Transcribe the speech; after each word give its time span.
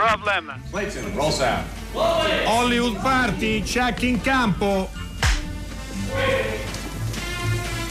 Problem. 0.00 0.50
Clayton, 0.70 1.14
roll 1.14 1.30
sound. 1.30 1.66
Hollywood 1.92 2.96
Party, 3.02 3.60
check 3.60 4.02
in 4.02 4.18
campo. 4.22 4.88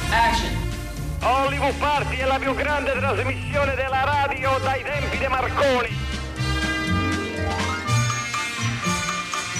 Action. 0.10 0.50
Hollywood 1.22 1.76
Party 1.76 2.18
è 2.18 2.26
la 2.26 2.40
più 2.40 2.56
grande 2.56 2.94
trasmissione 2.94 3.76
della 3.76 4.06
radio 4.06 4.58
dai 4.64 4.82
tempi 4.82 5.20
di 5.20 5.28
Marconi. 5.28 5.99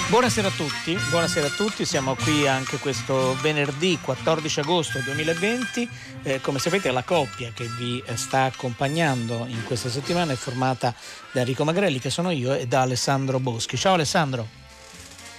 Buonasera 0.10 0.48
a 0.48 0.52
tutti, 0.52 0.98
buonasera 1.12 1.46
a 1.46 1.50
tutti, 1.52 1.86
siamo 1.86 2.16
qui 2.16 2.48
anche 2.48 2.78
questo 2.78 3.38
venerdì 3.42 4.00
14 4.02 4.62
agosto 4.62 4.98
2020. 5.02 5.88
Eh, 6.24 6.42
come 6.42 6.58
sapete 6.58 6.90
la 6.90 7.04
coppia 7.04 7.52
che 7.54 7.68
vi 7.78 8.04
sta 8.16 8.46
accompagnando 8.46 9.46
in 9.48 9.64
questa 9.66 9.88
settimana 9.88 10.32
è 10.32 10.36
formata 10.36 10.96
da 11.32 11.42
Enrico 11.42 11.64
Magrelli, 11.64 12.00
che 12.00 12.10
sono 12.10 12.32
io, 12.32 12.56
e 12.56 12.66
da 12.66 12.82
Alessandro 12.82 13.40
Boschi. 13.40 13.78
Ciao 13.78 13.94
Alessandro. 13.94 14.69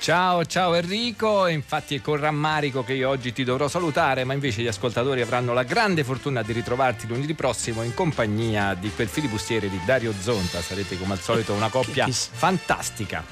Ciao, 0.00 0.46
ciao 0.46 0.74
Enrico, 0.76 1.46
infatti 1.46 1.96
è 1.96 2.00
con 2.00 2.16
rammarico 2.16 2.82
che 2.82 2.94
io 2.94 3.10
oggi 3.10 3.34
ti 3.34 3.44
dovrò 3.44 3.68
salutare, 3.68 4.24
ma 4.24 4.32
invece 4.32 4.62
gli 4.62 4.66
ascoltatori 4.66 5.20
avranno 5.20 5.52
la 5.52 5.62
grande 5.62 6.04
fortuna 6.04 6.40
di 6.40 6.54
ritrovarti 6.54 7.06
lunedì 7.06 7.34
prossimo 7.34 7.82
in 7.82 7.92
compagnia 7.92 8.72
di 8.72 8.90
quel 8.94 9.08
filibustiere 9.08 9.68
di 9.68 9.78
Dario 9.84 10.14
Zonta, 10.18 10.62
sarete 10.62 10.96
come 10.98 11.12
al 11.12 11.20
solito 11.20 11.52
una 11.52 11.68
coppia 11.70 12.08
fantastica. 12.08 13.22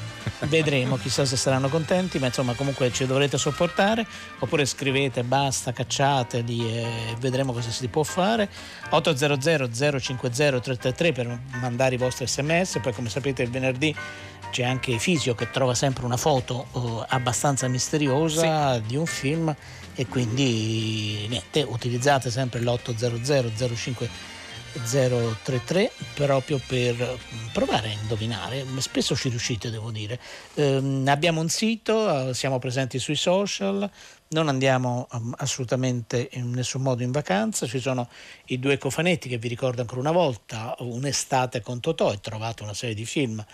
Vedremo, 0.46 0.98
chissà 0.98 1.24
se 1.24 1.36
saranno 1.38 1.70
contenti, 1.70 2.18
ma 2.18 2.26
insomma 2.26 2.52
comunque 2.52 2.92
ci 2.92 3.06
dovrete 3.06 3.38
sopportare, 3.38 4.06
oppure 4.38 4.66
scrivete 4.66 5.24
basta, 5.24 5.72
cacciateli 5.72 6.70
e 6.70 6.86
vedremo 7.18 7.54
cosa 7.54 7.70
si 7.70 7.88
può 7.88 8.02
fare. 8.02 8.46
800 8.90 9.70
050 9.70 10.60
333 10.60 11.12
per 11.12 11.40
mandare 11.60 11.94
i 11.94 11.98
vostri 11.98 12.26
sms, 12.26 12.80
poi 12.82 12.92
come 12.92 13.08
sapete 13.08 13.42
il 13.42 13.48
venerdì 13.48 13.96
c'è 14.50 14.64
anche 14.64 14.98
Fisio 14.98 15.34
che 15.34 15.50
trova 15.50 15.74
sempre 15.74 16.04
una 16.04 16.16
foto 16.16 16.66
uh, 16.72 17.04
abbastanza 17.08 17.68
misteriosa 17.68 18.74
sì. 18.74 18.82
di 18.86 18.96
un 18.96 19.06
film 19.06 19.54
e 19.94 20.06
quindi 20.06 21.26
niente, 21.28 21.62
utilizzate 21.62 22.30
sempre 22.30 22.60
l'800 22.60 23.74
05 23.74 24.36
033 24.84 25.90
proprio 26.14 26.60
per 26.64 27.18
provare 27.52 27.88
a 27.88 27.92
indovinare. 27.92 28.64
Spesso 28.78 29.16
ci 29.16 29.28
riuscite 29.28 29.70
devo 29.70 29.90
dire. 29.90 30.20
Ehm, 30.54 31.04
abbiamo 31.08 31.40
un 31.40 31.48
sito 31.48 32.32
siamo 32.32 32.58
presenti 32.58 32.98
sui 32.98 33.16
social 33.16 33.90
non 34.30 34.48
andiamo 34.48 35.06
um, 35.12 35.34
assolutamente 35.38 36.28
in 36.32 36.50
nessun 36.50 36.82
modo 36.82 37.02
in 37.02 37.10
vacanza. 37.10 37.66
Ci 37.66 37.78
sono 37.78 38.08
i 38.46 38.58
due 38.58 38.76
cofanetti 38.76 39.28
che 39.28 39.38
vi 39.38 39.48
ricordo 39.48 39.80
ancora 39.80 40.00
una 40.00 40.12
volta 40.12 40.74
un'estate 40.80 41.60
con 41.60 41.80
Totò 41.80 42.12
e 42.12 42.20
trovate 42.20 42.62
una 42.62 42.74
serie 42.74 42.94
di 42.94 43.06
film 43.06 43.44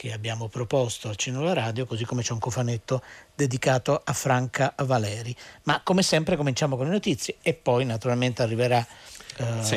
che 0.00 0.14
abbiamo 0.14 0.48
proposto 0.48 1.10
al 1.10 1.16
Cinema 1.16 1.52
Radio, 1.52 1.84
così 1.84 2.06
come 2.06 2.22
c'è 2.22 2.32
un 2.32 2.38
cofanetto 2.38 3.02
dedicato 3.34 4.00
a 4.02 4.14
Franca 4.14 4.72
Valeri. 4.78 5.36
Ma 5.64 5.82
come 5.84 6.00
sempre 6.00 6.38
cominciamo 6.38 6.78
con 6.78 6.86
le 6.86 6.92
notizie 6.92 7.36
e 7.42 7.52
poi 7.52 7.84
naturalmente 7.84 8.40
arriverà 8.40 8.82
eh, 9.40 9.62
sì. 9.64 9.74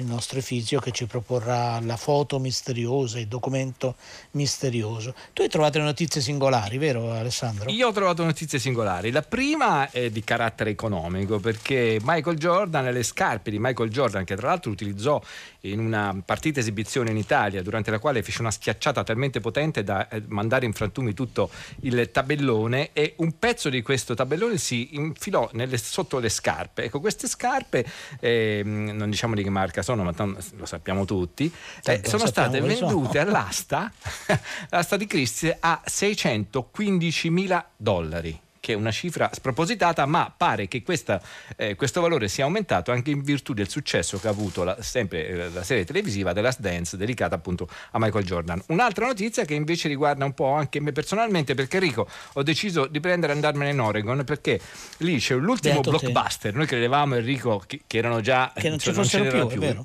il 0.00 0.04
nostro 0.04 0.38
Efisio 0.38 0.80
che 0.80 0.90
ci 0.90 1.06
proporrà 1.06 1.78
la 1.80 1.96
foto 1.96 2.40
misteriosa, 2.40 3.20
il 3.20 3.28
documento 3.28 3.94
misterioso. 4.32 5.14
Tu 5.32 5.42
hai 5.42 5.48
trovato 5.48 5.78
le 5.78 5.84
notizie 5.84 6.20
singolari, 6.20 6.78
vero 6.78 7.12
Alessandro? 7.12 7.70
Io 7.70 7.88
ho 7.88 7.92
trovato 7.92 8.24
notizie 8.24 8.58
singolari. 8.58 9.10
La 9.12 9.22
prima 9.22 9.90
è 9.90 10.10
di 10.10 10.24
carattere 10.24 10.70
economico 10.70 11.38
perché 11.38 11.98
Michael 12.02 12.38
Jordan 12.38 12.86
e 12.86 12.92
le 12.92 13.02
scarpe 13.04 13.50
di 13.50 13.58
Michael 13.60 13.90
Jordan, 13.90 14.24
che 14.24 14.34
tra 14.34 14.48
l'altro 14.48 14.70
utilizzò 14.70 15.20
in 15.60 15.78
una 15.78 16.20
partita 16.24 16.60
esibizione 16.60 17.10
in 17.10 17.16
Italia, 17.16 17.62
durante 17.62 17.90
la 17.90 17.98
quale 17.98 18.22
fece 18.22 18.40
una 18.40 18.50
schiacciata 18.50 19.04
talmente 19.04 19.40
potente 19.40 19.82
da 19.84 20.08
eh, 20.08 20.22
mandare 20.26 20.66
in 20.66 20.72
frantumi 20.72 21.14
tutto 21.14 21.50
il 21.80 22.10
tabellone 22.10 22.90
e 22.92 23.14
un 23.18 23.38
pezzo 23.38 23.68
di 23.68 23.80
questo 23.82 24.14
tabellone 24.14 24.58
si 24.58 24.96
infilò 24.96 25.48
nelle, 25.52 25.78
sotto 25.78 26.18
le 26.18 26.28
scarpe. 26.28 26.84
Ecco, 26.84 27.00
queste 27.00 27.28
scarpe 27.28 27.86
eh, 28.20 28.62
non 29.04 29.10
diciamo 29.10 29.34
di 29.34 29.42
che 29.42 29.50
marca 29.50 29.82
sono, 29.82 30.02
ma 30.02 30.12
lo 30.16 30.66
sappiamo 30.66 31.04
tutti, 31.04 31.52
eh, 31.84 32.00
sono 32.04 32.26
state 32.26 32.60
vendute 32.60 33.18
sono. 33.18 33.20
all'asta, 33.20 33.92
all'asta 34.70 34.96
di 34.96 35.06
Christie 35.06 35.56
a 35.60 35.80
615 35.84 37.30
mila 37.30 37.68
dollari 37.76 38.40
che 38.64 38.72
è 38.72 38.76
una 38.76 38.90
cifra 38.90 39.28
spropositata, 39.30 40.06
ma 40.06 40.32
pare 40.34 40.68
che 40.68 40.82
questa, 40.82 41.20
eh, 41.54 41.74
questo 41.74 42.00
valore 42.00 42.28
sia 42.28 42.44
aumentato 42.44 42.92
anche 42.92 43.10
in 43.10 43.20
virtù 43.20 43.52
del 43.52 43.68
successo 43.68 44.18
che 44.18 44.26
ha 44.26 44.30
avuto 44.30 44.64
la, 44.64 44.80
sempre 44.80 45.28
eh, 45.28 45.50
la 45.50 45.62
serie 45.62 45.84
televisiva 45.84 46.32
The 46.32 46.40
Last 46.40 46.60
Dance 46.60 46.96
dedicata 46.96 47.34
appunto 47.34 47.68
a 47.90 47.98
Michael 47.98 48.24
Jordan. 48.24 48.62
Un'altra 48.68 49.04
notizia 49.04 49.44
che 49.44 49.52
invece 49.52 49.88
riguarda 49.88 50.24
un 50.24 50.32
po' 50.32 50.50
anche 50.52 50.80
me 50.80 50.92
personalmente, 50.92 51.52
perché 51.52 51.76
Enrico 51.76 52.08
ho 52.32 52.42
deciso 52.42 52.86
di 52.86 53.00
prendere 53.00 53.32
e 53.32 53.34
andarmene 53.34 53.70
in 53.70 53.80
Oregon 53.80 54.24
perché 54.24 54.58
lì 54.98 55.18
c'è 55.18 55.34
l'ultimo 55.34 55.80
Beato 55.80 55.90
blockbuster. 55.90 56.52
Te. 56.52 56.56
Noi 56.56 56.66
credevamo 56.66 57.16
Enrico 57.16 57.62
che, 57.66 57.82
che 57.86 57.98
erano 57.98 58.22
già 58.22 58.50
che 58.54 58.70
non 58.70 58.78
cioè, 58.78 58.94
ci 58.94 58.98
fossero 58.98 59.46
più, 59.46 59.58
più. 59.58 59.84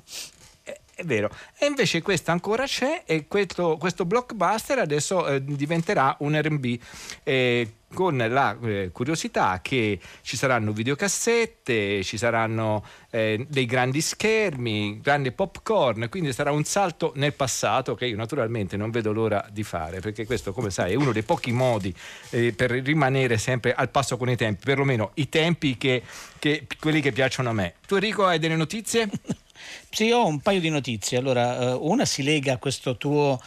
È 1.00 1.04
vero. 1.04 1.30
E 1.56 1.64
invece 1.64 2.02
questa 2.02 2.30
ancora 2.30 2.66
c'è 2.66 3.04
e 3.06 3.26
questo, 3.26 3.78
questo 3.78 4.04
blockbuster 4.04 4.80
adesso 4.80 5.26
eh, 5.26 5.42
diventerà 5.42 6.14
un 6.18 6.38
RB. 6.38 6.78
Eh, 7.22 7.72
con 7.92 8.18
la 8.18 8.56
eh, 8.62 8.90
curiosità 8.92 9.58
che 9.62 9.98
ci 10.20 10.36
saranno 10.36 10.72
videocassette, 10.72 12.04
ci 12.04 12.18
saranno 12.18 12.84
eh, 13.10 13.46
dei 13.48 13.64
grandi 13.64 14.00
schermi, 14.00 15.00
grande 15.00 15.32
popcorn, 15.32 16.08
quindi 16.08 16.32
sarà 16.32 16.52
un 16.52 16.64
salto 16.64 17.12
nel 17.16 17.32
passato 17.32 17.96
che 17.96 18.06
io 18.06 18.16
naturalmente 18.16 18.76
non 18.76 18.90
vedo 18.90 19.12
l'ora 19.12 19.44
di 19.50 19.64
fare, 19.64 19.98
perché 20.00 20.24
questo 20.26 20.52
come 20.52 20.70
sai 20.70 20.92
è 20.92 20.96
uno 20.96 21.10
dei 21.10 21.24
pochi 21.24 21.50
modi 21.50 21.92
eh, 22.28 22.52
per 22.52 22.70
rimanere 22.70 23.38
sempre 23.38 23.74
al 23.74 23.88
passo 23.88 24.16
con 24.16 24.28
i 24.28 24.36
tempi, 24.36 24.64
perlomeno 24.66 25.10
i 25.14 25.28
tempi 25.28 25.76
che, 25.76 26.02
che 26.38 26.66
quelli 26.78 27.00
che 27.00 27.10
piacciono 27.10 27.48
a 27.48 27.54
me. 27.54 27.74
Tu 27.88 27.94
Enrico 27.94 28.24
hai 28.26 28.38
delle 28.38 28.56
notizie? 28.56 29.08
Sì, 29.90 30.10
ho 30.10 30.26
un 30.26 30.40
paio 30.40 30.60
di 30.60 30.68
notizie. 30.68 31.18
Allora, 31.18 31.58
eh, 31.58 31.72
una 31.72 32.04
si 32.04 32.22
lega 32.22 32.54
a 32.54 32.58
questo 32.58 32.96
tuo 32.96 33.40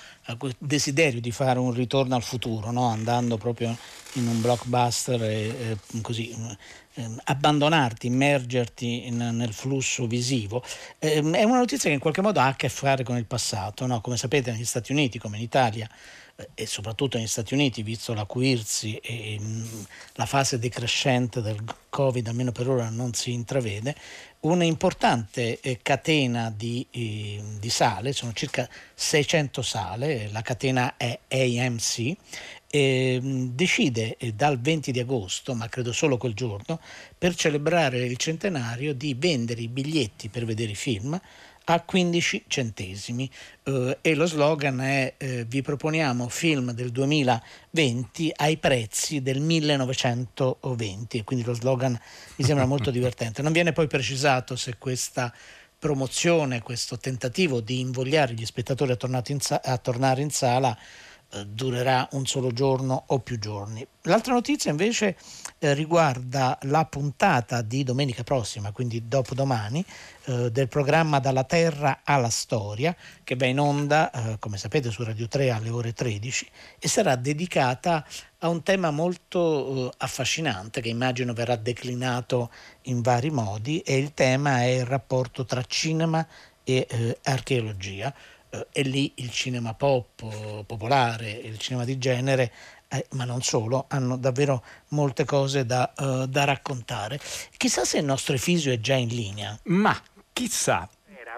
desiderio 0.57 1.19
di 1.19 1.31
fare 1.31 1.59
un 1.59 1.73
ritorno 1.73 2.15
al 2.15 2.23
futuro, 2.23 2.71
no? 2.71 2.85
andando 2.87 3.37
proprio 3.37 3.75
in 4.13 4.27
un 4.27 4.39
blockbuster 4.41 5.21
e 5.21 5.77
così 6.01 6.33
eh, 6.95 7.09
abbandonarti, 7.25 8.07
immergerti 8.07 9.07
in, 9.07 9.17
nel 9.17 9.53
flusso 9.53 10.05
visivo. 10.07 10.63
Eh, 10.99 11.15
è 11.15 11.43
una 11.43 11.57
notizia 11.57 11.89
che 11.89 11.95
in 11.95 11.99
qualche 11.99 12.21
modo 12.21 12.39
ha 12.39 12.47
a 12.47 12.55
che 12.55 12.69
fare 12.69 13.03
con 13.03 13.17
il 13.17 13.25
passato. 13.25 13.85
No? 13.85 14.01
Come 14.01 14.17
sapete 14.17 14.51
negli 14.51 14.65
Stati 14.65 14.91
Uniti, 14.91 15.17
come 15.19 15.37
in 15.37 15.43
Italia, 15.43 15.89
eh, 16.35 16.49
e 16.53 16.65
soprattutto 16.65 17.17
negli 17.17 17.27
Stati 17.27 17.53
Uniti, 17.53 17.83
visto 17.83 18.13
l'acuirsi 18.13 18.97
e 18.97 19.39
la 20.13 20.25
fase 20.25 20.59
decrescente 20.59 21.41
del 21.41 21.63
Covid, 21.89 22.27
almeno 22.27 22.51
per 22.51 22.69
ora 22.69 22.89
non 22.89 23.13
si 23.13 23.31
intravede, 23.31 23.95
un'importante 24.43 25.59
eh, 25.59 25.79
catena 25.81 26.53
di, 26.55 26.85
eh, 26.91 27.41
di, 27.59 27.69
sale, 27.69 28.13
sono 28.13 28.33
circa 28.33 28.67
600 28.93 29.61
sale, 29.61 30.29
la 30.31 30.41
catena 30.41 30.97
è 30.97 31.19
AMC, 31.29 32.15
eh, 32.69 33.19
decide 33.53 34.17
dal 34.33 34.59
20 34.59 34.91
di 34.91 34.99
agosto, 34.99 35.53
ma 35.53 35.69
credo 35.69 35.93
solo 35.93 36.17
quel 36.17 36.33
giorno, 36.33 36.79
per 37.17 37.35
celebrare 37.35 37.99
il 37.99 38.17
centenario 38.17 38.93
di 38.93 39.13
vendere 39.13 39.61
i 39.61 39.67
biglietti 39.67 40.29
per 40.29 40.45
vedere 40.45 40.71
i 40.71 40.75
film 40.75 41.19
a 41.65 41.81
15 41.81 42.45
centesimi 42.47 43.29
eh, 43.63 43.97
e 44.01 44.15
lo 44.15 44.25
slogan 44.25 44.79
è 44.79 45.13
eh, 45.17 45.45
vi 45.45 45.61
proponiamo 45.61 46.27
film 46.27 46.71
del 46.71 46.91
2020 46.91 48.31
ai 48.35 48.57
prezzi 48.57 49.21
del 49.21 49.39
1920 49.39 51.17
e 51.17 51.23
quindi 51.23 51.45
lo 51.45 51.53
slogan 51.53 51.97
mi 52.35 52.45
sembra 52.45 52.65
molto 52.65 52.91
divertente. 52.91 53.41
Non 53.41 53.51
viene 53.51 53.71
poi 53.71 53.87
precisato 53.87 54.55
se 54.55 54.75
questa 54.77 55.33
promozione, 55.77 56.61
questo 56.61 56.97
tentativo 56.97 57.59
di 57.59 57.81
invogliare 57.81 58.33
gli 58.33 58.45
spettatori 58.45 58.91
a, 58.93 58.97
in 59.27 59.39
sa- 59.41 59.61
a 59.63 59.77
tornare 59.77 60.21
in 60.21 60.29
sala 60.29 60.77
durerà 61.47 62.07
un 62.11 62.25
solo 62.25 62.51
giorno 62.51 63.03
o 63.07 63.19
più 63.19 63.39
giorni. 63.39 63.85
L'altra 64.03 64.33
notizia 64.33 64.69
invece 64.69 65.15
eh, 65.59 65.73
riguarda 65.73 66.57
la 66.63 66.85
puntata 66.85 67.61
di 67.61 67.83
domenica 67.83 68.23
prossima, 68.23 68.71
quindi 68.71 69.07
dopodomani, 69.07 69.83
eh, 70.25 70.51
del 70.51 70.67
programma 70.67 71.19
Dalla 71.19 71.45
Terra 71.45 72.01
alla 72.03 72.29
Storia, 72.29 72.95
che 73.23 73.35
va 73.35 73.45
in 73.45 73.59
onda, 73.59 74.11
eh, 74.11 74.39
come 74.39 74.57
sapete, 74.57 74.91
su 74.91 75.03
Radio 75.03 75.27
3 75.27 75.51
alle 75.51 75.69
ore 75.69 75.93
13 75.93 76.49
e 76.79 76.87
sarà 76.87 77.15
dedicata 77.15 78.05
a 78.39 78.49
un 78.49 78.61
tema 78.61 78.91
molto 78.91 79.87
eh, 79.87 79.93
affascinante 79.99 80.81
che 80.81 80.89
immagino 80.89 81.33
verrà 81.33 81.55
declinato 81.55 82.51
in 82.83 83.01
vari 83.01 83.29
modi 83.29 83.79
e 83.79 83.97
il 83.97 84.13
tema 84.13 84.63
è 84.63 84.65
il 84.65 84.85
rapporto 84.85 85.45
tra 85.45 85.63
cinema 85.65 86.27
e 86.63 86.87
eh, 86.89 87.17
archeologia 87.23 88.13
eh, 88.13 88.32
e 88.71 88.81
lì 88.83 89.11
il 89.15 89.31
cinema 89.31 89.73
pop 89.73 90.21
eh, 90.21 90.63
popolare, 90.65 91.29
il 91.31 91.57
cinema 91.57 91.85
di 91.85 91.97
genere, 91.97 92.51
eh, 92.89 93.05
ma 93.11 93.25
non 93.25 93.41
solo, 93.41 93.85
hanno 93.89 94.17
davvero 94.17 94.63
molte 94.89 95.25
cose 95.25 95.65
da, 95.65 95.91
uh, 95.97 96.25
da 96.27 96.43
raccontare. 96.43 97.19
Chissà 97.57 97.83
se 97.85 97.97
il 97.97 98.05
nostro 98.05 98.35
Efisio 98.35 98.71
è 98.71 98.79
già 98.79 98.95
in 98.95 99.07
linea. 99.09 99.57
Ma 99.63 99.95
chissà. 100.31 100.87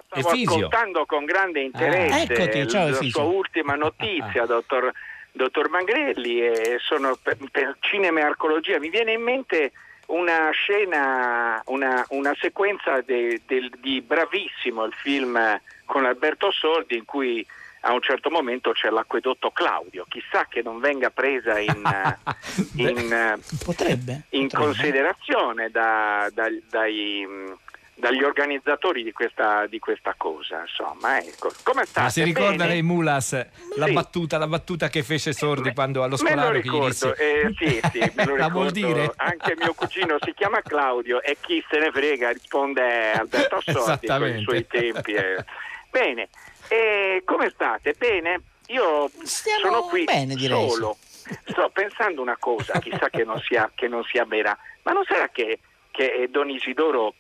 Stavo 0.08 0.30
Fisio. 0.30 0.56
ascoltando 0.56 1.06
con 1.06 1.24
grande 1.26 1.62
interesse 1.62 2.14
Ah, 2.14 2.20
eccoti, 2.22 2.68
ciao, 2.68 2.90
la 2.90 2.96
Efisio. 2.96 3.10
sua 3.12 3.24
ultima 3.24 3.76
notizia, 3.76 4.46
dottor, 4.46 4.92
dottor 5.32 5.70
Mangrelli, 5.70 6.42
e 6.42 6.78
sono 6.82 7.18
per, 7.22 7.38
per 7.50 7.78
cinema 7.80 8.20
e 8.20 8.24
archeologia. 8.24 8.78
Mi 8.80 8.90
viene 8.90 9.14
in 9.14 9.22
mente 9.22 9.72
una 10.08 10.50
scena, 10.52 11.62
una, 11.68 12.06
una 12.10 12.36
sequenza 12.40 13.02
de- 13.02 13.42
del- 13.48 13.72
di 13.82 14.02
Bravissimo, 14.02 14.84
il 14.84 14.94
film 14.94 15.40
con 15.86 16.06
Alberto 16.06 16.52
Sordi, 16.52 16.98
in 16.98 17.06
cui 17.06 17.46
a 17.82 17.94
un 17.94 18.02
certo 18.02 18.30
momento 18.32 18.72
c'è 18.72 18.90
l'acquedotto 18.90 19.52
Claudio. 19.52 20.06
Chissà 20.10 20.46
che 20.50 20.62
non 20.64 20.80
venga 20.80 21.12
presa 21.12 21.60
in, 21.60 21.84
in, 22.78 23.14
eh, 23.14 23.38
Potrebbe. 23.64 24.24
in 24.30 24.48
potrebbe. 24.48 24.66
considerazione 24.66 25.70
da- 25.70 26.28
dai- 26.34 26.64
dai, 26.68 27.26
mh, 27.28 27.58
dagli 27.98 28.24
organizzatori 28.24 29.04
di 29.04 29.12
questa, 29.12 29.68
di 29.68 29.78
questa 29.80 30.16
cosa. 30.18 30.62
Insomma, 30.62 31.20
ecco. 31.20 31.52
Come 31.64 31.86
state? 31.86 32.02
Ma 32.02 32.10
si 32.10 32.24
ricorda 32.24 32.56
Bene? 32.56 32.68
lei 32.70 32.82
Mulas 32.82 33.34
la 33.78 33.86
Sì. 33.86 33.94
battuta, 33.94 34.38
la 34.40 34.48
battuta 34.48 34.90
che 34.90 35.04
fece 35.04 35.32
Sordi 35.32 35.72
quando 35.74 36.02
allo 36.02 36.18
Me 36.22 36.30
lo 36.36 36.42
scolaro 36.42 36.60
che 36.60 36.68
gli 36.70 36.86
disse 36.88 37.14
eh, 37.14 37.54
sì, 37.56 37.80
sì, 37.92 38.12
me 38.16 38.26
lo 38.26 38.36
ricordo. 38.36 38.72
dire? 38.72 39.14
Anche 39.18 39.54
mio 39.58 39.74
cugino 39.76 40.18
si 40.24 40.34
chiama 40.34 40.60
Claudio 40.62 41.22
e 41.22 41.38
chi 41.40 41.64
se 41.70 41.78
ne 41.78 41.92
frega 41.92 42.32
risponde 42.32 43.12
Alberto 43.12 43.62
Sordi 43.64 44.08
con 44.08 44.28
i 44.28 44.42
suoi 44.42 44.66
tempi. 44.68 45.14
eh. 45.14 45.46
Bene, 45.96 46.28
e 46.68 47.22
come 47.24 47.50
state? 47.52 47.94
Bene? 47.94 48.42
Io 48.68 49.10
Stiamo 49.24 49.60
sono 49.62 49.82
qui 49.84 50.04
bene, 50.04 50.36
solo. 50.36 50.98
Sto 51.46 51.70
pensando 51.72 52.22
una 52.22 52.36
cosa, 52.38 52.80
chissà 52.80 53.10
che 53.10 53.24
non 53.24 53.40
sia, 53.40 53.72
che 53.74 53.88
non 53.88 54.04
sia 54.04 54.26
vera, 54.26 54.58
ma 54.84 54.92
non 54.92 55.06
sarà 55.06 55.30
che, 55.30 55.60
che 55.92 56.28
Don 56.30 56.50
Isidoro 56.50 57.14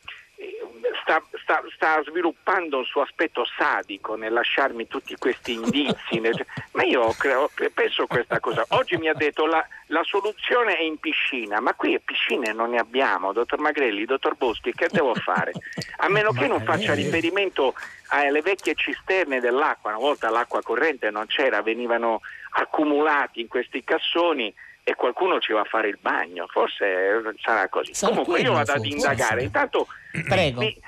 sta, 1.02 1.22
sta- 1.42 1.64
sta 1.74 2.04
sviluppando 2.04 2.80
un 2.80 2.86
suo 2.86 3.02
aspetto 3.02 3.46
sadico 3.58 4.16
nel 4.16 4.34
lasciarmi 4.34 4.88
tutti 4.88 5.16
questi 5.16 5.54
indizi? 5.54 6.20
nel- 6.20 6.46
ma 6.72 6.84
io 6.84 7.14
creo- 7.18 7.50
penso 7.74 8.08
questa 8.08 8.40
cosa. 8.40 8.66
Oggi 8.70 8.98
mi 8.98 9.08
ha 9.08 9.14
detto 9.14 9.46
la, 9.46 9.66
la 9.88 10.04
soluzione 10.04 10.78
è 10.78 10.82
in 10.82 10.98
piscina, 10.98 11.60
ma 11.60 11.74
qui 11.74 12.00
piscine 12.00 12.52
non 12.54 12.72
ne 12.72 12.80
abbiamo, 12.80 13.34
dottor 13.34 13.60
Magrelli, 13.60 14.06
dottor 14.06 14.36
Boschi, 14.36 14.74
che 14.74 14.88
devo 14.92 15.14
fare? 15.14 15.52
A 15.98 16.10
meno 16.10 16.32
che 16.32 16.48
non 16.48 16.62
faccia 16.64 16.94
riferimento 16.94 17.76
alle 18.10 18.42
vecchie 18.42 18.76
cisterne 18.76 19.40
dell'acqua, 19.40 19.92
una 19.92 20.00
volta 20.00 20.30
l'acqua 20.30 20.62
corrente 20.62 21.10
non 21.12 21.26
c'era, 21.28 21.62
venivano 21.62 22.22
accumulati 22.52 23.42
in 23.42 23.48
questi 23.48 23.84
cassoni 23.84 24.54
e 24.88 24.94
qualcuno 24.94 25.40
ci 25.40 25.52
va 25.52 25.62
a 25.62 25.66
fare 25.66 25.88
il 25.88 25.98
bagno, 26.00 26.46
forse 26.46 27.20
sarà 27.42 27.68
così. 27.70 27.96
Sarà 27.96 28.12
Comunque 28.12 28.40
io 28.42 28.54
vado 28.54 28.74
ad 28.74 28.86
indagare, 28.86 29.42
intanto 29.42 29.88
vi, 30.12 30.80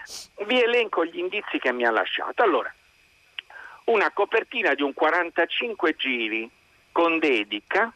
vi 0.46 0.62
elenco 0.62 1.04
gli 1.04 1.18
indizi 1.18 1.58
che 1.58 1.74
mi 1.74 1.84
ha 1.84 1.90
lasciato. 1.90 2.44
Allora, 2.44 2.72
una 3.86 4.12
copertina 4.12 4.76
di 4.76 4.84
un 4.84 4.94
45 4.94 5.96
giri 5.96 6.48
con 6.92 7.18
dedica 7.18 7.92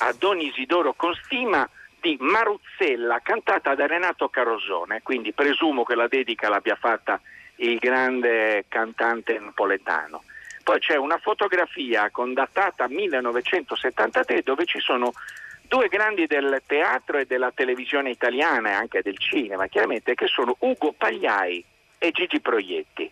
a 0.00 0.12
Don 0.12 0.38
Isidoro 0.40 0.92
con 0.92 1.14
stima 1.24 1.66
di 1.98 2.18
Maruzzella 2.20 3.20
cantata 3.22 3.74
da 3.74 3.86
Renato 3.86 4.28
Carosone, 4.28 5.00
quindi 5.02 5.32
presumo 5.32 5.84
che 5.84 5.94
la 5.94 6.06
dedica 6.06 6.50
l'abbia 6.50 6.76
fatta 6.76 7.18
il 7.56 7.78
grande 7.78 8.66
cantante 8.68 9.38
napoletano. 9.38 10.22
Poi 10.70 10.78
c'è 10.78 10.94
una 10.94 11.18
fotografia 11.18 12.10
con 12.10 12.32
datata 12.32 12.86
1973 12.86 14.42
dove 14.42 14.66
ci 14.66 14.78
sono 14.78 15.10
due 15.62 15.88
grandi 15.88 16.28
del 16.28 16.62
teatro 16.64 17.18
e 17.18 17.26
della 17.26 17.50
televisione 17.50 18.10
italiana 18.10 18.68
e 18.70 18.74
anche 18.74 19.02
del 19.02 19.18
cinema, 19.18 19.66
chiaramente, 19.66 20.14
che 20.14 20.28
sono 20.28 20.54
Ugo 20.60 20.92
Pagliai 20.96 21.64
e 21.98 22.12
Gigi 22.12 22.38
Proietti. 22.38 23.10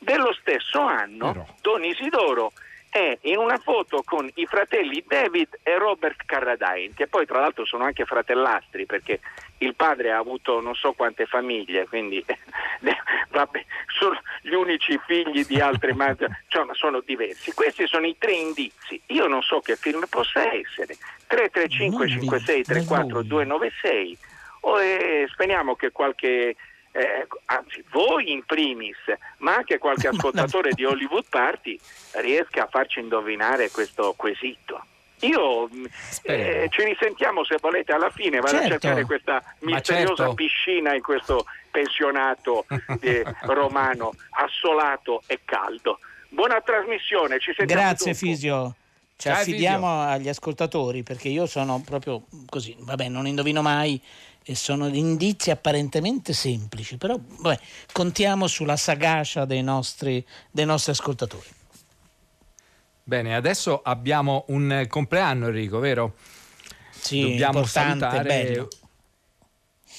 Dello 0.00 0.32
stesso 0.32 0.80
anno. 0.80 1.54
Don 1.60 1.84
Isidoro 1.84 2.50
è 2.92 3.16
in 3.22 3.38
una 3.38 3.56
foto 3.56 4.02
con 4.04 4.30
i 4.34 4.44
fratelli 4.44 5.02
David 5.06 5.60
e 5.62 5.78
Robert 5.78 6.26
Carradine, 6.26 6.92
che 6.94 7.06
poi 7.06 7.24
tra 7.24 7.40
l'altro 7.40 7.64
sono 7.64 7.84
anche 7.84 8.04
fratellastri 8.04 8.84
perché 8.84 9.20
il 9.58 9.74
padre 9.74 10.12
ha 10.12 10.18
avuto 10.18 10.60
non 10.60 10.74
so 10.74 10.92
quante 10.92 11.24
famiglie, 11.24 11.86
quindi 11.88 12.22
vabbè, 13.30 13.64
sono 13.98 14.20
gli 14.42 14.52
unici 14.52 15.00
figli 15.06 15.42
di 15.46 15.58
altre 15.58 15.94
madri, 15.94 16.26
cioè, 16.48 16.64
ma 16.64 16.74
sono 16.74 17.00
diversi. 17.00 17.54
Questi 17.54 17.86
sono 17.86 18.06
i 18.06 18.16
tre 18.18 18.32
indizi. 18.32 19.00
Io 19.06 19.26
non 19.26 19.40
so 19.40 19.60
che 19.60 19.76
film 19.76 20.04
possa 20.10 20.40
essere. 20.52 20.98
335 21.28 22.08
56 22.08 22.62
34 22.62 23.22
296 23.22 24.18
o 24.64 24.82
eh, 24.82 25.26
speriamo 25.32 25.76
che 25.76 25.90
qualche 25.92 26.56
eh, 26.92 27.26
anzi 27.46 27.84
voi 27.90 28.30
in 28.32 28.44
primis, 28.44 28.96
ma 29.38 29.56
anche 29.56 29.78
qualche 29.78 30.08
ascoltatore 30.12 30.70
di 30.72 30.84
Hollywood 30.84 31.24
Party 31.28 31.78
riesca 32.12 32.64
a 32.64 32.68
farci 32.70 33.00
indovinare 33.00 33.70
questo 33.70 34.14
quesito. 34.16 34.84
Io 35.20 35.68
Speriamo. 36.10 36.62
eh, 36.64 36.68
ci 36.70 36.82
risentiamo 36.84 37.44
se 37.44 37.56
volete 37.60 37.92
alla 37.92 38.10
fine, 38.10 38.40
vado 38.40 38.56
Certo. 38.56 38.66
a 38.66 38.70
cercare 38.70 39.04
questa 39.04 39.32
Ma 39.60 39.74
misteriosa 39.74 40.14
certo. 40.16 40.34
piscina 40.34 40.94
in 40.94 41.02
questo 41.02 41.44
pensionato 41.70 42.66
eh, 43.00 43.22
romano 43.42 44.12
assolato 44.30 45.22
e 45.26 45.40
caldo. 45.44 45.98
Buona 46.28 46.60
trasmissione, 46.60 47.38
ci 47.38 47.52
sentiamo 47.56 47.82
Grazie 47.82 48.12
dopo. 48.12 48.24
Fisio. 48.24 48.74
Ci 49.16 49.28
Ciao, 49.28 49.38
affidiamo 49.38 50.00
agli 50.02 50.28
ascoltatori 50.28 51.04
perché 51.04 51.28
io 51.28 51.46
sono 51.46 51.80
proprio 51.84 52.24
così, 52.48 52.74
vabbè, 52.80 53.06
non 53.08 53.28
indovino 53.28 53.62
mai 53.62 54.00
e 54.44 54.54
sono 54.54 54.88
indizi 54.88 55.50
apparentemente 55.50 56.32
semplici, 56.32 56.96
però 56.96 57.18
vabbè, 57.18 57.58
contiamo 57.92 58.46
sulla 58.46 58.76
sagacia 58.76 59.44
dei 59.44 59.62
nostri, 59.62 60.24
dei 60.50 60.66
nostri 60.66 60.92
ascoltatori. 60.92 61.48
Bene, 63.04 63.34
adesso 63.34 63.82
abbiamo 63.82 64.44
un 64.48 64.86
compleanno 64.88 65.46
Enrico, 65.46 65.78
vero? 65.80 66.14
Sì, 66.90 67.22
Dobbiamo 67.22 67.64
salutare 67.64 68.22
bello. 68.22 68.68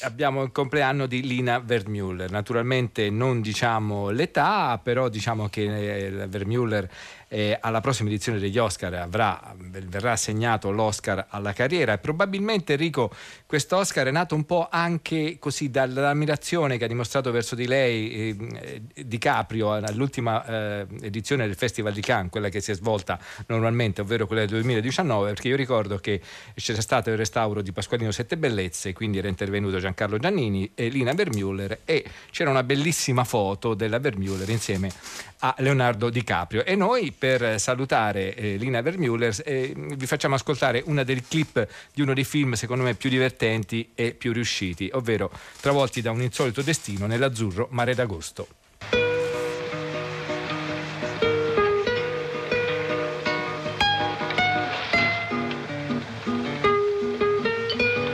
Abbiamo 0.02 0.42
il 0.44 0.52
compleanno 0.52 1.06
di 1.06 1.22
Lina 1.22 1.60
Vermeuler. 1.60 2.32
Naturalmente 2.32 3.10
non 3.10 3.42
diciamo 3.42 4.10
l'età, 4.10 4.80
però 4.82 5.10
diciamo 5.10 5.50
che 5.50 6.06
eh, 6.06 6.10
la 6.10 6.28
Vermeuler 6.28 6.90
eh, 7.34 7.58
alla 7.60 7.82
prossima 7.82 8.10
edizione 8.10 8.38
degli 8.38 8.60
Oscar 8.60 8.94
avrà, 8.94 9.56
verrà 9.58 10.12
assegnato 10.12 10.70
l'Oscar 10.70 11.26
alla 11.30 11.52
carriera. 11.52 11.94
E 11.94 11.98
probabilmente 11.98 12.74
Enrico 12.74 13.12
questo 13.48 13.78
Oscar 13.78 14.06
è 14.06 14.12
nato 14.12 14.36
un 14.36 14.46
po' 14.46 14.68
anche 14.70 15.38
così 15.40 15.72
dall'ammirazione 15.72 16.78
che 16.78 16.86
ha 16.86 16.88
dimostrato 16.88 17.32
verso 17.32 17.56
di 17.56 17.66
lei 17.66 18.12
eh, 18.12 18.82
eh, 18.96 19.06
DiCaprio 19.06 19.72
all'ultima 19.74 20.46
eh, 20.46 20.88
edizione 21.02 21.48
del 21.48 21.56
Festival 21.56 21.92
di 21.92 22.02
Cannes, 22.02 22.30
quella 22.30 22.50
che 22.50 22.62
si 22.62 22.70
è 22.70 22.76
svolta 22.76 23.20
normalmente, 23.48 24.02
ovvero 24.02 24.28
quella 24.28 24.42
del 24.42 24.52
2019, 24.52 25.30
perché 25.30 25.48
io 25.48 25.56
ricordo 25.56 25.98
che 25.98 26.22
c'era 26.54 26.82
stato 26.82 27.10
il 27.10 27.18
restauro 27.18 27.64
di 27.64 27.72
Pasqualino 27.72 28.12
Sette 28.12 28.38
Bellezze, 28.38 28.94
quindi 28.94 29.18
era 29.18 29.28
intervenuto 29.28 29.80
Giancarlo 29.80 30.20
Giannini 30.20 30.72
e 30.76 30.90
Lina 30.90 31.14
Vermeuler 31.14 31.80
e 31.84 32.06
c'era 32.30 32.52
una 32.52 32.62
bellissima 32.62 33.24
foto 33.24 33.74
della 33.74 33.98
Vermeuler 33.98 34.50
insieme 34.50 34.92
a 35.40 35.56
Leonardo 35.58 36.10
DiCaprio. 36.10 36.64
E 36.64 36.76
noi 36.76 37.12
per 37.24 37.58
salutare 37.58 38.36
eh, 38.36 38.58
Lina 38.58 38.82
Vermeuler 38.82 39.34
eh, 39.46 39.72
vi 39.74 40.06
facciamo 40.06 40.36
ascoltare 40.36 40.84
una 40.88 41.04
dei 41.04 41.24
clip 41.26 41.66
di 41.94 42.02
uno 42.02 42.14
dei 42.14 42.26
film 42.26 42.52
secondo 42.52 42.84
me 42.84 42.96
più 42.96 43.10
divertenti 43.10 43.92
e 43.96 44.12
più 44.14 44.34
riusciti, 44.34 44.90
ovvero 44.92 45.32
Travolti 45.62 46.02
da 46.02 46.12
un 46.12 46.22
insolito 46.22 46.62
destino 46.62 47.06
nell'azzurro 47.06 47.70
mare 47.72 47.96
d'agosto. 47.96 48.48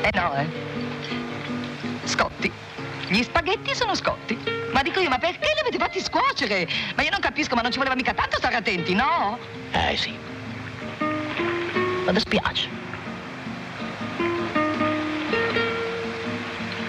Eh 0.04 0.12
no, 0.14 0.36
eh. 0.36 0.48
Scotti. 2.04 2.52
Gli 3.08 3.24
spaghetti 3.24 3.74
sono 3.74 3.96
scotti. 3.96 4.59
Ma 4.72 4.82
dico 4.84 5.00
io, 5.00 5.10
ma 5.10 5.18
perché 5.18 5.52
li 5.54 5.60
avete 5.60 5.78
fatti 5.78 6.02
scuocere? 6.02 6.68
Ma 6.96 7.04
io 7.04 7.10
non 7.10 7.20
capisco, 7.20 7.56
ma 7.56 7.62
non 7.62 7.72
ci 7.72 7.78
voleva 7.78 7.96
mica 7.96 8.14
tanto 8.14 8.38
stare 8.38 8.56
attenti, 8.56 8.94
no? 8.94 9.38
Eh 9.72 9.98
sì. 9.98 10.18
Ma 12.06 12.12
dispiace. 12.12 12.68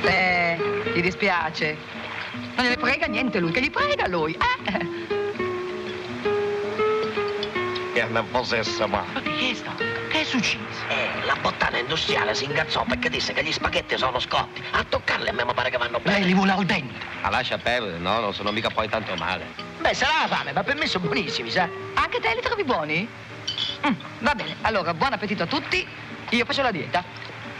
Eh, 0.02 0.58
gli 0.94 1.00
dispiace. 1.00 1.76
Non 2.56 2.64
gliene 2.64 2.76
frega 2.76 3.06
niente 3.06 3.38
lui, 3.38 3.50
che 3.52 3.60
gli 3.60 3.70
frega 3.72 4.08
lui, 4.08 4.34
eh? 4.34 5.19
Che 8.00 8.06
non 8.06 8.30
possessa 8.30 8.86
ma. 8.86 9.04
Ma 9.12 9.20
che 9.20 9.50
è 9.50 9.54
stato? 9.54 9.84
Che 10.08 10.20
è 10.22 10.24
successo? 10.24 10.86
Eh, 10.88 11.22
la 11.26 11.36
bottana 11.38 11.76
industriale 11.76 12.34
si 12.34 12.44
ingazzò 12.46 12.82
perché 12.84 13.10
disse 13.10 13.34
che 13.34 13.44
gli 13.44 13.52
spaghetti 13.52 13.98
sono 13.98 14.18
scotti. 14.18 14.62
A 14.70 14.82
toccarli 14.88 15.28
a 15.28 15.34
me 15.34 15.44
mi 15.44 15.52
pare 15.52 15.68
che 15.68 15.76
vanno 15.76 16.00
bene. 16.00 16.20
Lei 16.20 16.28
li 16.28 16.32
vuole 16.32 16.52
al 16.52 16.64
dente. 16.64 16.98
Ah, 17.20 17.28
lascia 17.28 17.58
perdere, 17.58 17.98
no, 17.98 18.20
non 18.20 18.32
sono 18.32 18.52
mica 18.52 18.70
poi 18.70 18.88
tanto 18.88 19.14
male. 19.16 19.44
Beh, 19.80 19.92
sarà 19.92 20.12
la 20.22 20.34
fame, 20.34 20.52
ma 20.52 20.62
per 20.62 20.76
me 20.76 20.86
sono 20.86 21.04
buonissimi, 21.04 21.50
sa? 21.50 21.68
Anche 21.92 22.20
te 22.20 22.34
li 22.34 22.40
trovi 22.40 22.64
buoni? 22.64 23.06
Mm, 23.86 23.92
va 24.20 24.34
bene, 24.34 24.56
allora 24.62 24.94
buon 24.94 25.12
appetito 25.12 25.42
a 25.42 25.46
tutti. 25.46 25.86
Io 26.30 26.44
faccio 26.46 26.62
la 26.62 26.70
dieta. 26.70 27.04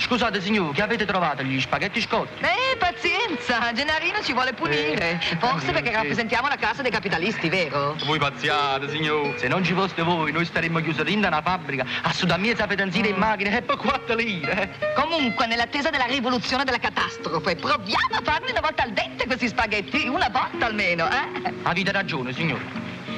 Scusate 0.00 0.40
signore, 0.40 0.72
che 0.72 0.82
avete 0.82 1.04
trovato? 1.04 1.42
Gli 1.42 1.60
spaghetti 1.60 2.00
scotti? 2.00 2.42
Eh, 2.42 2.76
pazienza. 2.78 3.70
Gennarino 3.72 4.22
ci 4.22 4.32
vuole 4.32 4.54
punire. 4.54 5.20
Eh, 5.20 5.36
Forse 5.38 5.72
perché 5.72 5.92
rappresentiamo 5.92 6.48
la 6.48 6.56
classe 6.56 6.80
dei 6.82 6.90
capitalisti, 6.90 7.48
vero? 7.50 7.94
Voi 8.06 8.18
pazziate, 8.18 8.88
signor. 8.88 9.38
Se 9.38 9.46
non 9.46 9.62
ci 9.62 9.74
foste 9.74 10.02
voi, 10.02 10.32
noi 10.32 10.46
staremmo 10.46 10.80
chiusi 10.80 11.12
in 11.12 11.18
una 11.24 11.42
fabbrica 11.42 11.84
a 12.02 12.12
sudare 12.12 12.40
mezza 12.40 12.66
pedenzina 12.66 13.08
in 13.08 13.16
macchina 13.16 13.56
e 13.56 13.62
poi 13.62 13.76
quattro 13.76 14.14
lire. 14.14 14.74
Comunque, 14.94 15.46
nell'attesa 15.46 15.90
della 15.90 16.06
rivoluzione 16.06 16.64
della 16.64 16.78
catastrofe, 16.78 17.56
proviamo 17.56 18.16
a 18.16 18.20
farli 18.22 18.50
una 18.50 18.60
volta 18.60 18.82
al 18.82 18.92
dente 18.92 19.26
questi 19.26 19.48
spaghetti, 19.48 20.08
una 20.08 20.30
volta 20.30 20.66
almeno, 20.66 21.08
eh? 21.08 21.52
Avete 21.62 21.92
ragione, 21.92 22.32
signor. 22.32 22.60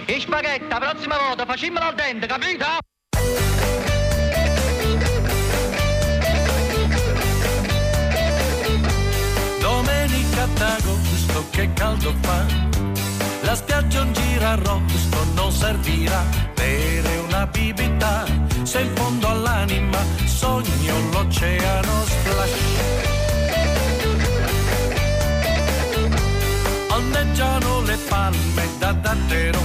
E 0.04 0.18
spaghetti, 0.18 0.66
la 0.68 0.78
prossima 0.78 1.16
volta 1.16 1.46
facimmelo 1.46 1.86
al 1.86 1.94
dente, 1.94 2.26
capito? 2.26 2.66
D'agosto 10.62 11.44
che 11.50 11.72
caldo 11.72 12.14
fa, 12.20 12.46
la 13.40 13.54
spiaggia 13.56 14.02
un 14.02 14.12
girarrosto 14.12 15.18
non 15.34 15.50
servirà, 15.50 16.22
bere 16.54 17.16
una 17.26 17.46
bibita, 17.46 18.24
se 18.62 18.82
in 18.82 18.94
fondo 18.94 19.26
all'anima 19.26 19.98
sogno 20.24 20.94
l'oceano 21.10 22.04
splash. 22.12 22.60
Ondeggiano 26.90 27.80
le 27.82 27.96
palme 28.08 28.64
da 28.78 28.92
davvero, 28.92 29.60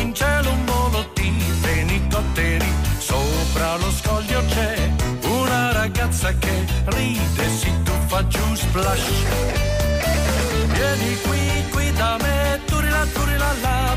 in 0.00 0.14
cielo 0.14 0.50
un 0.50 0.64
volo 0.64 1.10
di 1.12 1.30
fenicotteri, 1.60 2.72
sopra 2.98 3.76
lo 3.76 3.90
scoglio 3.90 4.42
c'è 4.46 5.03
ragazza 5.84 6.32
che 6.38 6.64
ride, 6.96 7.48
si 7.58 7.70
tuffa 7.82 8.26
giù 8.26 8.54
splash. 8.54 9.08
Vieni 10.72 11.16
qui, 11.24 11.42
qui 11.72 11.92
da 11.92 12.16
me, 12.22 12.60
turila, 12.64 13.04
turila 13.12 13.52
la, 13.60 13.96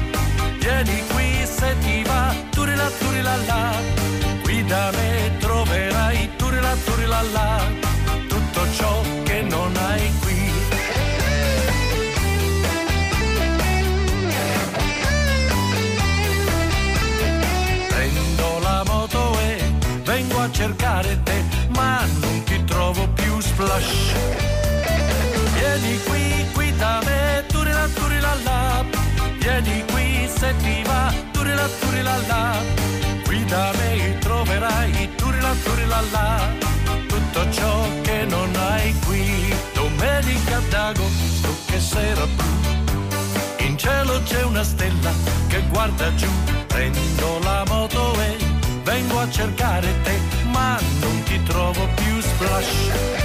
vieni 0.60 1.01
qui 1.13 1.46
se 1.46 1.75
ti 1.84 2.03
va, 2.03 2.36
turila, 2.50 2.89
turila 3.00 3.36
la, 3.50 3.63
qui 4.44 4.65
da 4.65 4.91
me 4.98 5.38
troverai, 5.39 6.29
turila, 6.36 6.75
turila 6.86 7.22
la, 7.36 7.62
tutto 8.27 8.62
ciò 8.77 9.26
splash. 23.79 24.13
Vieni 25.53 26.00
qui, 26.05 26.46
qui 26.53 26.72
da 26.77 27.01
me, 27.05 27.43
turila, 27.48 27.88
turila 27.93 28.36
la, 28.43 28.86
vieni 29.39 29.84
qui 29.91 30.27
se 30.27 30.53
ti 30.62 30.81
va, 30.84 31.13
turila, 31.31 31.67
turila 31.79 32.17
la, 32.27 32.57
qui 33.25 33.46
da 33.46 33.72
me 33.77 34.17
troverai, 34.19 35.10
turila, 35.15 35.53
turila 35.63 36.01
la, 36.12 36.41
tutto 37.07 37.50
ciò 37.51 37.88
che 38.01 38.25
non 38.25 38.50
hai 38.55 38.93
qui. 39.05 39.53
Domenica 39.74 40.62
d'agosto, 40.69 41.50
che 41.67 41.79
sera 41.79 42.25
blu, 42.25 43.65
in 43.65 43.77
cielo 43.77 44.22
c'è 44.24 44.43
una 44.43 44.63
stella 44.63 45.12
che 45.48 45.62
guarda 45.69 46.13
giù, 46.15 46.29
prendo 46.67 47.39
la 47.43 47.63
moto 47.67 48.13
e 48.22 48.38
vengo 48.84 49.19
a 49.19 49.29
cercare 49.29 49.88
te, 50.01 50.19
ma 50.51 50.79
non 51.00 51.24
ti 51.24 51.41
trovo 51.43 51.88
più. 51.96 52.05
Splash. 52.19 53.17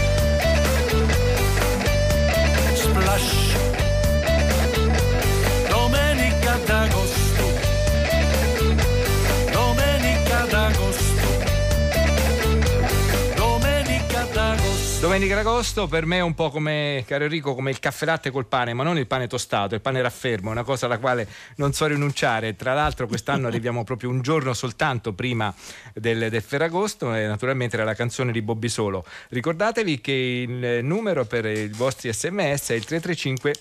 Domenica 15.03 15.35
d'agosto 15.35 15.89
per 15.89 16.07
me 16.07 16.19
è 16.19 16.21
un 16.21 16.33
po' 16.33 16.49
come, 16.49 17.03
caro 17.09 17.25
Enrico, 17.25 17.57
come 17.57 17.71
il 17.71 17.81
caffè 17.81 18.05
latte 18.05 18.31
col 18.31 18.47
pane, 18.47 18.73
ma 18.73 18.85
non 18.85 18.99
il 18.99 19.09
pane 19.09 19.27
tostato, 19.27 19.75
il 19.75 19.81
pane 19.81 20.01
raffermo, 20.01 20.49
una 20.49 20.63
cosa 20.63 20.87
alla 20.87 20.99
quale 20.99 21.27
non 21.57 21.73
so 21.73 21.87
rinunciare. 21.87 22.55
Tra 22.55 22.73
l'altro 22.73 23.09
quest'anno 23.09 23.49
arriviamo 23.49 23.83
proprio 23.83 24.11
un 24.11 24.23
giorno 24.23 24.55
soltanto 24.55 25.13
prima 25.13 25.53
del, 25.93 26.31
del 26.31 26.41
Ferragosto 26.41 27.13
e 27.15 27.27
naturalmente 27.27 27.75
era 27.75 27.85
la 27.85 27.95
canzone 27.95 28.31
di 28.31 28.43
Bobby 28.43 28.69
Solo. 28.69 29.05
Ricordatevi 29.31 30.01
che 30.01 30.13
il 30.49 30.85
numero 30.85 31.25
per 31.25 31.47
i 31.47 31.67
vostri 31.67 32.13
sms 32.13 32.71
è 32.71 32.75
il 32.75 32.85
335 32.85 33.55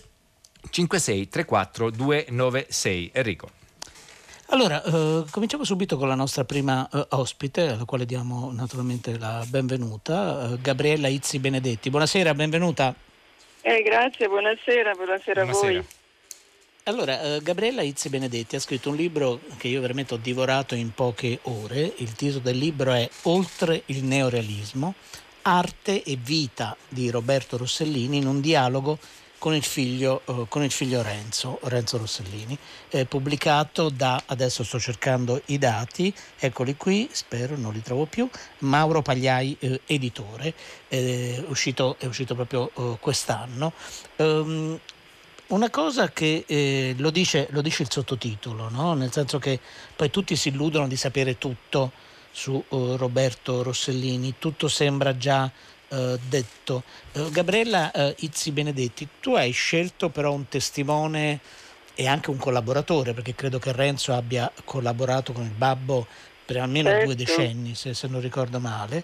56 0.70 1.28
34 1.28 1.90
296. 1.90 3.10
Enrico. 3.16 3.61
Allora, 4.52 4.84
eh, 4.84 5.24
cominciamo 5.32 5.64
subito 5.64 5.98
con 5.98 6.10
la 6.10 6.16
nostra 6.16 6.44
prima 6.44 6.88
eh, 6.92 7.06
ospite, 7.12 7.70
alla 7.70 7.86
quale 7.86 8.06
diamo 8.06 8.52
naturalmente 8.52 9.18
la 9.18 9.46
benvenuta, 9.48 10.52
eh, 10.52 10.58
Gabriella 10.60 11.08
Izzi 11.08 11.40
Benedetti. 11.40 11.90
Buonasera, 11.90 12.34
benvenuta. 12.34 12.94
Eh, 13.62 13.82
grazie, 13.82 14.28
buonasera, 14.28 14.92
buonasera, 14.94 15.42
a 15.44 15.46
voi. 15.46 15.86
Allora, 16.84 17.22
eh, 17.22 17.40
Gabriella 17.42 17.82
Izzi 17.82 18.10
Benedetti 18.10 18.58
ha 18.58 18.60
scritto 18.60 18.90
un 18.90 18.98
libro 18.98 19.40
che 19.56 19.70
io 19.70 19.80
veramente 19.80 20.16
ho 20.16 20.18
divorato 20.18 20.76
in 20.76 20.94
poche 20.94 21.40
ore. 21.44 21.94
Il 21.98 22.12
titolo 22.16 22.40
del 22.40 22.58
libro 22.58 22.92
è 22.92 23.10
Oltre 23.24 23.84
il 23.86 24.04
neorealismo, 24.04 24.96
arte 25.44 26.04
e 26.04 26.18
vita 26.22 26.76
di 26.90 27.10
Roberto 27.10 27.56
Rossellini 27.56 28.18
in 28.18 28.28
un 28.28 28.42
dialogo 28.42 29.00
con 29.42 29.56
il 29.56 29.64
figlio, 29.64 30.22
eh, 30.26 30.46
con 30.48 30.62
il 30.62 30.70
figlio 30.70 31.02
Renzo, 31.02 31.58
Renzo 31.64 31.98
Rossellini, 31.98 32.56
eh, 32.90 33.06
pubblicato 33.06 33.90
da, 33.90 34.22
adesso 34.28 34.64
sto 34.64 34.80
cercando 34.80 35.42
i 35.46 35.58
dati, 35.58 36.14
eccoli 36.38 36.78
qui, 36.78 37.10
spero 37.12 37.58
non 37.58 37.74
li 37.74 37.82
trovo 37.82 38.06
più, 38.06 38.30
Mauro 38.60 39.02
Pagliai, 39.02 39.58
eh, 39.58 39.82
editore, 39.88 40.54
eh, 40.90 41.44
uscito, 41.48 41.96
è 41.98 42.06
uscito 42.06 42.36
proprio 42.36 42.70
eh, 42.76 42.98
quest'anno. 43.00 43.74
Ehm, 44.18 44.80
una 45.48 45.70
cosa 45.72 46.12
che 46.12 46.44
eh, 46.46 46.94
lo, 47.00 47.10
dice, 47.10 47.48
lo 47.50 47.62
dice 47.62 47.82
il 47.82 47.92
sottotitolo, 47.92 48.70
no? 48.70 48.94
nel 48.94 49.12
senso 49.12 49.40
che 49.40 49.60
poi 49.96 50.12
tutti 50.12 50.36
si 50.36 50.50
illudono 50.50 50.88
di 50.88 50.96
sapere 50.96 51.40
tutto 51.40 51.92
su 52.30 52.64
eh, 52.70 52.94
Roberto 52.96 53.64
Rossellini, 53.64 54.36
tutto 54.38 54.68
sembra 54.68 55.18
già 55.18 55.52
eh, 55.92 56.18
detto. 56.28 56.84
Eh, 57.12 57.30
Gabriella 57.32 57.92
eh, 57.92 58.16
Izzi 58.20 58.52
Benedetti, 58.52 59.08
tu 59.20 59.36
hai 59.36 59.52
scelto 59.52 60.10
però 60.10 60.34
un 60.34 60.48
testimone 60.48 61.40
e 61.94 62.08
anche 62.08 62.30
un 62.30 62.38
collaboratore, 62.38 63.14
perché 63.14 63.36
credo 63.36 63.60
che 63.60 63.72
Renzo 63.74 64.14
abbia 64.14 64.52
collaborato 64.64 65.34
con 65.34 65.44
il 65.44 65.52
babbo 65.52 66.08
per 66.46 66.58
almeno 66.58 66.90
Certo. 66.90 67.06
due 67.06 67.16
decenni, 67.16 67.76
se, 67.76 67.94
se 67.94 68.08
non 68.08 68.22
ricordo 68.22 68.60
male, 68.60 69.04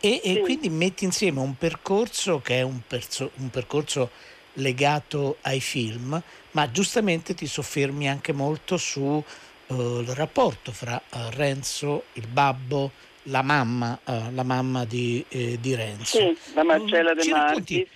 e, 0.00 0.20
e 0.22 0.40
quindi 0.40 0.68
metti 0.68 1.04
insieme 1.04 1.40
un 1.40 1.56
percorso 1.56 2.40
che 2.40 2.58
è 2.58 2.62
un, 2.62 2.80
perso- 2.86 3.32
un 3.36 3.50
percorso 3.50 4.10
legato 4.54 5.38
ai 5.42 5.60
film, 5.60 6.22
ma 6.52 6.70
giustamente 6.70 7.34
ti 7.34 7.46
soffermi 7.46 8.08
anche 8.08 8.32
molto 8.32 8.76
sul 8.76 9.22
rapporto 9.66 10.72
fra 10.72 10.98
eh, 10.98 11.30
Renzo, 11.30 12.04
il 12.14 12.26
babbo, 12.26 12.92
la 13.28 13.42
mamma, 13.42 13.98
eh, 14.04 14.32
la 14.32 14.42
mamma 14.42 14.84
di, 14.84 15.24
eh, 15.28 15.58
di 15.60 15.74
Renzo. 15.74 16.18
Sì, 16.18 16.36
la 16.54 16.64
Marcella 16.64 17.14
De 17.14 17.28
Martis. 17.28 17.88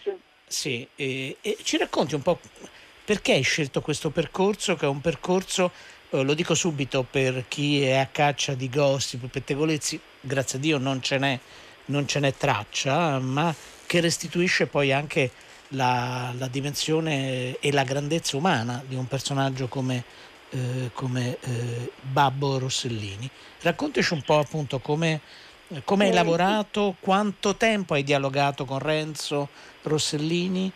Sì, 0.46 0.86
e, 0.96 1.36
e 1.40 1.58
ci 1.62 1.76
racconti 1.76 2.14
un 2.14 2.22
po' 2.22 2.40
perché 3.04 3.32
hai 3.32 3.42
scelto 3.42 3.80
questo 3.80 4.10
percorso, 4.10 4.76
che 4.76 4.86
è 4.86 4.88
un 4.88 5.00
percorso, 5.00 5.70
eh, 6.10 6.22
lo 6.22 6.34
dico 6.34 6.54
subito, 6.54 7.04
per 7.08 7.44
chi 7.48 7.82
è 7.82 7.96
a 7.96 8.06
caccia 8.06 8.54
di 8.54 8.68
gossip, 8.68 9.26
pettegolezzi, 9.26 10.00
grazie 10.20 10.58
a 10.58 10.60
Dio 10.60 10.78
non 10.78 11.02
ce 11.02 11.18
n'è, 11.18 11.38
non 11.86 12.06
ce 12.06 12.20
n'è 12.20 12.34
traccia, 12.34 13.18
ma 13.18 13.54
che 13.86 14.00
restituisce 14.00 14.66
poi 14.66 14.92
anche 14.92 15.30
la, 15.68 16.32
la 16.36 16.48
dimensione 16.48 17.58
e 17.58 17.72
la 17.72 17.84
grandezza 17.84 18.36
umana 18.36 18.82
di 18.86 18.94
un 18.94 19.06
personaggio 19.06 19.68
come, 19.68 20.04
eh, 20.50 20.90
come 20.92 21.38
eh, 21.40 21.90
Babbo 22.00 22.58
Rossellini. 22.58 23.28
Raccontaci 23.62 24.12
un 24.14 24.22
po' 24.22 24.38
appunto 24.38 24.78
come, 24.80 25.20
come 25.84 26.04
hai 26.04 26.10
Eh, 26.10 26.14
lavorato, 26.14 26.96
quanto 27.00 27.56
tempo 27.56 27.94
hai 27.94 28.02
dialogato 28.02 28.64
con 28.64 28.78
Renzo 28.78 29.48
Rossellini. 29.82 30.70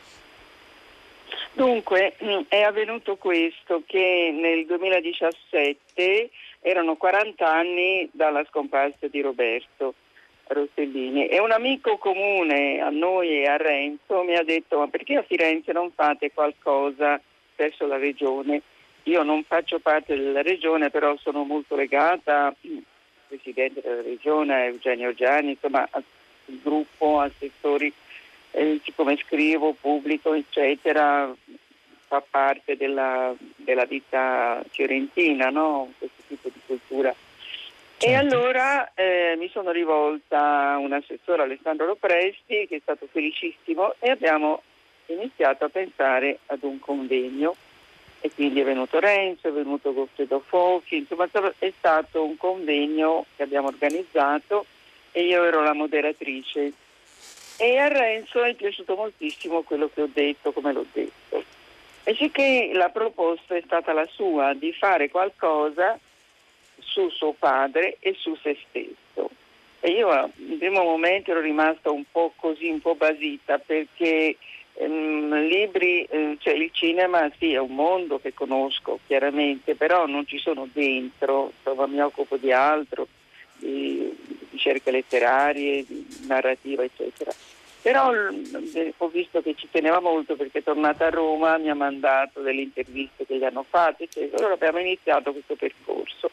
Dunque, 1.52 2.16
mh, 2.18 2.40
è 2.48 2.62
avvenuto 2.62 3.16
questo 3.16 3.82
che 3.86 4.30
nel 4.32 4.66
2017 4.66 6.30
erano 6.60 6.96
40 6.96 7.46
anni 7.46 8.08
dalla 8.12 8.44
scomparsa 8.48 9.06
di 9.08 9.20
Roberto 9.20 9.94
Rossellini 10.46 11.26
e 11.26 11.40
un 11.40 11.52
amico 11.52 11.96
comune 11.96 12.80
a 12.80 12.90
noi 12.90 13.42
e 13.42 13.46
a 13.46 13.56
Renzo 13.56 14.22
mi 14.24 14.34
ha 14.36 14.42
detto 14.42 14.78
ma 14.78 14.88
perché 14.88 15.16
a 15.16 15.22
Firenze 15.22 15.72
non 15.72 15.90
fate 15.94 16.32
qualcosa 16.32 17.20
verso 17.56 17.86
la 17.86 17.96
regione? 17.96 18.60
Io 19.04 19.22
non 19.22 19.44
faccio 19.44 19.78
parte 19.80 20.16
della 20.16 20.42
regione 20.42 20.90
però 20.90 21.16
sono 21.18 21.44
molto 21.44 21.76
legata 21.76 22.46
al 22.46 22.82
Presidente 23.28 23.80
della 23.82 24.02
regione, 24.02 24.66
Eugenio 24.66 25.12
Gianni, 25.12 25.50
insomma 25.50 25.86
al 25.90 26.02
gruppo 26.46 27.20
assessori 27.20 27.92
eh, 28.52 28.80
siccome 28.84 29.16
scrivo, 29.16 29.74
pubblico, 29.78 30.32
eccetera, 30.32 31.34
fa 32.06 32.22
parte 32.28 32.76
della, 32.76 33.34
della 33.56 33.84
vita 33.84 34.62
fiorentina, 34.70 35.50
no? 35.50 35.92
questo 35.98 36.22
tipo 36.28 36.48
di 36.52 36.60
cultura. 36.64 37.10
E 37.10 37.16
Certo. 37.96 38.36
allora 38.36 38.92
eh, 38.94 39.34
mi 39.38 39.48
sono 39.48 39.70
rivolta 39.70 40.72
a 40.72 40.78
un 40.78 40.92
assessore 40.92 41.42
Alessandro 41.42 41.86
Lopresti 41.86 42.66
che 42.68 42.76
è 42.76 42.80
stato 42.80 43.08
felicissimo 43.10 43.94
e 43.98 44.10
abbiamo 44.10 44.62
iniziato 45.06 45.64
a 45.64 45.68
pensare 45.68 46.38
ad 46.46 46.62
un 46.62 46.78
convegno 46.78 47.54
e 48.24 48.30
quindi 48.32 48.60
è 48.60 48.64
venuto 48.64 48.98
Renzo, 49.00 49.48
è 49.48 49.52
venuto 49.52 49.92
Goffredo 49.92 50.40
Fochi, 50.40 50.96
insomma 50.96 51.28
è 51.58 51.72
stato 51.76 52.24
un 52.24 52.38
convegno 52.38 53.26
che 53.36 53.42
abbiamo 53.42 53.68
organizzato 53.68 54.64
e 55.12 55.26
io 55.26 55.44
ero 55.44 55.62
la 55.62 55.74
moderatrice 55.74 56.72
e 57.58 57.76
a 57.76 57.88
Renzo 57.88 58.42
è 58.42 58.54
piaciuto 58.54 58.96
moltissimo 58.96 59.60
quello 59.60 59.90
che 59.92 60.00
ho 60.00 60.08
detto, 60.10 60.52
come 60.52 60.72
l'ho 60.72 60.86
detto. 60.90 61.44
E 62.04 62.14
sicché 62.14 62.70
la 62.72 62.88
proposta 62.88 63.56
è 63.56 63.62
stata 63.62 63.92
la 63.92 64.06
sua 64.06 64.54
di 64.54 64.72
fare 64.72 65.10
qualcosa 65.10 65.98
su 66.78 67.10
suo 67.10 67.34
padre 67.38 67.98
e 68.00 68.14
su 68.16 68.34
se 68.36 68.56
stesso. 68.66 69.28
E 69.80 69.90
io 69.90 70.30
in 70.36 70.56
primo 70.56 70.82
momento 70.82 71.30
ero 71.30 71.40
rimasta 71.40 71.90
un 71.90 72.04
po' 72.10 72.32
così, 72.36 72.70
un 72.70 72.80
po' 72.80 72.94
basita 72.94 73.58
perché 73.58 74.38
ehm, 74.74 75.46
libri, 75.46 76.04
eh, 76.04 76.36
cioè 76.40 76.54
il 76.54 76.70
cinema 76.72 77.30
sì 77.38 77.52
è 77.52 77.58
un 77.58 77.74
mondo 77.74 78.18
che 78.18 78.34
conosco 78.34 79.00
chiaramente, 79.06 79.74
però 79.74 80.06
non 80.06 80.26
ci 80.26 80.38
sono 80.38 80.68
dentro, 80.72 81.52
insomma 81.56 81.86
mi 81.86 82.00
occupo 82.00 82.36
di 82.36 82.52
altro, 82.52 83.08
di 83.56 84.12
ricerche 84.50 84.90
letterarie, 84.90 85.84
di 85.86 86.06
narrativa 86.26 86.82
eccetera. 86.82 87.32
Però 87.84 88.10
ho 88.96 89.08
visto 89.08 89.42
che 89.42 89.54
ci 89.56 89.68
teneva 89.70 90.00
molto 90.00 90.36
perché 90.36 90.60
è 90.60 90.62
tornata 90.62 91.04
a 91.04 91.10
Roma, 91.10 91.58
mi 91.58 91.68
ha 91.68 91.74
mandato 91.74 92.40
delle 92.40 92.62
interviste 92.62 93.26
che 93.26 93.36
gli 93.36 93.44
hanno 93.44 93.62
fatte, 93.68 94.04
eccetera. 94.04 94.38
Allora 94.38 94.54
abbiamo 94.54 94.78
iniziato 94.78 95.32
questo 95.32 95.54
percorso. 95.54 96.30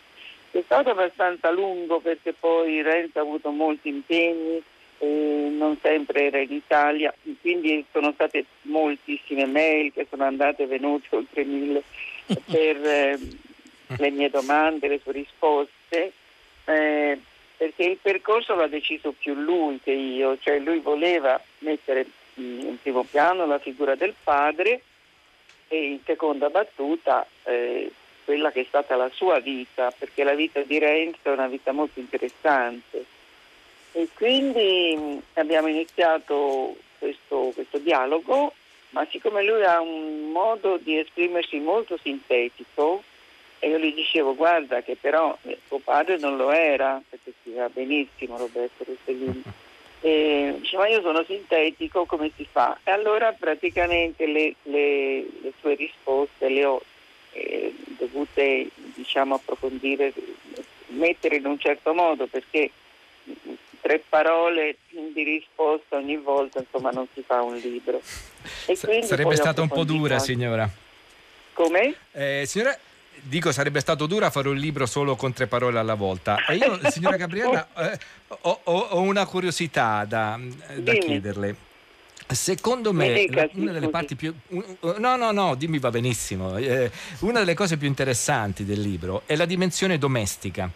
È 0.50 0.62
stato 0.64 0.92
abbastanza 0.92 1.52
lungo 1.52 2.00
perché 2.00 2.32
poi 2.32 2.82
Renzo 2.82 3.20
ha 3.20 3.24
avuto 3.24 3.52
molti 3.52 3.90
impegni, 3.90 4.62
eh, 5.00 5.41
non 5.72 5.78
sempre 5.82 6.26
era 6.26 6.40
in 6.40 6.52
Italia, 6.52 7.14
quindi 7.40 7.86
sono 7.92 8.12
state 8.12 8.46
moltissime 8.64 9.46
mail 9.46 9.94
che 9.94 10.06
sono 10.10 10.26
andate 10.26 10.64
e 10.64 10.68
venute 10.68 11.08
oltre 11.16 11.44
mille 11.46 11.84
per 12.26 12.86
eh, 12.86 13.20
le 13.98 14.10
mie 14.10 14.30
domande, 14.30 14.88
le 14.90 15.00
sue 15.02 15.14
risposte, 15.14 16.12
eh, 16.66 17.20
perché 17.56 17.84
il 17.84 17.98
percorso 18.02 18.56
l'ha 18.56 18.68
deciso 18.68 19.14
più 19.18 19.34
lui 19.34 19.80
che 19.82 19.92
io, 19.92 20.38
cioè 20.40 20.60
lui 20.60 20.80
voleva 20.80 21.42
mettere 21.60 22.06
in 22.36 22.78
primo 22.82 23.04
piano 23.04 23.46
la 23.46 23.60
figura 23.60 23.96
del 23.96 24.16
padre 24.22 24.82
e 25.68 25.86
in 25.86 26.00
seconda 26.04 26.50
battuta 26.50 27.26
eh, 27.44 27.92
quella 28.26 28.52
che 28.52 28.62
è 28.62 28.66
stata 28.68 28.96
la 28.96 29.10
sua 29.14 29.40
vita, 29.40 29.92
perché 29.98 30.24
la 30.24 30.34
vita 30.34 30.62
di 30.62 30.80
Renzo 30.80 31.20
è 31.24 31.30
una 31.30 31.48
vita 31.48 31.72
molto 31.72 32.00
interessante. 32.00 33.06
E 33.94 34.08
quindi 34.14 34.96
mh, 34.96 35.22
abbiamo 35.40 35.68
iniziato 35.68 36.76
questo, 36.98 37.52
questo 37.54 37.78
dialogo, 37.80 38.54
ma 38.92 39.06
siccome 39.10 39.44
lui 39.44 39.64
ha 39.64 39.80
un 39.82 40.32
modo 40.32 40.78
di 40.78 40.98
esprimersi 40.98 41.58
molto 41.60 41.98
sintetico, 42.02 43.04
e 43.60 43.70
io 43.70 43.78
gli 43.78 43.94
dicevo 43.94 44.36
guarda 44.36 44.82
che 44.82 44.98
però 45.00 45.38
eh, 45.44 45.60
tuo 45.68 45.80
padre 45.80 46.18
non 46.18 46.36
lo 46.36 46.52
era, 46.52 47.02
perché 47.08 47.34
scriveva 47.42 47.70
benissimo 47.70 48.38
Roberto 48.38 48.84
Rossellini. 48.84 49.44
E 50.04 50.56
diceva 50.58 50.88
io 50.88 51.00
sono 51.02 51.24
sintetico, 51.24 52.06
come 52.06 52.32
si 52.36 52.44
fa? 52.52 52.76
E 52.84 52.90
allora 52.90 53.34
praticamente 53.34 54.26
le, 54.26 54.56
le- 54.64 55.28
le 55.42 55.54
sue 55.60 55.76
risposte 55.76 56.50
le 56.50 56.66
ho 56.66 56.82
eh, 57.34 57.72
dovute 58.00 58.68
diciamo 58.96 59.36
approfondire, 59.36 60.12
mettere 60.88 61.36
in 61.36 61.46
un 61.46 61.60
certo 61.60 61.94
modo 61.94 62.26
perché 62.26 62.72
mm, 63.30 63.54
tre 63.82 64.04
parole 64.08 64.78
di 64.90 65.24
risposta 65.24 65.98
ogni 65.98 66.18
volta 66.18 66.60
insomma 66.60 66.92
non 66.92 67.08
si 67.14 67.24
fa 67.26 67.42
un 67.42 67.56
libro. 67.58 68.02
Quindi 68.66 69.06
sarebbe 69.06 69.36
stata 69.36 69.62
un 69.62 69.68
po' 69.70 69.84
dura, 69.84 70.20
signora. 70.20 70.70
Come? 71.54 71.96
Eh, 72.12 72.44
signora, 72.46 72.78
dico 73.22 73.52
sarebbe 73.52 73.80
stato 73.80 74.06
dura 74.06 74.30
fare 74.30 74.50
un 74.50 74.56
libro 74.56 74.86
solo 74.86 75.16
con 75.16 75.34
tre 75.34 75.48
parole 75.48 75.80
alla 75.80 75.96
volta. 75.96 76.46
E 76.46 76.56
io, 76.56 76.80
signora 76.90 77.18
Gabriella, 77.18 77.68
eh, 77.78 78.00
ho, 78.42 78.62
ho- 78.64 79.02
una 79.02 79.26
curiosità 79.26 80.06
da, 80.06 80.40
da 80.76 80.94
chiederle. 80.94 81.70
Secondo 82.28 82.94
me, 82.94 83.12
dica, 83.14 83.50
una 83.54 83.74
delle 83.74 83.90
parti 83.90 84.16
più. 84.16 84.34
No, 84.98 85.18
no, 85.18 85.32
no, 85.32 85.56
dimmi 85.56 85.80
va 85.80 85.90
benissimo. 85.90 86.56
Eh, 86.56 86.90
una 87.20 87.40
delle 87.40 87.56
cose 87.56 87.76
più 87.76 87.88
interessanti 87.88 88.64
del 88.64 88.80
libro 88.80 89.24
è 89.26 89.36
la 89.36 89.44
dimensione 89.44 89.98
domestica, 89.98 90.70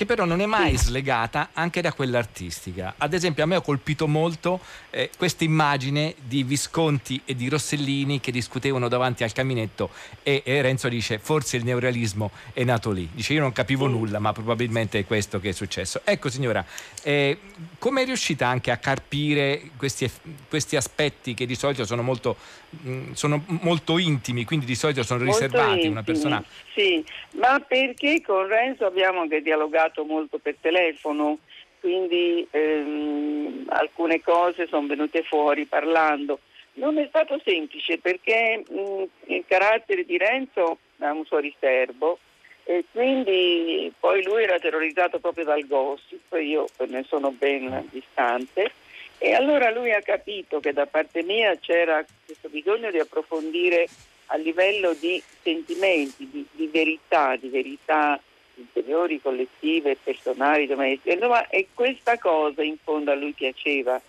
che 0.00 0.06
però 0.06 0.24
non 0.24 0.40
è 0.40 0.46
mai 0.46 0.78
slegata 0.78 1.50
anche 1.52 1.82
da 1.82 1.92
quella 1.92 2.16
artistica. 2.16 2.94
Ad 2.96 3.12
esempio, 3.12 3.42
a 3.42 3.46
me 3.46 3.56
ha 3.56 3.60
colpito 3.60 4.08
molto 4.08 4.58
eh, 4.88 5.10
questa 5.14 5.44
immagine 5.44 6.14
di 6.22 6.42
Visconti 6.42 7.20
e 7.26 7.36
di 7.36 7.50
Rossellini 7.50 8.18
che 8.18 8.32
discutevano 8.32 8.88
davanti 8.88 9.24
al 9.24 9.32
caminetto 9.32 9.90
e, 10.22 10.40
e 10.42 10.62
Renzo 10.62 10.88
dice 10.88 11.18
forse 11.18 11.58
il 11.58 11.64
neorealismo 11.64 12.30
è 12.54 12.64
nato 12.64 12.92
lì. 12.92 13.10
Dice 13.12 13.34
io 13.34 13.40
non 13.40 13.52
capivo 13.52 13.88
nulla, 13.88 14.18
ma 14.20 14.32
probabilmente 14.32 14.98
è 15.00 15.04
questo 15.04 15.38
che 15.38 15.50
è 15.50 15.52
successo. 15.52 16.00
Ecco 16.02 16.30
signora, 16.30 16.64
eh, 17.02 17.38
come 17.78 18.00
è 18.00 18.04
riuscita 18.06 18.46
anche 18.46 18.70
a 18.70 18.78
carpire 18.78 19.72
questi, 19.76 20.10
questi 20.48 20.76
aspetti 20.76 21.34
che 21.34 21.44
di 21.44 21.54
solito 21.54 21.84
sono 21.84 22.00
molto, 22.00 22.36
mh, 22.70 23.12
sono 23.12 23.44
molto 23.60 23.98
intimi, 23.98 24.44
quindi 24.44 24.64
di 24.64 24.76
solito 24.76 25.02
sono 25.02 25.24
Molto 25.24 25.40
riservati 25.42 25.66
una 25.66 25.74
intimi, 25.74 26.02
persona... 26.04 26.42
Sì, 26.72 27.04
ma 27.32 27.58
perché 27.58 28.22
con 28.24 28.46
Renzo 28.46 28.86
abbiamo 28.86 29.20
anche 29.20 29.42
dialogato 29.42 29.89
molto 30.04 30.38
per 30.38 30.56
telefono, 30.60 31.38
quindi 31.80 32.46
ehm, 32.50 33.64
alcune 33.68 34.20
cose 34.20 34.66
sono 34.66 34.86
venute 34.86 35.22
fuori 35.22 35.64
parlando. 35.64 36.40
Non 36.74 36.98
è 36.98 37.06
stato 37.08 37.40
semplice 37.44 37.98
perché 37.98 38.62
mh, 38.66 39.32
il 39.32 39.44
carattere 39.46 40.04
di 40.04 40.16
Renzo 40.16 40.78
ha 40.98 41.12
un 41.12 41.24
suo 41.24 41.38
riservo 41.38 42.18
e 42.64 42.84
quindi 42.92 43.92
poi 43.98 44.22
lui 44.22 44.44
era 44.44 44.58
terrorizzato 44.58 45.18
proprio 45.18 45.44
dal 45.44 45.66
gossip, 45.66 46.36
io 46.40 46.66
ne 46.86 47.04
sono 47.08 47.30
ben 47.32 47.88
distante. 47.90 48.72
E 49.18 49.34
allora 49.34 49.70
lui 49.70 49.92
ha 49.92 50.00
capito 50.00 50.60
che 50.60 50.72
da 50.72 50.86
parte 50.86 51.22
mia 51.22 51.54
c'era 51.58 52.04
questo 52.24 52.48
bisogno 52.48 52.90
di 52.90 52.98
approfondire 52.98 53.86
a 54.26 54.36
livello 54.36 54.94
di 54.94 55.22
sentimenti, 55.42 56.28
di, 56.30 56.46
di 56.50 56.66
verità, 56.68 57.36
di 57.36 57.48
verità 57.48 58.18
interiori, 58.60 59.20
collettive, 59.20 59.96
personali, 60.02 60.66
domestiche. 60.66 61.14
Insomma, 61.14 61.48
e 61.48 61.68
questa 61.74 62.18
cosa 62.18 62.62
in 62.62 62.76
fondo 62.82 63.10
a 63.10 63.14
lui 63.14 63.32
piaceva, 63.32 64.00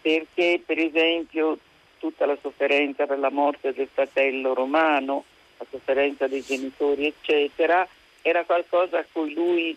perché 0.00 0.60
per 0.64 0.78
esempio 0.78 1.58
tutta 1.98 2.26
la 2.26 2.36
sofferenza 2.40 3.06
per 3.06 3.18
la 3.18 3.30
morte 3.30 3.72
del 3.72 3.88
fratello 3.92 4.54
romano, 4.54 5.24
la 5.58 5.66
sofferenza 5.70 6.26
dei 6.26 6.42
genitori, 6.42 7.06
eccetera, 7.06 7.86
era 8.22 8.44
qualcosa 8.44 8.98
a 8.98 9.04
cui 9.10 9.32
lui 9.32 9.76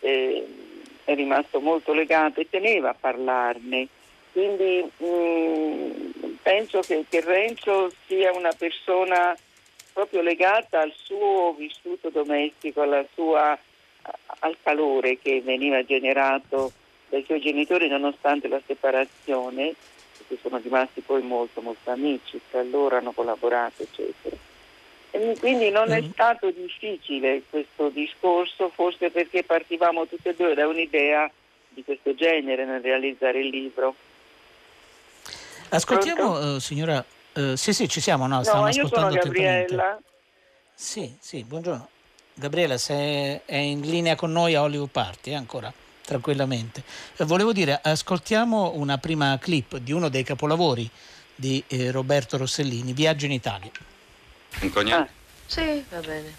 eh, 0.00 0.46
è 1.04 1.14
rimasto 1.14 1.60
molto 1.60 1.92
legato 1.92 2.40
e 2.40 2.48
teneva 2.48 2.90
a 2.90 2.96
parlarne. 2.98 3.88
Quindi 4.32 4.82
mh, 4.96 6.38
penso 6.42 6.80
che, 6.80 7.04
che 7.08 7.20
Renzo 7.20 7.90
sia 8.06 8.32
una 8.32 8.52
persona 8.52 9.36
proprio 9.94 10.20
legata 10.20 10.80
al 10.80 10.92
suo 10.94 11.54
vissuto 11.56 12.10
domestico, 12.10 12.82
alla 12.82 13.04
sua, 13.14 13.56
al 14.40 14.56
calore 14.62 15.18
che 15.18 15.40
veniva 15.40 15.84
generato 15.84 16.72
dai 17.08 17.24
suoi 17.24 17.40
genitori 17.40 17.86
nonostante 17.86 18.48
la 18.48 18.60
separazione, 18.66 19.72
perché 20.18 20.36
sono 20.42 20.60
rimasti 20.62 21.00
poi 21.00 21.22
molto 21.22 21.60
molto 21.60 21.90
amici, 21.90 22.40
tra 22.50 22.62
loro 22.64 22.96
hanno 22.96 23.12
collaborato, 23.12 23.84
eccetera. 23.84 24.36
E 25.12 25.36
quindi 25.38 25.70
non 25.70 25.92
è 25.92 26.02
stato 26.10 26.50
difficile 26.50 27.42
questo 27.48 27.88
discorso, 27.88 28.70
forse 28.70 29.10
perché 29.10 29.44
partivamo 29.44 30.08
tutti 30.08 30.28
e 30.28 30.34
due 30.34 30.54
da 30.54 30.66
un'idea 30.66 31.30
di 31.68 31.84
questo 31.84 32.16
genere 32.16 32.64
nel 32.64 32.80
realizzare 32.80 33.38
il 33.38 33.48
libro. 33.48 33.94
Ascoltiamo, 35.68 36.56
eh, 36.56 36.60
signora. 36.60 37.04
Eh, 37.34 37.56
sì, 37.56 37.72
sì, 37.72 37.88
ci 37.88 38.00
siamo, 38.00 38.26
no? 38.26 38.36
No, 38.36 38.42
Stavamo 38.42 38.66
io 38.66 38.72
sono 38.72 38.86
ascoltando 38.86 39.16
attentamente. 39.16 39.74
Gabriella. 39.74 39.98
Sì, 40.74 41.16
sì, 41.20 41.44
buongiorno. 41.44 41.88
Gabriela, 42.34 42.78
se 42.78 43.44
è 43.44 43.56
in 43.56 43.80
linea 43.80 44.16
con 44.16 44.32
noi 44.32 44.54
a 44.54 44.62
Hollywood 44.62 44.90
Party, 44.90 45.30
eh, 45.30 45.34
ancora 45.34 45.72
tranquillamente. 46.04 46.82
Eh, 47.16 47.24
volevo 47.24 47.52
dire, 47.52 47.78
ascoltiamo 47.82 48.72
una 48.74 48.98
prima 48.98 49.38
clip 49.38 49.76
di 49.78 49.92
uno 49.92 50.08
dei 50.08 50.24
capolavori 50.24 50.88
di 51.34 51.62
eh, 51.68 51.90
Roberto 51.90 52.36
Rossellini, 52.36 52.92
Viaggio 52.92 53.26
in 53.26 53.32
Italia. 53.32 53.70
Un 54.60 54.70
cognac? 54.70 55.08
Sì, 55.46 55.84
va 55.88 56.00
bene. 56.00 56.32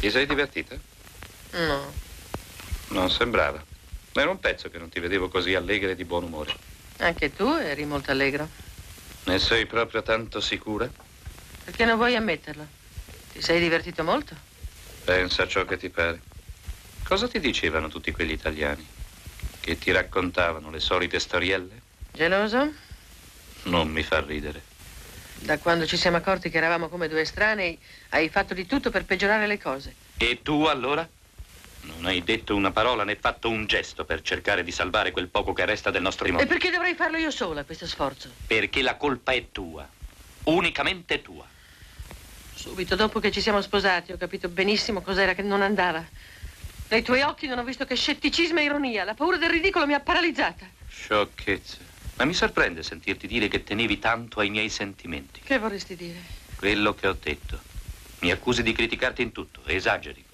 Ti 0.00 0.10
sei 0.10 0.26
divertita? 0.26 0.76
No. 1.52 1.92
Non 2.88 3.10
sembrava. 3.10 3.62
Era 4.12 4.30
un 4.30 4.38
pezzo 4.38 4.70
che 4.70 4.78
non 4.78 4.88
ti 4.88 5.00
vedevo 5.00 5.28
così 5.28 5.54
allegra 5.54 5.90
e 5.90 5.94
di 5.94 6.04
buon 6.04 6.24
umore. 6.24 6.54
Anche 6.98 7.34
tu 7.34 7.46
eri 7.46 7.84
molto 7.84 8.10
allegro. 8.10 8.48
Ne 9.24 9.38
sei 9.38 9.64
proprio 9.66 10.02
tanto 10.02 10.40
sicura? 10.40 10.90
Perché 11.64 11.84
non 11.86 11.96
vuoi 11.96 12.14
ammetterlo? 12.14 12.66
Ti 13.32 13.40
sei 13.40 13.58
divertito 13.58 14.04
molto? 14.04 14.36
Pensa 15.04 15.44
a 15.44 15.48
ciò 15.48 15.64
che 15.64 15.78
ti 15.78 15.88
pare. 15.88 16.20
Cosa 17.04 17.26
ti 17.26 17.40
dicevano 17.40 17.88
tutti 17.88 18.12
quegli 18.12 18.32
italiani? 18.32 18.86
Che 19.60 19.78
ti 19.78 19.90
raccontavano 19.92 20.70
le 20.70 20.80
solite 20.80 21.18
storielle? 21.18 21.80
Geloso? 22.12 22.72
Non 23.64 23.88
mi 23.88 24.02
fa 24.02 24.20
ridere. 24.20 24.62
Da 25.36 25.58
quando 25.58 25.86
ci 25.86 25.96
siamo 25.96 26.18
accorti 26.18 26.50
che 26.50 26.58
eravamo 26.58 26.88
come 26.88 27.08
due 27.08 27.22
estranei, 27.22 27.78
hai 28.10 28.28
fatto 28.28 28.52
di 28.52 28.66
tutto 28.66 28.90
per 28.90 29.04
peggiorare 29.04 29.46
le 29.46 29.58
cose. 29.58 29.94
E 30.18 30.42
tu 30.42 30.64
allora? 30.64 31.08
Non 31.86 32.06
hai 32.06 32.22
detto 32.22 32.54
una 32.54 32.70
parola 32.70 33.04
né 33.04 33.16
fatto 33.16 33.48
un 33.50 33.66
gesto 33.66 34.04
per 34.04 34.22
cercare 34.22 34.62
di 34.62 34.70
salvare 34.70 35.10
quel 35.10 35.28
poco 35.28 35.52
che 35.52 35.64
resta 35.66 35.90
del 35.90 36.02
nostro 36.02 36.26
E 36.26 36.30
mondo. 36.30 36.46
perché 36.46 36.70
dovrei 36.70 36.94
farlo 36.94 37.16
io 37.18 37.30
sola, 37.30 37.64
questo 37.64 37.86
sforzo? 37.86 38.30
Perché 38.46 38.80
la 38.82 38.96
colpa 38.96 39.32
è 39.32 39.46
tua. 39.52 39.86
Unicamente 40.44 41.20
tua. 41.22 41.46
Subito 42.54 42.96
dopo 42.96 43.20
che 43.20 43.30
ci 43.30 43.40
siamo 43.40 43.60
sposati 43.60 44.12
ho 44.12 44.16
capito 44.16 44.48
benissimo 44.48 45.00
cos'era 45.02 45.34
che 45.34 45.42
non 45.42 45.60
andava. 45.62 46.04
Nei 46.88 47.02
tuoi 47.02 47.22
occhi 47.22 47.46
non 47.46 47.58
ho 47.58 47.64
visto 47.64 47.84
che 47.84 47.94
scetticismo 47.96 48.60
e 48.60 48.64
ironia. 48.64 49.04
La 49.04 49.14
paura 49.14 49.36
del 49.36 49.50
ridicolo 49.50 49.86
mi 49.86 49.94
ha 49.94 50.00
paralizzata. 50.00 50.66
Sciocchezza. 50.88 51.78
Ma 52.16 52.24
mi 52.24 52.34
sorprende 52.34 52.82
sentirti 52.82 53.26
dire 53.26 53.48
che 53.48 53.64
tenevi 53.64 53.98
tanto 53.98 54.40
ai 54.40 54.48
miei 54.50 54.68
sentimenti. 54.68 55.40
Che 55.40 55.58
vorresti 55.58 55.96
dire? 55.96 56.18
Quello 56.56 56.94
che 56.94 57.08
ho 57.08 57.16
detto. 57.20 57.60
Mi 58.20 58.30
accusi 58.30 58.62
di 58.62 58.72
criticarti 58.72 59.20
in 59.22 59.32
tutto, 59.32 59.60
esageri. 59.66 60.24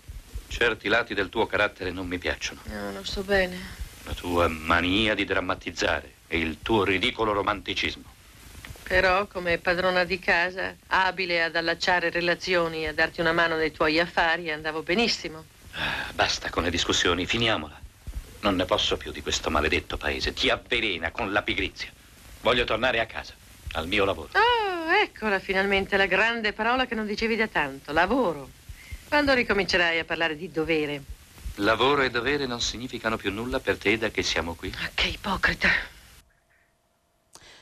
Certi 0.51 0.89
lati 0.89 1.15
del 1.15 1.29
tuo 1.29 1.47
carattere 1.47 1.93
non 1.93 2.09
mi 2.09 2.19
piacciono. 2.19 2.61
No, 2.65 2.91
lo 2.91 3.05
so 3.05 3.23
bene. 3.23 3.57
La 4.05 4.13
tua 4.15 4.49
mania 4.49 5.15
di 5.15 5.25
drammatizzare 5.25 6.15
e 6.27 6.41
il 6.41 6.59
tuo 6.61 6.83
ridicolo 6.83 7.33
romanticismo. 7.33 8.03
Però, 8.83 9.29
come 9.29 9.59
padrona 9.59 10.03
di 10.03 10.19
casa, 10.19 10.75
abile 10.89 11.45
ad 11.45 11.55
allacciare 11.55 12.11
relazioni 12.11 12.83
e 12.83 12.89
a 12.89 12.93
darti 12.93 13.21
una 13.21 13.33
mano 13.33 13.55
nei 13.55 13.71
tuoi 13.71 14.01
affari, 14.01 14.51
andavo 14.51 14.83
benissimo. 14.83 15.45
Ah, 15.75 16.11
Basta 16.15 16.51
con 16.51 16.65
le 16.65 16.71
discussioni, 16.71 17.27
finiamola. 17.27 17.81
Non 18.41 18.57
ne 18.57 18.65
posso 18.65 18.97
più 18.97 19.13
di 19.13 19.23
questo 19.23 19.51
maledetto 19.51 19.97
paese. 19.97 20.33
Ti 20.33 20.51
avvelena 20.51 21.13
con 21.13 21.31
la 21.31 21.43
pigrizia. 21.43 21.93
Voglio 22.41 22.65
tornare 22.65 22.99
a 22.99 23.07
casa, 23.07 23.35
al 23.75 23.87
mio 23.87 24.05
lavoro. 24.05 24.31
Oh, 24.33 24.91
eccola 24.91 25.39
finalmente 25.39 25.97
la 25.97 26.07
grande 26.07 26.53
parola 26.53 26.87
che 26.87 26.97
non 26.97 27.07
dicevi 27.07 27.37
da 27.37 27.47
tanto, 27.47 27.93
lavoro. 27.93 28.59
Quando 29.11 29.35
ricomincerai 29.35 29.99
a 29.99 30.05
parlare 30.05 30.37
di 30.37 30.53
dovere? 30.53 31.03
Lavoro 31.57 32.03
e 32.03 32.11
dovere 32.11 32.47
non 32.47 32.61
significano 32.61 33.17
più 33.17 33.33
nulla 33.33 33.59
per 33.59 33.77
te 33.77 33.99
da 33.99 34.09
che 34.09 34.23
siamo 34.23 34.55
qui. 34.55 34.73
Che 34.95 35.09
ipocrita. 35.09 35.69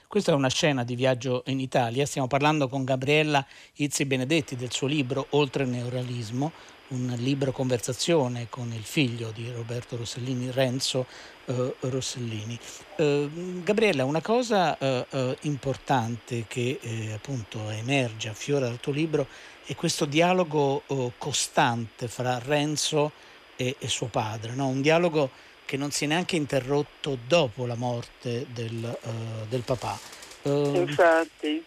Questa 0.07 0.33
è 0.33 0.35
una 0.35 0.51
scena 0.51 0.85
di 0.85 0.95
viaggio 0.95 1.45
in 1.47 1.59
Italia. 1.59 2.05
Stiamo 2.05 2.27
parlando 2.29 2.69
con 2.69 2.85
Gabriella 2.85 3.43
Izzi 3.77 4.05
Benedetti 4.05 4.57
del 4.57 4.71
suo 4.73 4.87
libro 4.87 5.29
Oltre 5.31 5.63
il 5.63 5.71
neorealismo, 5.71 6.53
un 6.89 7.15
libro 7.17 7.51
conversazione 7.51 8.49
con 8.51 8.71
il 8.71 8.85
figlio 8.85 9.31
di 9.31 9.51
Roberto 9.51 9.97
Rossellini, 9.97 10.51
Renzo 10.51 11.07
eh, 11.47 11.75
Rossellini. 11.81 12.59
Eh, 12.97 13.31
Gabriella, 13.65 14.05
una 14.05 14.21
cosa 14.21 14.77
eh, 14.77 15.07
eh, 15.09 15.37
importante 15.43 16.45
che 16.47 16.79
eh, 16.79 17.13
appunto 17.15 17.71
emerge, 17.71 18.29
affiora 18.29 18.67
dal 18.67 18.81
tuo 18.81 18.93
libro, 18.93 19.27
è 19.69 19.75
questo 19.75 20.07
dialogo 20.07 20.83
eh, 20.87 21.13
costante 21.19 22.09
fra 22.09 22.41
Renzo 22.43 23.13
e, 23.55 23.77
e 23.79 23.89
suo 23.89 24.07
padre, 24.07 24.55
no? 24.55 24.67
un 24.69 24.81
dialogo 24.81 25.29
che 25.67 25.77
non 25.77 25.91
si 25.91 26.05
è 26.05 26.07
neanche 26.07 26.37
interrotto 26.37 27.19
dopo 27.27 27.67
la 27.67 27.75
morte 27.75 28.47
del, 28.49 28.83
eh, 28.83 29.47
del 29.47 29.61
papà. 29.61 29.99
Eh, 30.41 30.73
Infatti. 30.75 31.63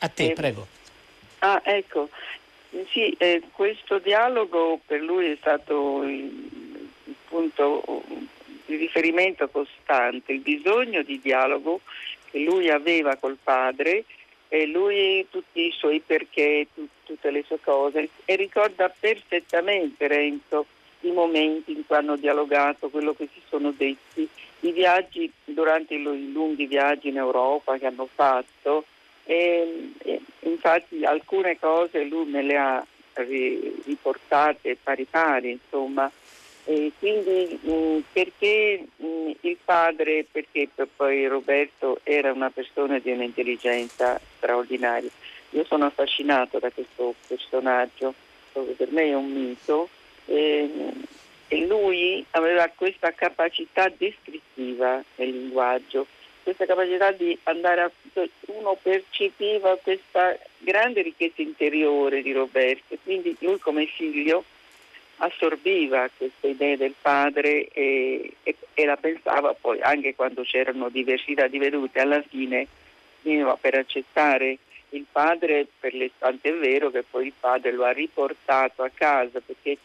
a 0.00 0.08
te, 0.08 0.24
Eh, 0.24 0.32
prego. 0.34 0.66
Ah, 1.38 1.62
ecco. 1.64 2.10
Sì, 2.90 3.12
eh, 3.12 3.40
questo 3.52 3.98
dialogo 3.98 4.78
per 4.84 5.00
lui 5.00 5.30
è 5.30 5.36
stato 5.40 6.02
il, 6.02 6.24
il 7.04 7.14
punto 7.26 8.02
di 8.66 8.76
riferimento 8.76 9.48
costante, 9.48 10.32
il 10.32 10.40
bisogno 10.40 11.02
di 11.02 11.18
dialogo 11.22 11.80
che 12.30 12.40
lui 12.40 12.68
aveva 12.68 13.16
col 13.16 13.38
padre 13.42 14.04
e 14.54 14.66
lui 14.66 15.26
tutti 15.30 15.66
i 15.66 15.70
suoi 15.70 16.00
perché, 16.04 16.66
tu- 16.74 16.86
tutte 17.04 17.30
le 17.30 17.42
sue 17.46 17.58
cose. 17.64 18.10
E 18.26 18.36
ricorda 18.36 18.90
perfettamente 18.90 20.06
Renzo 20.06 20.66
i 21.00 21.10
momenti 21.10 21.72
in 21.72 21.86
cui 21.86 21.96
hanno 21.96 22.16
dialogato, 22.16 22.90
quello 22.90 23.14
che 23.14 23.30
si 23.32 23.40
sono 23.48 23.70
detti, 23.74 24.28
i 24.60 24.72
viaggi 24.72 25.32
durante 25.44 25.94
i 25.94 26.02
lu- 26.02 26.14
i 26.14 26.32
lunghi 26.32 26.66
viaggi 26.66 27.08
in 27.08 27.16
Europa 27.16 27.78
che 27.78 27.86
hanno 27.86 28.06
fatto. 28.14 28.84
E, 29.24 29.92
e 30.02 30.20
infatti 30.40 31.02
alcune 31.02 31.58
cose 31.58 32.04
lui 32.04 32.26
me 32.26 32.42
le 32.42 32.56
ha 32.58 32.86
ri- 33.14 33.80
riportate 33.86 34.76
pari 34.82 35.04
pari, 35.04 35.52
insomma. 35.52 36.10
E 36.64 36.92
quindi 36.98 37.58
mh, 37.60 38.04
perché 38.12 38.86
mh, 38.96 39.30
il 39.40 39.56
padre, 39.64 40.26
perché 40.30 40.68
poi 40.96 41.26
Roberto 41.26 42.00
era 42.04 42.32
una 42.32 42.50
persona 42.50 42.98
di 42.98 43.10
un'intelligenza 43.10 44.20
straordinaria. 44.36 45.10
Io 45.50 45.64
sono 45.64 45.86
affascinato 45.86 46.58
da 46.58 46.70
questo 46.70 47.14
personaggio, 47.26 48.14
per 48.52 48.90
me 48.90 49.04
è 49.04 49.14
un 49.14 49.30
mito. 49.30 49.88
E, 50.26 50.70
e 51.48 51.66
lui 51.66 52.24
aveva 52.30 52.70
questa 52.74 53.12
capacità 53.12 53.92
descrittiva 53.94 55.02
nel 55.16 55.28
linguaggio, 55.28 56.06
questa 56.42 56.64
capacità 56.64 57.12
di 57.12 57.38
andare 57.42 57.82
a 57.82 57.90
uno 58.46 58.78
percepiva 58.80 59.76
questa 59.76 60.38
grande 60.58 61.02
ricchezza 61.02 61.42
interiore 61.42 62.22
di 62.22 62.32
Roberto, 62.32 62.96
quindi 63.04 63.36
lui 63.40 63.58
come 63.58 63.84
figlio 63.84 64.44
assorbiva 65.18 66.08
queste 66.16 66.48
idee 66.48 66.76
del 66.76 66.94
padre 67.00 67.68
e, 67.68 68.32
e- 68.42 68.56
e 68.74 68.84
la 68.84 68.96
pensava 68.96 69.54
poi 69.54 69.80
anche 69.80 70.14
quando 70.14 70.42
c'erano 70.42 70.88
diversità 70.88 71.46
di 71.46 71.58
vedute, 71.58 72.00
alla 72.00 72.22
fine 72.22 72.66
finiva 73.20 73.56
per 73.56 73.76
accettare 73.76 74.58
il 74.90 75.04
padre, 75.10 75.66
per 75.78 75.94
le, 75.94 76.10
tant'è 76.18 76.52
vero 76.54 76.90
che 76.90 77.02
poi 77.08 77.26
il 77.26 77.32
padre 77.38 77.72
lo 77.72 77.84
ha 77.84 77.92
riportato 77.92 78.82
a 78.82 78.90
casa 78.92 79.40
perché 79.44 79.78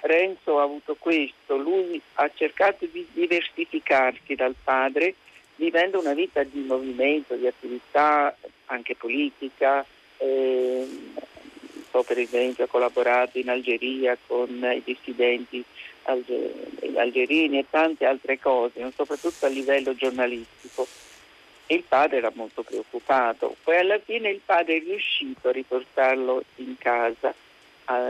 Renzo 0.00 0.58
ha 0.58 0.62
avuto 0.62 0.96
questo, 0.98 1.56
lui 1.56 2.00
ha 2.14 2.30
cercato 2.34 2.86
di 2.86 3.06
diversificarsi 3.12 4.34
dal 4.34 4.54
padre 4.62 5.14
vivendo 5.56 5.98
una 5.98 6.12
vita 6.12 6.42
di 6.44 6.60
movimento, 6.60 7.34
di 7.34 7.46
attività 7.46 8.36
anche 8.66 8.94
politica, 8.94 9.84
ehm, 10.18 11.14
so 11.96 12.02
per 12.02 12.18
esempio 12.18 12.64
ha 12.64 12.68
collaborato 12.68 13.38
in 13.38 13.48
Algeria 13.48 14.18
con 14.26 14.48
i 14.50 14.82
dissidenti 14.84 15.64
alge- 16.04 16.52
algerini 16.94 17.58
e 17.58 17.64
tante 17.70 18.04
altre 18.04 18.38
cose, 18.38 18.92
soprattutto 18.94 19.46
a 19.46 19.48
livello 19.48 19.94
giornalistico. 19.94 20.86
E 21.66 21.74
il 21.74 21.84
padre 21.88 22.18
era 22.18 22.30
molto 22.34 22.62
preoccupato. 22.62 23.56
Poi 23.64 23.78
alla 23.78 23.98
fine 23.98 24.28
il 24.28 24.40
padre 24.44 24.76
è 24.76 24.80
riuscito 24.80 25.48
a 25.48 25.52
riportarlo 25.52 26.42
in 26.56 26.76
casa, 26.78 27.34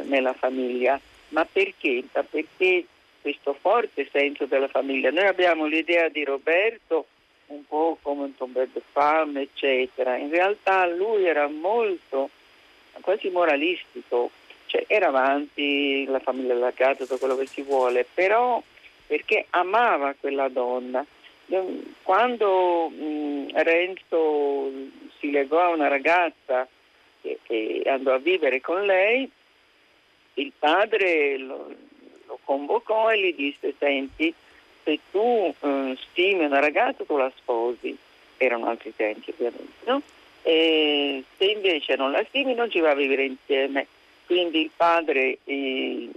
nella 0.05 0.35
famiglia. 0.35 1.01
Ma 1.29 1.47
perché? 1.51 2.05
Perché 2.11 2.85
questo 3.21 3.57
forte 3.59 4.09
senso 4.11 4.47
della 4.47 4.69
famiglia. 4.69 5.11
Noi 5.11 5.27
abbiamo 5.27 5.67
l'idea 5.67 6.09
di 6.09 6.25
Roberto 6.25 7.07
un 7.47 7.65
po' 7.67 7.99
come 8.03 8.25
un 8.25 8.37
tomber 8.37 8.69
de 8.73 8.83
femme, 8.93 9.43
eccetera. 9.43 10.17
In 10.17 10.31
realtà 10.31 10.87
lui 10.87 11.25
era 11.25 11.49
molto, 11.49 12.31
quasi 13.01 13.29
moralistico, 13.31 14.31
cioè 14.67 14.85
era 14.87 15.09
avanti 15.09 16.05
la 16.07 16.21
famiglia 16.21 16.55
della 16.55 16.73
casa, 16.73 17.05
tutto 17.05 17.19
quello 17.19 17.37
che 17.37 17.47
si 17.47 17.63
vuole, 17.63 18.07
però 18.13 18.63
perché 19.07 19.47
amava 19.51 20.15
quella 20.19 20.49
donna. 20.49 21.05
Quando 22.03 22.89
mh, 22.89 23.51
Renzo 23.53 24.71
si 25.19 25.31
legò 25.31 25.61
a 25.61 25.69
una 25.69 25.87
ragazza 25.87 26.67
e, 27.23 27.39
e 27.47 27.83
andò 27.87 28.15
a 28.15 28.19
vivere 28.19 28.61
con 28.61 28.85
lei, 28.85 29.31
il 30.35 30.53
padre 30.59 31.39
lo, 31.39 31.73
lo 32.27 32.39
convocò 32.45 33.13
e 33.13 33.21
gli 33.21 33.35
disse, 33.35 33.75
senti, 33.79 34.35
se 34.83 34.99
tu 35.11 35.55
eh, 35.61 35.97
stimi 36.11 36.45
una 36.45 36.59
ragazza 36.59 37.05
tu 37.05 37.17
la 37.17 37.31
sposi, 37.37 37.97
erano 38.39 38.67
altri 38.67 38.93
tempi 38.95 39.31
ovviamente, 39.31 39.73
no? 39.85 40.03
E 40.47 41.25
se 41.37 41.45
invece 41.45 41.97
non 41.97 42.13
la 42.13 42.25
stimi 42.29 42.55
non 42.55 42.71
ci 42.71 42.79
va 42.79 42.91
a 42.91 42.95
vivere 42.95 43.25
insieme. 43.25 43.89
Quindi 44.27 44.61
il 44.61 44.71
padre 44.77 45.39
eh, 45.43 46.09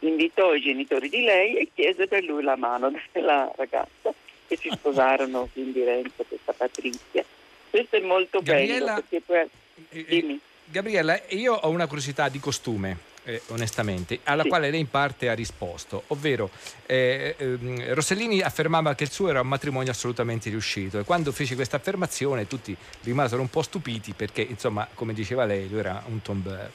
invitò 0.00 0.54
i 0.54 0.60
genitori 0.60 1.08
di 1.08 1.22
lei 1.22 1.56
e 1.56 1.68
chiese 1.74 2.06
per 2.06 2.22
lui 2.22 2.42
la 2.42 2.56
mano 2.56 2.92
della 3.12 3.50
ragazza 3.56 4.12
e 4.46 4.56
si 4.56 4.68
sposarono 4.70 5.48
quindi 5.50 5.82
Renzo 5.84 6.22
questa 6.28 6.52
Patrizia. 6.52 7.24
Questo 7.70 7.96
è 7.96 8.00
molto 8.00 8.40
Gabriella- 8.42 8.94
bello 8.94 9.04
perché 9.08 9.22
poi... 9.24 10.04
Dimmi. 10.04 10.38
Gabriella, 10.66 11.18
io 11.28 11.54
ho 11.54 11.70
una 11.70 11.86
curiosità 11.86 12.28
di 12.28 12.40
costume. 12.40 13.07
Eh, 13.24 13.42
onestamente, 13.48 14.20
alla 14.24 14.44
quale 14.44 14.70
lei 14.70 14.80
in 14.80 14.90
parte 14.90 15.28
ha 15.28 15.34
risposto, 15.34 16.04
ovvero 16.08 16.50
eh, 16.86 17.34
ehm, 17.36 17.94
Rossellini 17.94 18.40
affermava 18.40 18.94
che 18.94 19.04
il 19.04 19.10
suo 19.10 19.28
era 19.28 19.40
un 19.40 19.48
matrimonio 19.48 19.90
assolutamente 19.90 20.50
riuscito 20.50 20.98
e 20.98 21.04
quando 21.04 21.32
fece 21.32 21.54
questa 21.54 21.76
affermazione 21.76 22.46
tutti 22.46 22.76
rimasero 23.02 23.40
un 23.40 23.50
po' 23.50 23.62
stupiti 23.62 24.12
perché, 24.12 24.42
insomma, 24.42 24.86
come 24.94 25.12
diceva 25.12 25.44
lei, 25.44 25.68
lui 25.68 25.80
era 25.80 26.02
un 26.06 26.22
tombeur. 26.22 26.70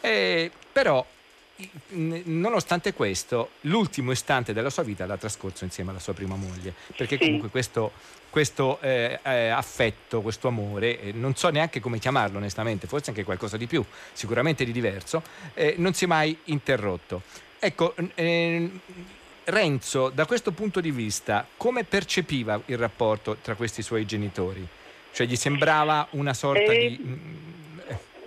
Eh, 0.00 0.50
però 0.72 1.04
nonostante 1.88 2.92
questo, 2.92 3.50
l'ultimo 3.62 4.10
istante 4.10 4.52
della 4.52 4.70
sua 4.70 4.82
vita 4.82 5.06
l'ha 5.06 5.16
trascorso 5.16 5.64
insieme 5.64 5.90
alla 5.90 6.00
sua 6.00 6.12
prima 6.12 6.34
moglie, 6.34 6.74
perché 6.96 7.16
comunque 7.18 7.48
questo, 7.48 7.92
questo 8.30 8.80
eh, 8.80 9.20
eh, 9.22 9.48
affetto, 9.48 10.20
questo 10.20 10.48
amore, 10.48 11.00
eh, 11.00 11.12
non 11.12 11.36
so 11.36 11.48
neanche 11.50 11.80
come 11.80 11.98
chiamarlo 11.98 12.38
onestamente, 12.38 12.86
forse 12.86 13.10
anche 13.10 13.24
qualcosa 13.24 13.56
di 13.56 13.66
più, 13.66 13.84
sicuramente 14.12 14.64
di 14.64 14.72
diverso, 14.72 15.22
eh, 15.54 15.74
non 15.78 15.94
si 15.94 16.04
è 16.04 16.06
mai 16.08 16.36
interrotto. 16.44 17.22
Ecco, 17.58 17.94
eh, 18.14 18.70
Renzo, 19.44 20.08
da 20.08 20.26
questo 20.26 20.52
punto 20.52 20.80
di 20.80 20.90
vista, 20.90 21.46
come 21.56 21.84
percepiva 21.84 22.60
il 22.66 22.78
rapporto 22.78 23.36
tra 23.40 23.54
questi 23.54 23.82
suoi 23.82 24.04
genitori? 24.06 24.66
Cioè 25.12 25.26
gli 25.26 25.36
sembrava 25.36 26.08
una 26.10 26.34
sorta 26.34 26.72
di... 26.72 27.62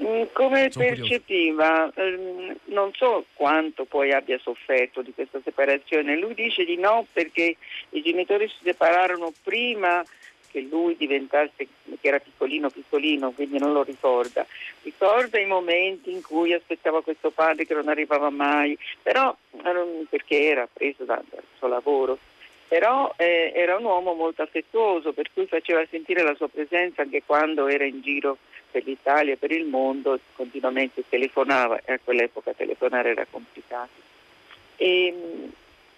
mm, 0.01 0.23
Come 0.33 0.71
Sono 0.71 0.85
percepiva? 0.85 1.91
Ehm, 1.95 2.55
Non 2.65 2.91
so 2.93 3.25
quanto 3.33 3.85
poi 3.85 4.11
abbia 4.11 4.37
sofferto 4.39 5.01
di 5.01 5.13
questa 5.13 5.39
separazione. 5.43 6.17
Lui 6.17 6.33
dice 6.33 6.65
di 6.65 6.77
no 6.77 7.05
perché 7.11 7.55
i 7.91 8.01
genitori 8.01 8.47
si 8.47 8.57
separarono 8.63 9.31
prima 9.43 10.03
che 10.49 10.61
lui 10.61 10.95
diventasse, 10.95 11.51
che 11.57 11.67
era 12.07 12.19
piccolino 12.19 12.69
piccolino, 12.69 13.31
quindi 13.31 13.59
non 13.59 13.73
lo 13.73 13.83
ricorda. 13.83 14.45
Ricorda 14.81 15.39
i 15.39 15.45
momenti 15.45 16.11
in 16.11 16.21
cui 16.21 16.53
aspettava 16.53 17.01
questo 17.01 17.31
padre 17.31 17.65
che 17.65 17.73
non 17.73 17.89
arrivava 17.89 18.29
mai, 18.29 18.77
però 19.01 19.35
eh, 19.51 20.05
perché 20.09 20.41
era 20.41 20.67
preso 20.71 21.03
da- 21.03 21.21
dal 21.29 21.43
suo 21.57 21.67
lavoro. 21.67 22.17
Però 22.69 23.13
eh, 23.17 23.51
era 23.55 23.77
un 23.77 23.85
uomo 23.85 24.13
molto 24.13 24.41
affettuoso, 24.41 25.13
per 25.13 25.29
cui 25.33 25.45
faceva 25.47 25.85
sentire 25.89 26.21
la 26.21 26.35
sua 26.35 26.49
presenza 26.49 27.01
anche 27.01 27.23
quando 27.25 27.67
era 27.67 27.85
in 27.85 28.01
giro 28.01 28.37
per 28.77 28.83
l'Italia 28.85 29.33
e 29.33 29.37
per 29.37 29.51
il 29.51 29.65
mondo, 29.65 30.19
continuamente 30.35 31.03
telefonava 31.09 31.81
e 31.83 31.93
a 31.93 31.99
quell'epoca 32.03 32.53
telefonare 32.53 33.09
era 33.09 33.25
complicato. 33.29 34.05
E, 34.75 35.49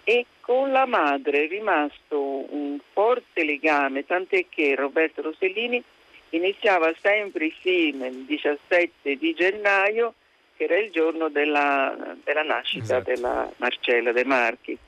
e 0.04 0.26
con 0.40 0.72
la 0.72 0.86
madre 0.86 1.44
è 1.44 1.48
rimasto 1.48 2.18
un 2.18 2.78
forte 2.92 3.44
legame, 3.44 4.06
tant'è 4.06 4.46
che 4.48 4.74
Roberto 4.74 5.20
Rossellini 5.20 5.82
iniziava 6.30 6.92
sempre 7.02 7.46
i 7.46 7.54
film 7.60 8.04
il 8.04 8.24
17 8.24 9.16
di 9.16 9.34
gennaio, 9.34 10.14
che 10.56 10.64
era 10.64 10.78
il 10.78 10.90
giorno 10.90 11.28
della, 11.28 12.16
della 12.24 12.42
nascita 12.42 13.00
della 13.00 13.50
Marcella 13.56 14.12
De 14.12 14.24
Marchis 14.24 14.78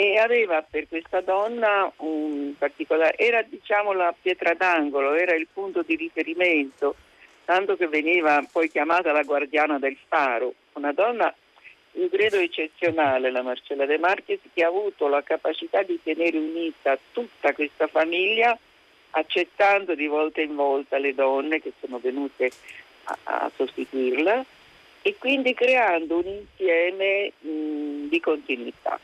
e 0.00 0.16
aveva 0.16 0.62
per 0.62 0.88
questa 0.88 1.20
donna 1.20 1.92
un 1.96 2.54
particolare, 2.56 3.18
era 3.18 3.42
diciamo 3.42 3.92
la 3.92 4.14
pietra 4.18 4.54
d'angolo, 4.54 5.12
era 5.12 5.34
il 5.34 5.46
punto 5.52 5.82
di 5.82 5.94
riferimento, 5.94 6.94
tanto 7.44 7.76
che 7.76 7.86
veniva 7.86 8.42
poi 8.50 8.70
chiamata 8.70 9.12
la 9.12 9.24
guardiana 9.24 9.78
del 9.78 9.98
faro, 10.08 10.54
una 10.72 10.94
donna 10.94 11.34
io 11.92 12.08
credo 12.08 12.36
eccezionale 12.36 13.30
la 13.30 13.42
Marcella 13.42 13.84
De 13.84 13.98
Marchis 13.98 14.38
che 14.54 14.64
ha 14.64 14.68
avuto 14.68 15.06
la 15.06 15.22
capacità 15.22 15.82
di 15.82 16.00
tenere 16.02 16.38
unita 16.38 16.96
tutta 17.12 17.52
questa 17.52 17.86
famiglia 17.86 18.56
accettando 19.10 19.94
di 19.94 20.06
volta 20.06 20.40
in 20.40 20.54
volta 20.54 20.96
le 20.96 21.14
donne 21.14 21.60
che 21.60 21.74
sono 21.78 21.98
venute 21.98 22.50
a, 23.04 23.18
a 23.24 23.50
sostituirla 23.54 24.42
e 25.02 25.16
quindi 25.18 25.52
creando 25.52 26.18
un 26.18 26.26
insieme 26.26 27.32
mh, 27.40 28.08
di 28.08 28.20
continuità 28.20 28.98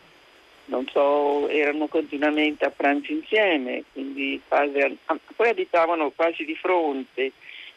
non 0.66 0.86
so, 0.88 1.48
erano 1.48 1.86
continuamente 1.86 2.64
a 2.64 2.70
pranzo 2.70 3.12
insieme, 3.12 3.84
quindi 3.92 4.40
quasi 4.46 4.98
poi 5.34 5.48
abitavano 5.48 6.10
quasi 6.10 6.44
di 6.44 6.54
fronte. 6.54 7.32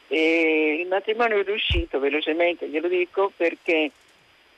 E 0.07 0.79
il 0.81 0.87
matrimonio 0.87 1.39
è 1.39 1.43
riuscito 1.43 1.99
velocemente, 1.99 2.67
glielo 2.67 2.87
dico, 2.87 3.31
perché 3.35 3.91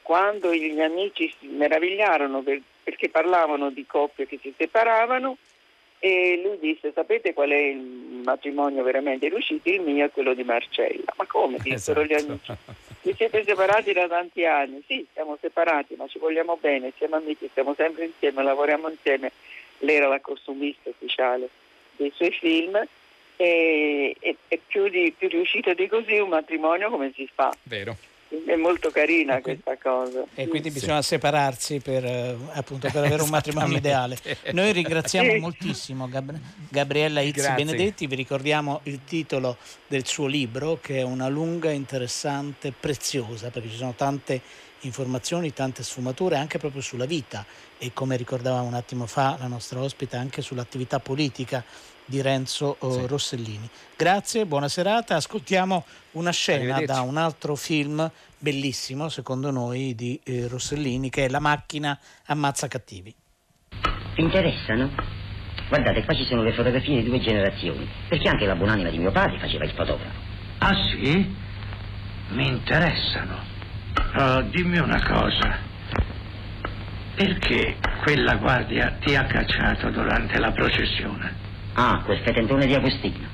quando 0.02 0.54
gli 0.54 0.80
amici 0.80 1.34
si 1.40 1.48
meravigliarono 1.48 2.42
per- 2.42 2.62
perché 2.84 3.10
parlavano 3.10 3.70
di 3.70 3.86
coppie 3.86 4.26
che 4.26 4.40
si 4.42 4.54
separavano 4.58 5.38
e 6.00 6.42
lui 6.44 6.58
disse 6.60 6.92
sapete 6.94 7.34
qual 7.34 7.52
è 7.52 7.56
il 7.56 7.78
matrimonio 8.24 8.82
veramente 8.82 9.30
riuscito? 9.30 9.70
Il 9.70 9.82
mio 9.82 10.06
è 10.06 10.10
quello 10.10 10.34
di 10.34 10.44
Marcella. 10.44 11.14
Ma 11.16 11.26
come? 11.28 11.58
dissero 11.62 12.04
gli 12.04 12.14
amici. 12.14 12.52
Vi 13.04 13.14
siete 13.16 13.44
separati 13.44 13.94
da 13.94 14.08
tanti 14.08 14.46
anni? 14.46 14.84
Sì, 14.86 15.06
siamo 15.14 15.38
separati, 15.42 15.96
ma 15.96 16.08
ci 16.08 16.20
vogliamo 16.20 16.58
bene, 16.62 16.94
siamo 16.98 17.16
amici, 17.16 17.48
stiamo 17.50 17.74
sempre 17.76 18.06
insieme, 18.06 18.44
lavoriamo 18.44 18.90
insieme. 18.90 19.32
Lei 19.80 19.96
era 19.96 20.08
la 20.08 20.20
costumista 20.20 20.90
ufficiale 20.90 21.50
dei 21.96 22.12
suoi 22.16 22.32
film 22.32 22.76
e, 23.38 24.16
e- 24.20 24.38
e 24.48 24.60
più, 24.68 24.88
di, 24.88 25.14
più 25.18 25.28
riuscito 25.30 25.74
di 25.74 25.88
così 25.88 26.20
un 26.20 26.30
matrimonio 26.30 26.92
come 26.92 27.12
si 27.16 27.28
fa? 27.34 27.52
Vero. 27.64 27.98
È 28.46 28.56
molto 28.56 28.92
carina 28.92 29.42
questa 29.42 29.78
cosa. 29.78 30.24
E 30.36 30.48
quindi 30.48 30.70
Sì. 30.70 30.80
bisogna 30.80 31.02
separarsi 31.02 31.80
per, 31.80 32.06
eh, 32.06 32.38
appunto, 32.54 32.90
per 32.90 33.04
avere 33.04 33.22
un 33.22 33.30
matrimonio 33.30 33.76
ideale. 33.76 34.18
Noi 34.54 34.72
ringraziamo 34.72 35.32
Sì. 35.32 35.40
moltissimo 35.40 36.08
Gab- 36.08 36.40
Gabriella 36.70 37.20
Izzi 37.20 37.42
Grazie. 37.42 37.66
Benedetti, 37.66 38.08
vi 38.08 38.16
ricordiamo 38.16 38.80
il 38.84 39.04
titolo 39.04 39.58
del 39.86 40.06
suo 40.08 40.28
libro 40.28 40.80
che 40.82 41.00
è 41.00 41.02
una 41.02 41.28
lunga, 41.28 41.72
interessante, 41.72 42.72
preziosa, 42.72 43.50
perché 43.50 43.70
ci 43.70 43.76
sono 43.76 43.96
tante 43.96 44.42
informazioni, 44.84 45.54
tante 45.54 45.84
sfumature 45.84 46.38
anche 46.38 46.58
proprio 46.58 46.82
sulla 46.82 47.06
vita 47.06 47.46
e 47.78 47.92
come 47.94 48.16
ricordava 48.16 48.62
un 48.62 48.74
attimo 48.74 49.06
fa 49.06 49.36
la 49.40 49.46
nostra 49.48 49.80
ospite 49.80 50.16
anche 50.16 50.42
sull'attività 50.42 51.00
politica 51.00 51.64
di 52.12 52.22
Renzo 52.22 52.78
eh, 52.82 53.08
Rossellini. 53.08 53.68
Grazie, 53.96 54.46
buona 54.46 54.68
serata. 54.68 55.16
Ascoltiamo 55.16 55.86
una 56.12 56.32
scena 56.32 56.82
da 56.82 57.02
un 57.02 57.16
altro 57.16 57.56
film 57.56 58.12
bellissimo, 58.38 59.08
secondo 59.08 59.50
noi, 59.50 59.96
di 59.96 60.20
eh, 60.26 60.48
Rossellini, 60.50 61.10
che 61.10 61.26
è 61.26 61.30
La 61.30 61.40
macchina 61.40 61.98
ammazza 62.26 62.68
cattivi. 62.68 63.16
Vi 64.16 64.22
interessano? 64.22 64.92
Guardate, 65.70 66.04
qua 66.04 66.14
ci 66.14 66.26
sono 66.26 66.44
le 66.44 66.52
fotografie 66.52 67.02
di 67.02 67.08
due 67.08 67.22
generazioni, 67.22 67.88
perché 68.10 68.28
anche 68.28 68.46
la 68.46 68.56
buonanima 68.56 68.90
di 68.90 68.98
mio 68.98 69.12
padre 69.12 69.40
faceva 69.40 69.64
il 69.64 69.72
fotografo. 69.72 70.20
Ah 70.58 70.76
sì? 70.92 71.34
Mi 72.32 72.48
interessano. 72.48 73.40
Oh, 74.18 74.42
dimmi 74.42 74.80
una 74.80 75.02
cosa. 75.02 75.70
Perché 77.16 77.78
quella 78.04 78.36
guardia 78.36 78.98
ti 79.00 79.16
ha 79.16 79.26
cacciato 79.26 79.90
durante 79.92 80.38
la 80.40 80.52
processione? 80.52 81.41
Ah, 81.74 82.02
quel 82.04 82.20
fetentone 82.20 82.66
di 82.66 82.74
Agostino. 82.74 83.28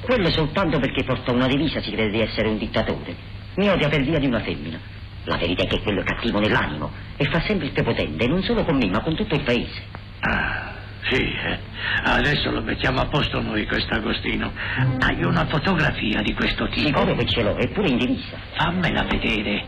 Quello 0.00 0.30
soltanto 0.30 0.78
perché 0.78 1.04
porta 1.04 1.32
una 1.32 1.46
divisa 1.46 1.80
si 1.80 1.90
crede 1.90 2.10
di 2.10 2.20
essere 2.20 2.48
un 2.48 2.58
dittatore. 2.58 3.14
Mi 3.56 3.68
odia 3.68 3.88
per 3.88 4.02
via 4.02 4.18
di 4.18 4.26
una 4.26 4.40
femmina. 4.40 4.78
La 5.24 5.36
verità 5.36 5.64
è 5.64 5.66
che 5.66 5.80
quello 5.80 6.00
è 6.00 6.04
cattivo 6.04 6.38
nell'animo 6.38 6.90
e 7.16 7.24
fa 7.24 7.40
sempre 7.40 7.66
il 7.66 7.72
prepotente, 7.72 8.26
non 8.28 8.42
solo 8.42 8.64
con 8.64 8.76
me, 8.76 8.88
ma 8.88 9.00
con 9.00 9.16
tutto 9.16 9.34
il 9.34 9.42
paese. 9.42 9.82
Ah, 10.20 10.74
sì, 11.10 11.20
eh. 11.20 11.58
Adesso 12.04 12.50
lo 12.50 12.62
mettiamo 12.62 13.00
a 13.00 13.06
posto 13.06 13.40
noi 13.40 13.66
quest'Agostino. 13.66 14.52
Hai 15.00 15.22
una 15.24 15.46
fotografia 15.46 16.22
di 16.22 16.32
questo 16.34 16.68
tipo? 16.68 16.86
Sicuro 16.86 17.14
che 17.16 17.26
ce 17.26 17.42
l'ho, 17.42 17.56
eppure 17.56 17.88
in 17.88 17.96
divisa. 17.98 18.36
Fammela 18.54 19.02
vedere. 19.04 19.64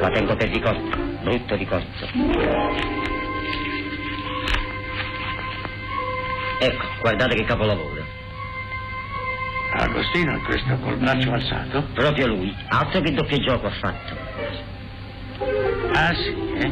La 0.00 0.08
tengo 0.08 0.34
per 0.36 0.48
ricordo, 0.48 0.96
brutto 1.22 1.54
ricordo. 1.54 3.15
Ecco, 6.58 6.84
guardate 7.00 7.34
che 7.34 7.44
capolavoro. 7.44 8.04
Agostino 9.72 10.36
è 10.36 10.40
questo 10.40 10.76
col 10.78 10.96
braccio 10.96 11.32
alzato? 11.32 11.82
Proprio 11.92 12.28
lui, 12.28 12.54
altro 12.68 13.00
che 13.00 13.12
doppio 13.12 13.38
gioco 13.40 13.66
ha 13.66 13.70
fatto. 13.70 14.16
Ah 15.92 16.14
sì, 16.14 16.52
eh? 16.54 16.70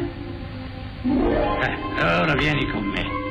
Eh, 1.04 2.02
ora 2.02 2.34
vieni 2.34 2.66
con 2.70 2.82
me. 2.82 3.22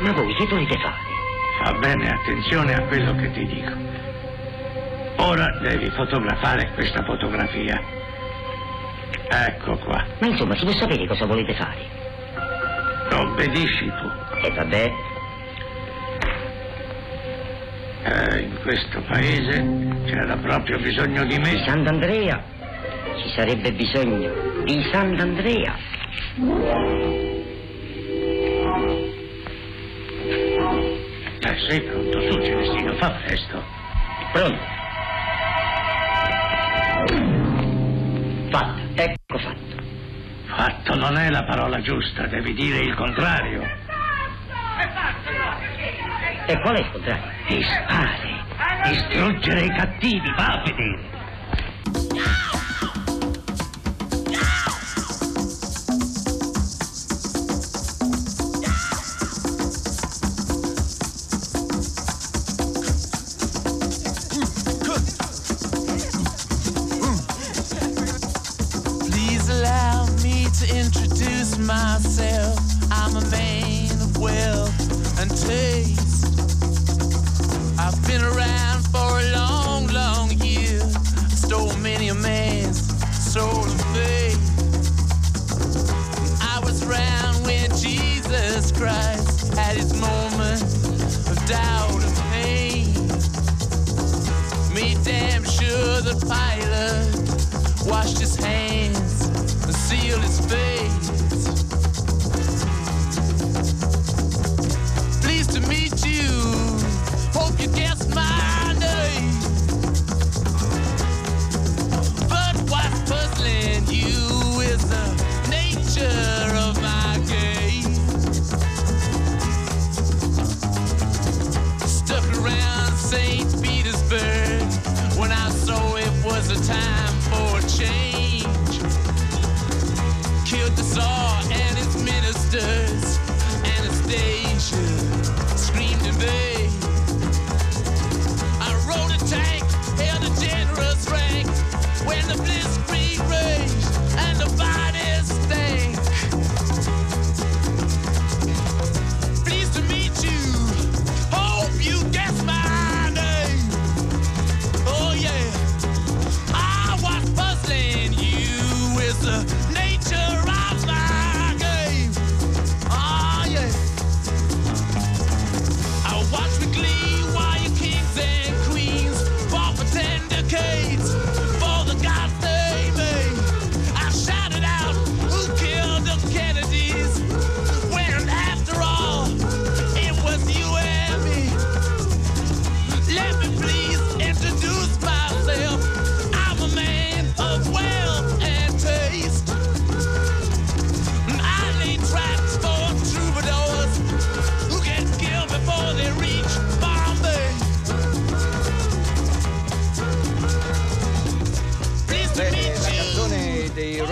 Ma 0.00 0.12
voi 0.12 0.32
che 0.34 0.46
volete 0.46 0.78
fare? 0.78 1.06
Fa 1.60 1.72
bene 1.72 2.08
attenzione 2.08 2.72
a 2.72 2.82
quello 2.82 3.16
che 3.16 3.32
ti 3.32 3.46
dico. 3.46 3.72
Ora 5.16 5.58
devi 5.60 5.90
fotografare 5.90 6.70
questa 6.74 7.02
fotografia. 7.02 7.82
Ecco 9.28 9.76
qua. 9.78 10.04
Ma 10.20 10.26
insomma, 10.28 10.54
si 10.54 10.64
può 10.64 10.72
sapere 10.72 11.04
cosa 11.08 11.26
volete 11.26 11.54
fare? 11.54 11.97
Obbedisci 13.12 13.86
tu. 13.86 14.46
E 14.46 14.50
vabbè, 14.54 14.92
Eh, 18.04 18.40
in 18.40 18.56
questo 18.62 19.02
paese 19.02 19.66
c'era 20.06 20.36
proprio 20.36 20.78
bisogno 20.78 21.24
di 21.24 21.34
di 21.36 21.38
me. 21.40 21.62
Sant'Andrea. 21.66 22.42
Ci 23.20 23.28
sarebbe 23.34 23.72
bisogno 23.72 24.62
di 24.64 24.82
Sant'Andrea. 24.90 25.76
Eh, 31.40 31.56
sei 31.68 31.80
pronto 31.82 32.20
su, 32.20 32.40
Celestino, 32.40 32.92
fa 32.94 33.10
presto. 33.24 33.62
Pronto? 34.32 34.76
Non 40.98 41.16
è 41.16 41.30
la 41.30 41.44
parola 41.44 41.80
giusta, 41.80 42.26
devi 42.26 42.52
dire 42.52 42.78
il 42.78 42.94
contrario. 42.94 43.62
E 46.46 46.60
qual 46.60 46.76
è 46.76 46.80
il 46.80 46.90
contrario? 46.90 47.30
Dispare, 47.46 48.44
distruggere 48.90 49.64
i 49.64 49.70
cattivi, 49.70 50.32
va 50.36 50.46
a 50.46 50.62
vedere. 50.64 51.17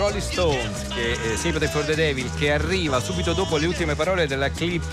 Rolling 0.07 0.23
Stones 0.23 0.87
che 0.87 1.33
è 1.33 1.35
Sympathy 1.35 1.67
for 1.67 1.83
the 1.83 1.93
Devil 1.93 2.33
che 2.35 2.53
arriva 2.53 3.01
subito 3.01 3.33
dopo 3.33 3.57
le 3.57 3.65
ultime 3.65 3.93
parole 3.93 4.25
della 4.25 4.49
clip 4.49 4.91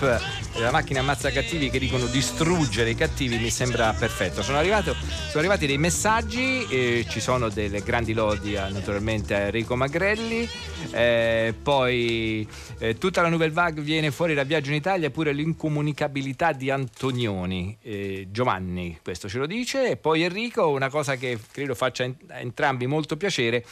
della 0.53 0.71
macchina 0.71 0.99
ammazza 0.99 1.31
cattivi 1.31 1.69
che 1.69 1.79
dicono 1.79 2.05
distruggere 2.07 2.89
i 2.89 2.95
cattivi 2.95 3.37
mi 3.37 3.49
sembra 3.49 3.93
perfetto. 3.93 4.43
Sono, 4.43 4.57
arrivato, 4.57 4.93
sono 4.93 5.39
arrivati 5.39 5.67
dei 5.67 5.77
messaggi 5.77 6.67
eh, 6.67 7.05
ci 7.07 7.21
sono 7.21 7.47
delle 7.47 7.81
grandi 7.81 8.11
lodi 8.11 8.57
a- 8.57 8.67
naturalmente 8.67 9.35
a 9.35 9.39
Enrico 9.39 9.77
Magrelli 9.77 10.49
eh, 10.91 11.53
poi 11.63 12.45
eh, 12.79 12.97
tutta 12.97 13.21
la 13.21 13.29
Nouvelle 13.29 13.53
Vague 13.53 13.81
viene 13.81 14.11
fuori 14.11 14.33
da 14.33 14.43
viaggio 14.43 14.71
in 14.71 14.75
Italia 14.75 15.09
pure 15.11 15.31
l'incomunicabilità 15.31 16.51
di 16.51 16.69
Antonioni. 16.69 17.77
Eh, 17.81 18.27
Giovanni 18.31 18.99
questo 19.01 19.29
ce 19.29 19.37
lo 19.37 19.45
dice 19.45 19.91
e 19.91 19.95
poi 19.95 20.23
Enrico 20.23 20.67
una 20.67 20.89
cosa 20.89 21.15
che 21.15 21.39
credo 21.51 21.73
faccia 21.73 22.05
entrambi 22.31 22.85
molto 22.85 23.15
piacere 23.15 23.63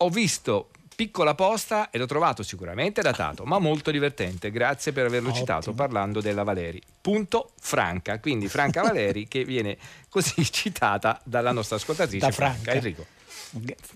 ho 0.00 0.10
visto 0.10 0.70
Piccola 0.98 1.36
posta 1.36 1.90
e 1.90 1.98
l'ho 1.98 2.06
trovato 2.06 2.42
sicuramente 2.42 3.02
datato, 3.02 3.44
ma 3.44 3.60
molto 3.60 3.92
divertente. 3.92 4.50
Grazie 4.50 4.90
per 4.90 5.06
averlo 5.06 5.32
citato 5.32 5.72
parlando 5.72 6.20
della 6.20 6.42
Valeri. 6.42 6.82
Punto 7.00 7.52
Franca, 7.60 8.18
quindi 8.18 8.48
Franca 8.48 8.82
Valeri 8.82 9.28
che 9.30 9.44
viene 9.44 9.78
così 10.08 10.42
citata 10.50 11.20
dalla 11.22 11.52
nostra 11.52 11.76
ascoltatrice 11.76 12.26
Da 12.26 12.32
Franca. 12.32 12.72
Enrico. 12.72 13.06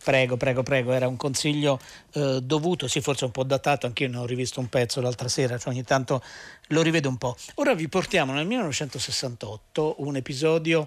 Prego, 0.05 0.37
prego, 0.37 0.63
prego, 0.63 0.93
era 0.93 1.09
un 1.09 1.17
consiglio 1.17 1.81
eh, 2.13 2.39
dovuto, 2.41 2.87
sì, 2.87 3.01
forse 3.01 3.25
un 3.25 3.33
po' 3.33 3.43
datato, 3.43 3.87
anche 3.87 4.05
io 4.05 4.09
ne 4.09 4.19
ho 4.19 4.25
rivisto 4.25 4.61
un 4.61 4.69
pezzo 4.69 5.01
l'altra 5.01 5.27
sera, 5.27 5.59
cioè 5.59 5.73
ogni 5.73 5.83
tanto 5.83 6.23
lo 6.69 6.83
rivedo 6.83 7.09
un 7.09 7.19
po'. 7.19 7.37
Ora 7.55 7.75
vi 7.75 7.89
portiamo 7.89 8.33
nel 8.33 8.47
1968 8.47 9.97
un 9.99 10.15
episodio 10.15 10.87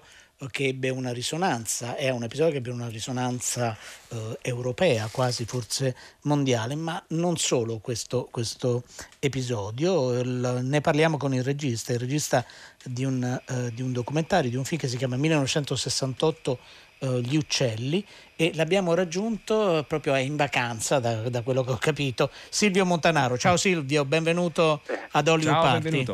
che 0.52 0.66
ebbe 0.68 0.90
una 0.90 1.14
risonanza, 1.14 1.96
è 1.96 2.10
un 2.10 2.24
episodio 2.24 2.52
che 2.52 2.58
ebbe 2.58 2.70
una 2.70 2.88
risonanza 2.90 3.76
eh, 4.10 4.38
europea, 4.42 5.08
quasi 5.12 5.46
forse 5.46 5.96
mondiale, 6.24 6.76
ma 6.76 7.02
non 7.10 7.38
solo 7.38 7.78
questo, 7.80 8.28
questo 8.30 8.84
episodio, 9.20 10.20
il- 10.20 10.60
ne 10.62 10.82
parliamo 10.82 11.18
con 11.18 11.34
il 11.34 11.44
regista, 11.44 11.94
il 11.94 12.00
regista 12.00 12.46
di 12.84 13.06
un, 13.06 13.24
eh, 13.24 13.72
di 13.74 13.82
un 13.82 13.94
documentario, 13.94 14.50
di 14.50 14.58
un 14.58 14.66
film 14.66 14.80
che 14.82 14.88
si 14.88 14.98
chiama 14.98 15.16
1968 15.16 16.60
eh, 17.00 17.22
Gli 17.22 17.36
uccelli 17.36 18.06
e 18.38 18.52
l'abbiamo 18.56 18.94
raggiunto 18.94 19.80
eh, 19.80 19.84
proprio 19.84 20.16
in 20.16 20.38
vacanza 20.38 21.00
da, 21.00 21.30
da 21.30 21.42
quello 21.42 21.62
che 21.64 21.72
ho 21.72 21.78
capito. 21.78 22.30
Silvio 22.50 22.86
Montanaro. 22.86 23.38
Ciao 23.38 23.58
Silvio 23.58 24.06
benvenuto 24.06 24.82
ad 25.12 25.28
Hollywood 25.28 25.56
Party. 25.62 26.06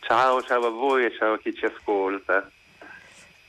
Ciao, 0.00 0.42
ciao 0.42 0.64
a 0.64 0.70
voi 0.70 1.06
e 1.06 1.12
ciao 1.18 1.34
a 1.34 1.38
chi 1.40 1.52
ci 1.54 1.64
ascolta. 1.64 2.48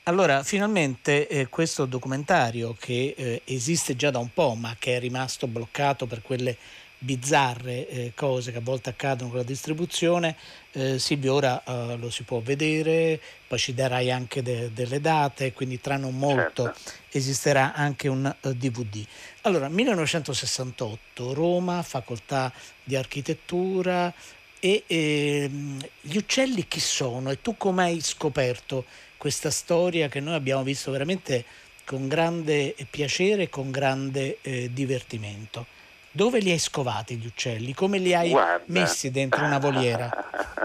Allora, 0.06 0.42
finalmente 0.42 1.28
eh, 1.28 1.48
questo 1.48 1.86
documentario 1.86 2.76
che 2.80 3.14
eh, 3.16 3.42
esiste 3.46 3.96
già 3.96 4.10
da 4.10 4.18
un 4.18 4.34
po', 4.34 4.56
ma 4.56 4.76
che 4.80 4.96
è 4.96 5.00
rimasto 5.00 5.46
bloccato 5.46 6.08
per 6.08 6.24
quelle 6.24 6.58
bizzarre 6.98 7.88
eh, 7.88 8.12
cose 8.16 8.52
che 8.52 8.58
a 8.58 8.62
volte 8.62 8.90
accadono 8.90 9.30
con 9.30 9.38
la 9.38 9.46
distribuzione, 9.46 10.36
eh, 10.72 10.98
Silvio 10.98 11.36
ora 11.36 11.64
eh, 11.64 11.98
lo 11.98 12.10
si 12.10 12.24
può 12.24 12.40
vedere, 12.40 13.22
poi 13.48 13.60
ci 13.60 13.76
darai 13.76 14.10
anche 14.10 14.42
de- 14.42 14.74
delle 14.74 15.00
date, 15.00 15.54
quindi 15.54 15.80
tra 15.80 15.98
non 15.98 16.18
molto 16.18 16.74
esisterà 17.12 17.74
anche 17.76 18.08
un 18.08 18.26
eh, 18.26 18.56
DVD. 18.56 19.06
Allora, 19.42 19.70
1968, 19.70 21.32
Roma, 21.34 21.84
facoltà 21.84 22.52
di 22.84 22.96
architettura 22.96 24.12
e 24.60 24.84
ehm, 24.88 25.80
gli 26.02 26.18
uccelli 26.18 26.68
chi 26.68 26.80
sono 26.80 27.30
e 27.30 27.40
tu 27.42 27.56
come 27.56 27.84
hai 27.84 28.02
scoperto 28.02 28.86
questa 29.22 29.52
storia 29.52 30.08
che 30.08 30.20
noi 30.20 30.34
abbiamo 30.34 30.64
visto 30.64 30.90
veramente 30.90 31.46
con 31.86 32.08
grande 32.08 32.74
piacere 32.90 33.44
e 33.44 33.50
con 33.50 33.70
grande 33.70 34.40
eh, 34.42 34.72
divertimento. 34.74 35.68
Dove 36.10 36.40
li 36.40 36.50
hai 36.50 36.58
scovati 36.58 37.18
gli 37.18 37.28
uccelli? 37.28 37.76
Come 37.76 38.00
li 38.00 38.16
hai 38.16 38.32
Guarda. 38.32 38.64
messi 38.66 39.12
dentro 39.12 39.46
una 39.46 39.60
voliera? 39.60 40.10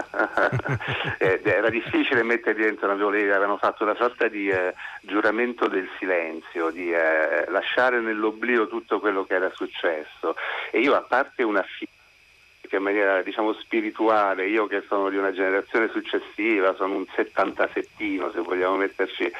Eh, 1.19 1.41
era 1.43 1.69
difficile 1.69 2.23
metterli 2.23 2.63
dentro 2.63 2.85
una 2.85 2.95
violeria, 2.95 3.35
avevano 3.35 3.57
fatto 3.57 3.83
una 3.83 3.95
sorta 3.95 4.27
di 4.27 4.49
eh, 4.49 4.73
giuramento 5.01 5.67
del 5.67 5.87
silenzio, 5.97 6.69
di 6.69 6.91
eh, 6.91 7.45
lasciare 7.49 7.99
nell'oblio 7.99 8.67
tutto 8.67 8.99
quello 8.99 9.25
che 9.25 9.33
era 9.35 9.51
successo. 9.53 10.35
E 10.71 10.79
io, 10.79 10.95
a 10.95 11.01
parte 11.01 11.43
una 11.43 11.63
figlia 11.63 11.96
in 12.75 12.83
maniera 12.83 13.21
diciamo 13.21 13.53
spirituale, 13.53 14.47
io 14.47 14.67
che 14.67 14.83
sono 14.87 15.09
di 15.09 15.17
una 15.17 15.31
generazione 15.31 15.89
successiva, 15.89 16.75
sono 16.75 16.95
un 16.95 17.05
77 17.15 17.85
se 18.33 18.41
vogliamo 18.41 18.75
metterci 18.75 19.31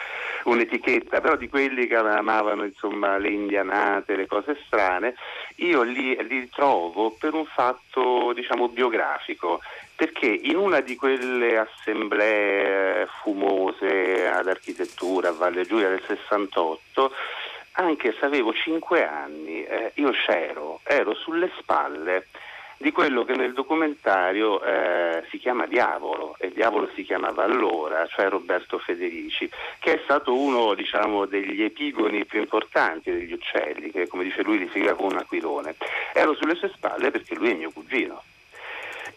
un'etichetta, 0.45 1.19
però 1.19 1.35
di 1.35 1.49
quelli 1.49 1.87
che 1.87 1.95
amavano 1.95 2.63
insomma, 2.63 3.17
le 3.17 3.29
indianate, 3.29 4.15
le 4.15 4.25
cose 4.25 4.57
strane, 4.65 5.15
io 5.55 5.81
li, 5.81 6.17
li 6.27 6.49
trovo 6.49 7.11
per 7.11 7.33
un 7.33 7.45
fatto 7.45 8.31
diciamo 8.33 8.69
biografico, 8.69 9.59
perché 9.95 10.27
in 10.27 10.55
una 10.55 10.79
di 10.79 10.95
quelle 10.95 11.57
assemblee 11.57 13.07
fumose 13.21 14.27
all'architettura 14.27 15.29
a 15.29 15.33
Valle 15.33 15.65
Giulia 15.65 15.89
del 15.89 16.03
68 16.05 17.11
anche 17.79 18.15
se 18.19 18.25
avevo 18.25 18.53
5 18.53 19.05
anni, 19.05 19.63
eh, 19.63 19.91
io 19.95 20.11
c'ero, 20.11 20.79
ero 20.83 21.13
sulle 21.13 21.51
spalle 21.59 22.27
di 22.77 22.91
quello 22.91 23.23
che 23.23 23.35
nel 23.35 23.53
documentario 23.53 24.61
eh, 24.61 25.23
si 25.29 25.39
chiama 25.39 25.65
Diavolo, 25.65 26.35
e 26.39 26.51
Diavolo 26.53 26.89
si 26.93 27.03
chiamava 27.03 27.43
allora, 27.43 28.05
cioè 28.07 28.29
Roberto 28.29 28.77
Federici, 28.77 29.49
che 29.79 29.95
è 29.95 30.01
stato 30.03 30.33
uno 30.33 30.73
diciamo, 30.75 31.25
degli 31.25 31.63
epigoni 31.63 32.25
più 32.25 32.39
importanti 32.39 33.11
degli 33.11 33.33
uccelli, 33.33 33.91
che 33.91 34.07
come 34.07 34.23
dice 34.23 34.43
lui 34.43 34.59
li 34.59 34.69
sigla 34.71 34.93
con 34.93 35.11
un 35.11 35.17
aquilone. 35.17 35.75
Ero 36.13 36.35
sulle 36.35 36.55
sue 36.55 36.71
spalle 36.73 37.11
perché 37.11 37.35
lui 37.35 37.51
è 37.51 37.55
mio 37.55 37.71
cugino. 37.71 38.21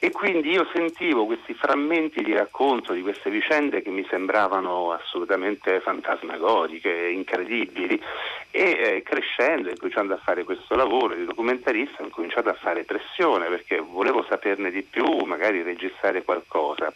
E 0.03 0.11
quindi 0.13 0.49
io 0.53 0.67
sentivo 0.73 1.27
questi 1.27 1.53
frammenti 1.53 2.23
di 2.23 2.33
racconto 2.33 2.95
di 2.95 3.03
queste 3.03 3.29
vicende 3.29 3.83
che 3.83 3.91
mi 3.91 4.07
sembravano 4.09 4.93
assolutamente 4.93 5.81
fantasmagoriche, 5.81 6.89
incredibili 6.89 8.01
e 8.51 8.63
eh, 8.63 9.03
crescendo, 9.03 9.69
incominciando 9.69 10.15
a 10.15 10.21
fare 10.25 10.45
questo 10.45 10.75
lavoro 10.75 11.15
di 11.15 11.27
documentarista, 11.27 12.03
ho 12.03 12.09
cominciato 12.09 12.49
a 12.49 12.55
fare 12.55 12.85
pressione 12.85 13.49
perché 13.49 13.79
volevo 13.79 14.25
saperne 14.27 14.71
di 14.71 14.81
più, 14.81 15.05
magari 15.27 15.61
registrare 15.61 16.23
qualcosa. 16.23 16.91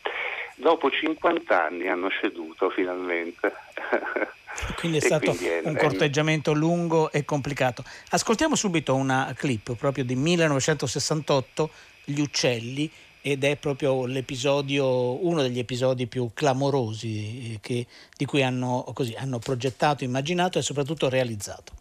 Dopo 0.56 0.88
50 0.88 1.62
anni 1.62 1.88
hanno 1.88 2.08
ceduto 2.08 2.70
finalmente. 2.70 3.52
Quindi 4.76 4.98
è 4.98 5.00
stato 5.00 5.32
quindi 5.32 5.48
è, 5.48 5.60
un 5.64 5.76
corteggiamento 5.76 6.52
lungo 6.52 7.10
e 7.10 7.24
complicato. 7.24 7.82
Ascoltiamo 8.10 8.54
subito 8.54 8.94
una 8.94 9.34
clip 9.36 9.74
proprio 9.74 10.04
di 10.04 10.14
1968 10.14 11.70
gli 12.04 12.20
uccelli 12.20 12.90
ed 13.26 13.42
è 13.42 13.56
proprio 13.56 14.04
l'episodio, 14.04 15.24
uno 15.24 15.40
degli 15.40 15.58
episodi 15.58 16.06
più 16.06 16.30
clamorosi 16.34 17.54
eh, 17.54 17.58
che, 17.60 17.86
di 18.14 18.26
cui 18.26 18.42
hanno, 18.42 18.84
così, 18.92 19.14
hanno 19.16 19.38
progettato, 19.38 20.04
immaginato 20.04 20.58
e 20.58 20.62
soprattutto 20.62 21.08
realizzato. 21.08 21.72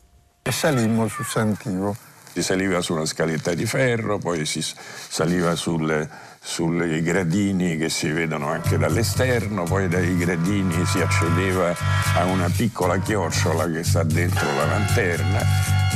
E 0.41 0.51
salimmo 0.51 1.07
su 1.09 1.21
Santivo. 1.24 1.95
Si 2.32 2.41
saliva 2.41 2.82
su 2.82 2.93
una 2.93 3.05
scaletta 3.05 3.53
di 3.53 3.65
ferro, 3.65 4.17
poi 4.17 4.45
si 4.45 4.61
saliva 4.61 5.53
sulle, 5.55 6.09
sui 6.46 7.02
gradini 7.02 7.78
che 7.78 7.89
si 7.89 8.12
vedono 8.12 8.48
anche 8.50 8.78
dall'esterno, 8.78 9.64
poi 9.64 9.88
dai 9.88 10.18
gradini 10.18 10.86
si 10.86 11.00
accedeva 11.00 11.74
a 12.16 12.26
una 12.26 12.50
piccola 12.50 13.00
chiocciola 13.00 13.72
che 13.72 13.84
sta 13.84 14.04
dentro 14.04 14.46
la 14.58 14.66
lanterna, 14.66 15.39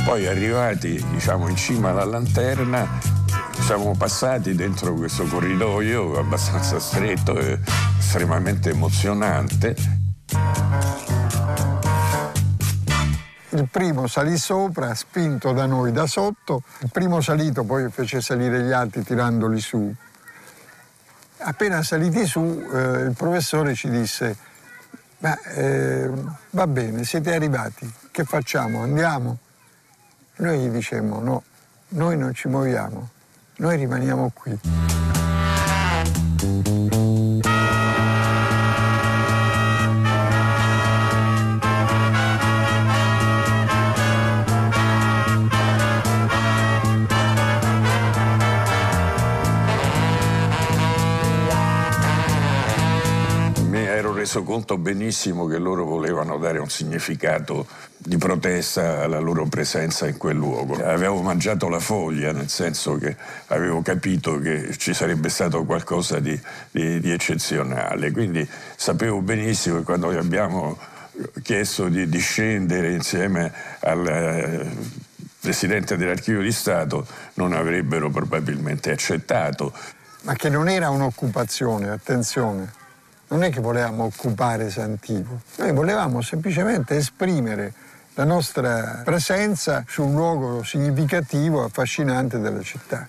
poi 0.06 0.26
arrivati 0.26 1.04
diciamo, 1.12 1.48
in 1.48 1.56
cima 1.56 1.90
alla 1.90 2.06
lanterna 2.06 2.88
siamo 3.60 3.94
passati 3.94 4.54
dentro 4.54 4.94
questo 4.94 5.24
corridoio 5.24 6.18
abbastanza 6.18 6.80
stretto 6.80 7.38
e 7.38 7.58
estremamente 7.98 8.70
emozionante. 8.70 9.76
Il 13.50 13.68
primo 13.70 14.06
salì 14.06 14.38
sopra, 14.38 14.94
spinto 14.94 15.52
da 15.52 15.66
noi 15.66 15.92
da 15.92 16.06
sotto, 16.06 16.62
il 16.80 16.90
primo 16.90 17.20
salito 17.20 17.64
poi 17.64 17.90
fece 17.90 18.22
salire 18.22 18.62
gli 18.62 18.72
altri 18.72 19.02
tirandoli 19.02 19.60
su. 19.60 19.94
Appena 21.40 21.82
saliti 21.82 22.26
su, 22.26 22.40
eh, 22.40 23.02
il 23.02 23.14
professore 23.16 23.74
ci 23.74 23.88
disse, 23.88 24.36
ma 25.18 25.38
eh, 25.42 26.10
va 26.50 26.66
bene, 26.66 27.04
siete 27.04 27.34
arrivati, 27.34 27.90
che 28.10 28.24
facciamo? 28.24 28.82
Andiamo? 28.82 29.38
Noi 30.36 30.58
gli 30.58 30.68
dicemmo 30.68 31.20
no, 31.20 31.42
noi 31.90 32.16
non 32.16 32.34
ci 32.34 32.48
muoviamo, 32.48 33.08
noi 33.56 33.76
rimaniamo 33.76 34.30
qui. 34.34 34.58
Reso 54.28 54.42
conto 54.42 54.76
benissimo 54.76 55.46
che 55.46 55.56
loro 55.56 55.86
volevano 55.86 56.36
dare 56.36 56.58
un 56.58 56.68
significato 56.68 57.66
di 57.96 58.18
protesta 58.18 59.02
alla 59.02 59.18
loro 59.18 59.46
presenza 59.46 60.06
in 60.06 60.18
quel 60.18 60.36
luogo. 60.36 60.74
Avevo 60.74 61.22
mangiato 61.22 61.70
la 61.70 61.80
foglia, 61.80 62.30
nel 62.32 62.50
senso 62.50 62.98
che 62.98 63.16
avevo 63.46 63.80
capito 63.80 64.38
che 64.38 64.76
ci 64.76 64.92
sarebbe 64.92 65.30
stato 65.30 65.64
qualcosa 65.64 66.20
di, 66.20 66.38
di, 66.70 67.00
di 67.00 67.10
eccezionale, 67.10 68.10
quindi 68.10 68.46
sapevo 68.76 69.22
benissimo 69.22 69.78
che 69.78 69.84
quando 69.84 70.10
abbiamo 70.10 70.76
chiesto 71.42 71.88
di, 71.88 72.06
di 72.06 72.18
scendere 72.18 72.92
insieme 72.92 73.50
al 73.80 74.06
eh, 74.06 74.66
Presidente 75.40 75.96
dell'Archivio 75.96 76.42
di 76.42 76.52
Stato 76.52 77.06
non 77.34 77.54
avrebbero 77.54 78.10
probabilmente 78.10 78.90
accettato. 78.90 79.72
Ma 80.22 80.34
che 80.34 80.50
non 80.50 80.68
era 80.68 80.90
un'occupazione, 80.90 81.88
attenzione 81.88 82.86
non 83.28 83.42
è 83.42 83.50
che 83.50 83.60
volevamo 83.60 84.04
occupare 84.04 84.70
Santivo, 84.70 85.40
noi 85.56 85.72
volevamo 85.72 86.20
semplicemente 86.20 86.96
esprimere 86.96 87.72
la 88.14 88.24
nostra 88.24 89.02
presenza 89.04 89.84
su 89.86 90.04
un 90.04 90.14
luogo 90.14 90.62
significativo, 90.64 91.62
affascinante 91.62 92.40
della 92.40 92.62
città, 92.62 93.08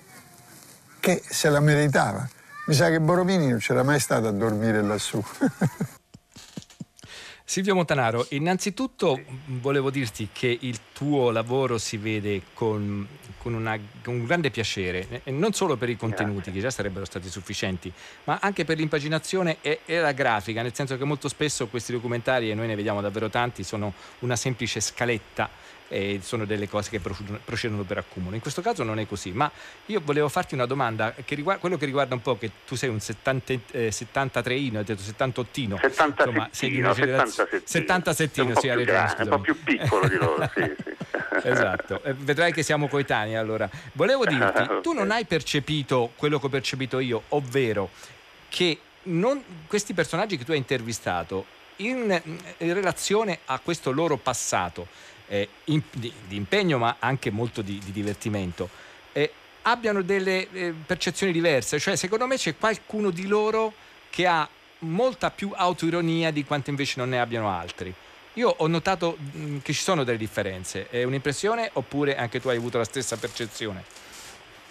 che 1.00 1.22
se 1.26 1.50
la 1.50 1.60
meritava. 1.60 2.28
Mi 2.68 2.76
sa 2.76 2.90
che 2.90 3.00
Boromini 3.00 3.48
non 3.48 3.58
c'era 3.58 3.82
mai 3.82 4.00
stato 4.00 4.28
a 4.28 4.32
dormire 4.32 4.84
lassù. 4.84 5.20
Silvio 7.44 7.74
Montanaro, 7.74 8.28
innanzitutto 8.30 9.20
volevo 9.48 9.90
dirti 9.90 10.30
che 10.32 10.56
il 10.62 10.80
tuo 10.94 11.32
lavoro 11.32 11.80
si 11.80 11.98
vede 11.98 12.44
con, 12.54 13.08
con, 13.40 13.54
una, 13.54 13.80
con 14.04 14.16
un 14.16 14.26
grande 14.26 14.52
piacere, 14.52 15.22
non 15.26 15.54
solo 15.54 15.78
per 15.78 15.90
i 15.90 15.98
contenuti 15.98 16.36
Grazie. 16.36 16.52
che 16.52 16.60
già 16.60 16.70
sarebbero 16.70 17.06
stati 17.06 17.30
sufficienti, 17.30 17.92
ma 18.26 18.40
anche 18.42 18.66
per 18.66 18.78
l'impaginazione 18.78 19.58
e, 19.62 19.80
e, 19.86 20.00
la 20.00 20.12
grafica, 20.12 20.62
nel 20.62 20.76
senso 20.76 20.98
che 20.98 21.04
molto 21.06 21.28
spesso 21.28 21.68
questi 21.68 21.92
documentari, 21.92 22.52
e 22.52 22.54
noi 22.54 22.68
ne 22.68 22.76
vediamo 22.76 23.02
davvero 23.02 23.30
tanti, 23.30 23.64
sono 23.64 23.94
una 24.20 24.36
semplice 24.36 24.80
scaletta 24.80 25.78
e 25.90 26.20
sono 26.22 26.46
delle 26.46 26.70
cose 26.70 26.90
che 26.90 27.00
procedono 27.00 27.84
per 27.84 27.98
accumulo. 27.98 28.36
In 28.36 28.42
questo 28.42 28.62
caso 28.62 28.84
non 28.84 29.00
è 29.00 29.08
così, 29.08 29.32
ma 29.32 29.52
io 29.88 30.02
volevo 30.04 30.30
farti 30.30 30.54
una 30.54 30.66
domanda 30.66 31.14
che 31.26 31.36
riguarda 31.36 31.60
quello 31.60 31.78
che 31.78 31.86
riguarda 31.86 32.14
un 32.14 32.22
po' 32.22 32.38
che 32.38 32.52
tu 32.66 32.76
sei 32.76 32.90
un 32.90 33.00
70, 33.00 33.54
eh, 33.72 33.90
73ino, 33.90 34.78
hai 34.78 34.84
detto 34.84 35.02
78ino, 35.02 35.80
70 35.80 36.24
insomma, 36.24 36.48
sei 36.52 36.70
di 36.70 36.80
una 36.80 36.94
generazione 36.94 37.50
77ino, 37.66 38.58
sì, 38.58 38.68
un, 38.68 39.14
un 39.20 39.28
po' 39.28 39.40
più 39.40 39.62
piccolo 39.64 40.08
di 40.08 40.16
loro, 40.16 40.50
sì, 40.54 40.62
sì. 41.42 41.48
esatto, 41.48 42.04
eh, 42.04 42.14
vedrai 42.14 42.54
che 42.54 42.64
siamo 42.64 42.88
coetanei 42.88 43.36
allora. 43.36 43.68
Volevo 43.94 44.26
dirti, 44.26 44.64
tu 44.82 44.94
non 44.94 45.10
hai 45.10 45.26
percepito 45.26 46.12
quello 46.16 46.40
che 46.40 46.46
ho 46.46 46.50
percepito 46.50 47.00
io, 47.00 47.24
ovvero 47.30 47.90
che 48.48 48.80
non, 49.04 49.44
questi 49.68 49.94
personaggi 49.94 50.38
che 50.38 50.46
tu 50.46 50.52
hai 50.52 50.58
intervistato 50.58 51.58
in, 51.78 52.22
in 52.58 52.74
relazione 52.74 53.40
a 53.46 53.60
questo 53.60 53.92
loro 53.92 54.18
passato 54.18 54.88
eh, 55.30 55.48
in, 55.66 55.82
di, 55.92 56.12
di, 56.28 56.36
impegno 56.36 56.78
ma 56.78 56.98
anche 57.00 57.32
molto 57.32 57.62
di, 57.62 57.80
di 57.84 57.92
divertimento, 57.92 58.70
eh, 59.14 59.32
abbiano 59.64 60.02
delle 60.02 60.50
eh, 60.52 60.74
percezioni 60.86 61.32
diverse. 61.32 61.80
Cioè, 61.80 61.96
secondo 61.96 62.28
me 62.28 62.36
c'è 62.36 62.58
qualcuno 62.58 63.12
di 63.12 63.28
loro 63.28 63.74
che 64.10 64.28
ha 64.28 64.48
molta 64.80 65.32
più 65.32 65.52
autoironia 65.54 66.32
di 66.32 66.44
quanto 66.44 66.70
invece 66.70 66.96
non 66.98 67.10
ne 67.10 67.20
abbiano 67.20 67.50
altri. 67.50 67.94
Io 68.34 68.54
ho 68.58 68.68
notato 68.68 69.18
mh, 69.18 69.58
che 69.60 69.74
ci 69.74 69.82
sono 69.82 70.04
delle 70.04 70.18
differenze. 70.18 70.90
È 70.90 71.04
un'impressione 71.04 71.70
oppure 71.74 72.16
anche 72.16 72.40
tu 72.40 72.50
hai 72.50 72.58
avuto 72.58 72.78
la 72.78 72.84
stessa 72.84 73.18
percezione? 73.18 73.99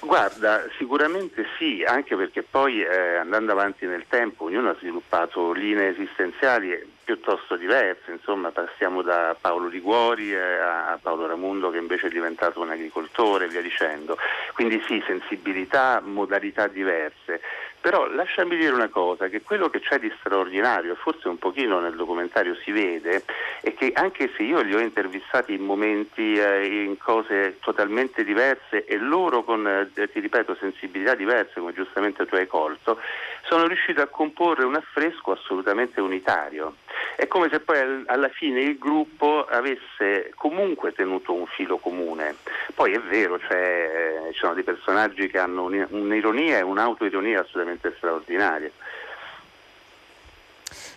Guarda, 0.00 0.64
sicuramente 0.78 1.44
sì, 1.58 1.84
anche 1.84 2.14
perché 2.14 2.42
poi 2.42 2.82
eh, 2.82 3.16
andando 3.16 3.52
avanti 3.52 3.84
nel 3.84 4.04
tempo 4.08 4.44
ognuno 4.44 4.70
ha 4.70 4.76
sviluppato 4.78 5.52
linee 5.52 5.88
esistenziali 5.88 6.96
piuttosto 7.02 7.56
diverse, 7.56 8.12
insomma 8.12 8.50
passiamo 8.50 9.02
da 9.02 9.34
Paolo 9.40 9.66
Liguori 9.66 10.34
a 10.36 10.98
Paolo 11.00 11.26
Ramundo 11.26 11.70
che 11.70 11.78
invece 11.78 12.08
è 12.08 12.10
diventato 12.10 12.60
un 12.60 12.70
agricoltore 12.70 13.46
e 13.46 13.48
via 13.48 13.62
dicendo. 13.62 14.16
Quindi 14.52 14.82
sì, 14.86 15.02
sensibilità, 15.06 16.00
modalità 16.04 16.68
diverse. 16.68 17.40
Però 17.80 18.08
lasciami 18.08 18.56
dire 18.56 18.72
una 18.72 18.88
cosa, 18.88 19.28
che 19.28 19.42
quello 19.42 19.70
che 19.70 19.80
c'è 19.80 19.98
di 19.98 20.12
straordinario, 20.18 20.92
e 20.92 20.96
forse 20.96 21.28
un 21.28 21.38
pochino 21.38 21.78
nel 21.78 21.94
documentario 21.94 22.54
si 22.56 22.72
vede, 22.72 23.22
è 23.60 23.72
che 23.74 23.92
anche 23.94 24.30
se 24.36 24.42
io 24.42 24.60
li 24.62 24.74
ho 24.74 24.80
intervistati 24.80 25.54
in 25.54 25.62
momenti, 25.62 26.34
eh, 26.34 26.82
in 26.84 26.98
cose 26.98 27.58
totalmente 27.60 28.24
diverse 28.24 28.84
e 28.84 28.96
loro 28.98 29.44
con, 29.44 29.66
eh, 29.66 30.10
ti 30.10 30.20
ripeto, 30.20 30.56
sensibilità 30.56 31.14
diverse, 31.14 31.60
come 31.60 31.72
giustamente 31.72 32.26
tu 32.26 32.34
hai 32.34 32.46
colto, 32.46 32.98
sono 33.42 33.66
riuscito 33.66 34.02
a 34.02 34.06
comporre 34.06 34.64
un 34.64 34.74
affresco 34.74 35.32
assolutamente 35.32 36.00
unitario. 36.00 36.74
È 37.18 37.26
come 37.26 37.48
se 37.50 37.58
poi 37.58 38.04
alla 38.06 38.28
fine 38.28 38.60
il 38.60 38.78
gruppo 38.78 39.44
avesse 39.44 40.30
comunque 40.36 40.92
tenuto 40.92 41.34
un 41.34 41.46
filo 41.46 41.78
comune. 41.78 42.36
Poi 42.76 42.92
è 42.92 43.00
vero, 43.00 43.40
cioè, 43.40 44.28
eh, 44.28 44.32
ci 44.32 44.38
sono 44.38 44.54
dei 44.54 44.62
personaggi 44.62 45.26
che 45.26 45.36
hanno 45.36 45.64
un'ironia 45.64 46.58
e 46.58 46.62
un'autoironia 46.62 47.40
assolutamente 47.40 47.92
straordinarie. 47.96 48.70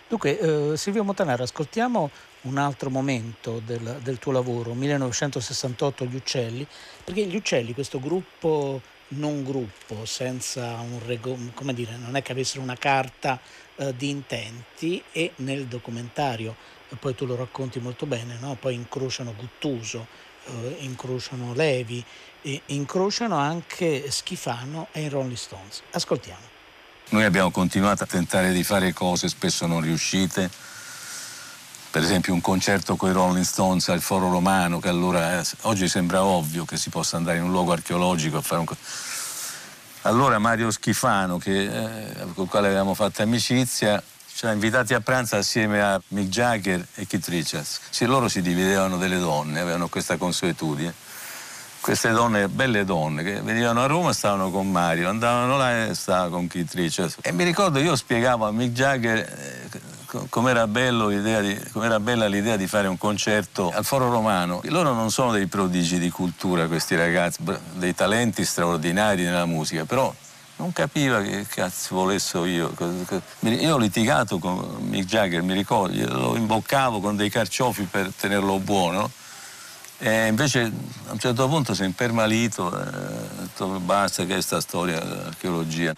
Dunque, 0.06 0.38
eh, 0.38 0.76
Silvio 0.76 1.02
Montanaro, 1.02 1.42
ascoltiamo 1.42 2.08
un 2.42 2.56
altro 2.56 2.88
momento 2.88 3.60
del, 3.64 3.98
del, 4.00 4.20
tuo 4.20 4.30
lavoro, 4.30 4.74
1968 4.74 6.04
Gli 6.04 6.14
Uccelli, 6.14 6.64
perché 7.02 7.22
Gli 7.22 7.34
Uccelli, 7.34 7.74
questo 7.74 7.98
gruppo 7.98 8.80
non 9.14 9.42
gruppo, 9.42 10.04
senza 10.04 10.76
un 10.80 11.00
rego, 11.04 11.36
come 11.54 11.74
dire, 11.74 11.96
non 11.96 12.16
è 12.16 12.22
che 12.22 12.32
avessero 12.32 12.62
una 12.62 12.76
carta 12.76 13.40
eh, 13.76 13.94
di 13.96 14.10
intenti 14.10 15.02
e 15.12 15.32
nel 15.36 15.66
documentario, 15.66 16.56
e 16.88 16.96
poi 16.96 17.14
tu 17.14 17.26
lo 17.26 17.36
racconti 17.36 17.78
molto 17.80 18.06
bene, 18.06 18.36
no? 18.40 18.56
poi 18.60 18.74
incrociano 18.74 19.34
Guttuso, 19.34 20.06
eh, 20.44 20.76
incrociano 20.80 21.54
Levi, 21.54 22.04
e 22.42 22.60
incrociano 22.66 23.36
anche 23.36 24.10
Schifano 24.10 24.88
e 24.92 25.02
i 25.02 25.08
Rolling 25.08 25.36
Stones. 25.36 25.82
Ascoltiamo. 25.92 26.50
Noi 27.10 27.24
abbiamo 27.24 27.50
continuato 27.50 28.02
a 28.02 28.06
tentare 28.06 28.52
di 28.52 28.64
fare 28.64 28.92
cose 28.92 29.28
spesso 29.28 29.66
non 29.66 29.80
riuscite, 29.80 30.50
per 31.92 32.02
esempio 32.02 32.32
un 32.32 32.40
concerto 32.40 32.96
con 32.96 33.10
i 33.10 33.12
Rolling 33.12 33.44
Stones 33.44 33.90
al 33.90 34.00
Foro 34.00 34.30
Romano, 34.30 34.80
che 34.80 34.88
allora 34.88 35.38
eh, 35.38 35.44
oggi 35.62 35.86
sembra 35.88 36.24
ovvio 36.24 36.64
che 36.64 36.78
si 36.78 36.88
possa 36.88 37.18
andare 37.18 37.36
in 37.36 37.42
un 37.42 37.50
luogo 37.50 37.72
archeologico 37.72 38.38
a 38.38 38.40
fare 38.40 38.60
un. 38.62 38.66
Allora 40.04 40.38
Mario 40.38 40.70
Schifano, 40.70 41.36
che, 41.36 41.64
eh, 41.64 42.14
con 42.32 42.44
il 42.44 42.50
quale 42.50 42.68
avevamo 42.68 42.94
fatto 42.94 43.20
amicizia, 43.20 44.02
ci 44.34 44.46
ha 44.46 44.52
invitati 44.52 44.94
a 44.94 45.00
pranzo 45.02 45.36
assieme 45.36 45.82
a 45.82 46.00
Mick 46.08 46.30
Jagger 46.30 46.82
e 46.94 47.06
Keith 47.06 47.28
Richards. 47.28 47.80
Sì, 47.90 48.06
loro 48.06 48.26
si 48.26 48.40
dividevano 48.40 48.96
delle 48.96 49.18
donne, 49.18 49.60
avevano 49.60 49.88
questa 49.88 50.16
consuetudine. 50.16 50.94
Queste 51.78 52.10
donne, 52.12 52.48
belle 52.48 52.86
donne, 52.86 53.22
che 53.22 53.42
venivano 53.42 53.82
a 53.82 53.86
Roma 53.86 54.14
stavano 54.14 54.50
con 54.50 54.70
Mario, 54.70 55.10
andavano 55.10 55.58
là 55.58 55.88
e 55.88 55.94
stavano 55.94 56.30
con 56.30 56.46
Keith 56.46 56.72
Richards. 56.72 57.18
E 57.20 57.32
mi 57.32 57.44
ricordo 57.44 57.80
io 57.80 57.96
spiegavo 57.96 58.46
a 58.46 58.50
Mick 58.50 58.72
Jagger 58.72 59.18
eh, 59.18 59.80
com'era, 60.28 60.66
di, 60.66 61.60
com'era 61.72 62.00
bella 62.00 62.26
l'idea 62.26 62.56
di 62.56 62.66
fare 62.66 62.88
un 62.88 62.98
concerto 62.98 63.70
al 63.74 63.84
Foro 63.84 64.10
Romano. 64.10 64.60
Loro 64.64 64.92
non 64.92 65.10
sono 65.10 65.32
dei 65.32 65.46
prodigi 65.46 65.98
di 65.98 66.10
cultura, 66.10 66.66
questi 66.66 66.96
ragazzi, 66.96 67.42
dei 67.74 67.94
talenti 67.94 68.44
straordinari 68.44 69.24
nella 69.24 69.46
musica, 69.46 69.84
però 69.84 70.12
non 70.56 70.72
capiva 70.72 71.20
che 71.22 71.46
cazzo 71.48 71.96
volessi 71.96 72.36
io. 72.38 72.72
Io 73.40 73.74
ho 73.74 73.78
litigato 73.78 74.38
con 74.38 74.78
Mick 74.80 75.06
Jagger, 75.06 75.42
mi 75.42 75.54
ricordo, 75.54 76.06
lo 76.06 76.36
imboccavo 76.36 77.00
con 77.00 77.16
dei 77.16 77.30
carciofi 77.30 77.82
per 77.90 78.12
tenerlo 78.14 78.58
buono. 78.58 79.10
E 79.98 80.26
invece 80.26 80.62
a 81.06 81.12
un 81.12 81.18
certo 81.18 81.48
punto 81.48 81.74
si 81.74 81.82
è 81.82 81.84
impermalito, 81.84 82.76
e 82.76 82.80
ho 82.80 83.40
detto 83.40 83.66
basta 83.80 84.24
che 84.24 84.36
è 84.36 84.40
sta 84.40 84.60
storia, 84.60 85.02
l'archeologia. 85.02 85.94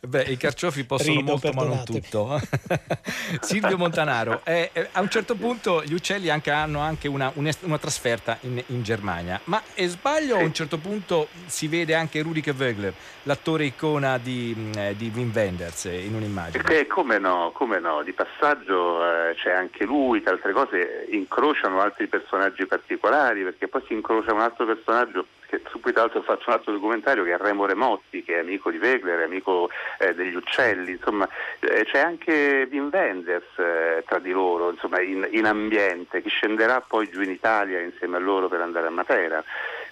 Beh, 0.00 0.22
i 0.22 0.36
carciofi 0.36 0.84
possono 0.84 1.18
Rido, 1.18 1.30
molto, 1.30 1.52
ma 1.52 1.64
non 1.64 1.84
tutto. 1.84 2.40
Silvio 3.40 3.76
Montanaro, 3.76 4.42
eh, 4.44 4.70
eh, 4.72 4.88
a 4.92 5.00
un 5.00 5.08
certo 5.08 5.34
punto 5.34 5.82
gli 5.82 5.92
uccelli 5.92 6.30
anche, 6.30 6.50
hanno 6.50 6.80
anche 6.80 7.08
una, 7.08 7.32
una 7.34 7.78
trasferta 7.78 8.38
in, 8.42 8.62
in, 8.66 8.82
Germania, 8.82 9.40
ma 9.44 9.62
è 9.74 9.86
sbaglio 9.86 10.36
a 10.36 10.42
un 10.42 10.52
certo 10.52 10.78
punto 10.78 11.28
si 11.46 11.68
vede 11.68 11.94
anche 11.94 12.22
Rudike 12.22 12.54
Wögler, 12.56 12.94
l'attore 13.24 13.64
icona 13.64 14.18
di, 14.18 14.54
mm, 14.56 14.72
eh, 14.76 14.96
di 14.96 15.10
Wim 15.14 15.30
Wenders 15.34 15.86
eh, 15.86 16.00
in 16.00 16.14
un'immagine? 16.14 16.62
Beh, 16.62 16.86
come 16.86 17.18
no, 17.18 17.50
come 17.54 17.78
no, 17.78 18.02
di 18.02 18.12
passaggio 18.12 19.04
eh, 19.04 19.34
c'è 19.34 19.52
anche 19.52 19.84
lui, 19.84 20.22
tra 20.22 20.32
altre 20.32 20.52
cose 20.52 21.06
incrociano 21.10 21.80
altri 21.80 22.06
personaggi 22.06 22.66
particolari, 22.66 23.42
perché 23.42 23.68
poi 23.68 23.82
si 23.86 23.92
incrocia 23.92 24.32
un 24.32 24.40
altro 24.40 24.66
personaggio 24.66 25.26
su 25.68 25.80
cui 25.80 25.92
tra 25.92 26.02
l'altro 26.02 26.22
faccio 26.22 26.44
un 26.48 26.54
altro 26.54 26.72
documentario 26.72 27.24
che 27.24 27.32
è 27.32 27.36
Remo 27.36 27.66
Remotti, 27.66 28.22
che 28.22 28.36
è 28.36 28.38
amico 28.40 28.70
di 28.70 28.78
Wegler, 28.78 29.20
è 29.20 29.24
amico 29.24 29.70
eh, 29.98 30.14
degli 30.14 30.34
uccelli, 30.34 30.92
insomma 30.92 31.28
eh, 31.60 31.84
c'è 31.84 31.98
anche 31.98 32.68
Wim 32.70 32.90
Wenders 32.92 33.58
eh, 33.58 34.04
tra 34.06 34.18
di 34.18 34.30
loro, 34.30 34.70
insomma 34.70 35.00
in, 35.00 35.26
in, 35.32 35.46
ambiente, 35.46 36.22
che 36.22 36.28
scenderà 36.28 36.80
poi 36.80 37.08
giù 37.10 37.20
in 37.22 37.30
Italia 37.30 37.80
insieme 37.80 38.16
a 38.16 38.20
loro 38.20 38.48
per 38.48 38.60
andare 38.60 38.86
a 38.86 38.90
Matera. 38.90 39.42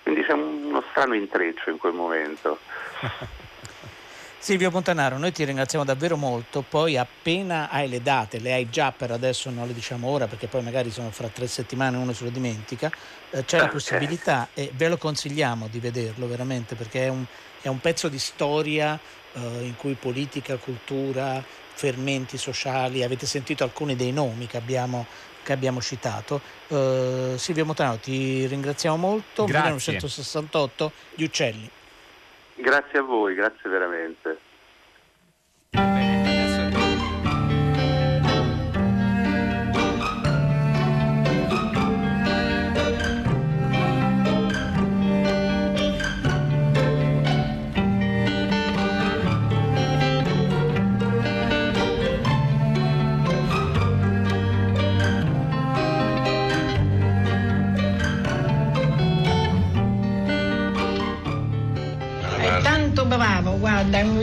Quindi 0.03 0.23
c'è 0.25 0.33
uno 0.33 0.83
strano 0.91 1.15
intreccio 1.15 1.71
in 1.71 1.79
quel 1.79 1.93
momento. 1.93 2.59
Silvio 4.41 4.71
Montanaro, 4.71 5.19
noi 5.19 5.33
ti 5.33 5.45
ringraziamo 5.45 5.85
davvero 5.85 6.17
molto, 6.17 6.63
poi 6.63 6.97
appena 6.97 7.69
hai 7.71 7.89
le 7.89 8.01
date, 8.01 8.39
le 8.39 8.53
hai 8.53 8.71
già 8.71 8.93
per 8.93 9.11
adesso, 9.11 9.51
non 9.51 9.67
le 9.67 9.75
diciamo 9.75 10.09
ora 10.09 10.29
perché 10.29 10.47
poi 10.47 10.63
magari 10.63 10.93
sono 10.93 11.11
fra 11.11 11.27
tre 11.27 11.49
settimane 11.49 11.97
uno 11.97 12.13
se 12.13 12.23
lo 12.23 12.31
dimentica, 12.31 12.91
eh, 13.31 13.45
c'è 13.45 13.59
la 13.59 13.69
possibilità 13.69 14.49
e 14.55 14.71
ve 14.75 14.89
lo 14.89 14.97
consigliamo 14.97 15.67
di 15.67 15.81
vederlo 15.81 16.29
veramente 16.29 16.77
perché 16.77 17.07
è 17.07 17.09
un, 17.09 17.25
è 17.61 17.67
un 17.67 17.81
pezzo 17.81 18.09
di 18.09 18.19
storia 18.21 18.99
eh, 19.33 19.41
in 19.65 19.75
cui 19.77 19.95
politica, 19.95 20.57
cultura, 20.57 21.45
fermenti 21.79 22.39
sociali, 22.39 23.03
avete 23.03 23.27
sentito 23.27 23.65
alcuni 23.65 23.97
dei 23.97 24.13
nomi 24.13 24.47
che 24.47 24.57
abbiamo, 24.57 25.07
che 25.43 25.53
abbiamo 25.53 25.81
citato. 25.81 26.41
Uh, 26.69 27.37
Silvio 27.37 27.65
Montanaro, 27.65 27.99
ti 27.99 28.47
ringraziamo 28.47 28.97
molto. 28.97 29.45
Grazie. 29.45 29.93
1968, 29.93 30.93
Gli 31.15 31.23
Uccelli. 31.23 31.71
Grazie 32.61 32.99
a 32.99 33.03
voi, 33.03 33.35
grazie 33.35 33.71
veramente. 33.71 34.48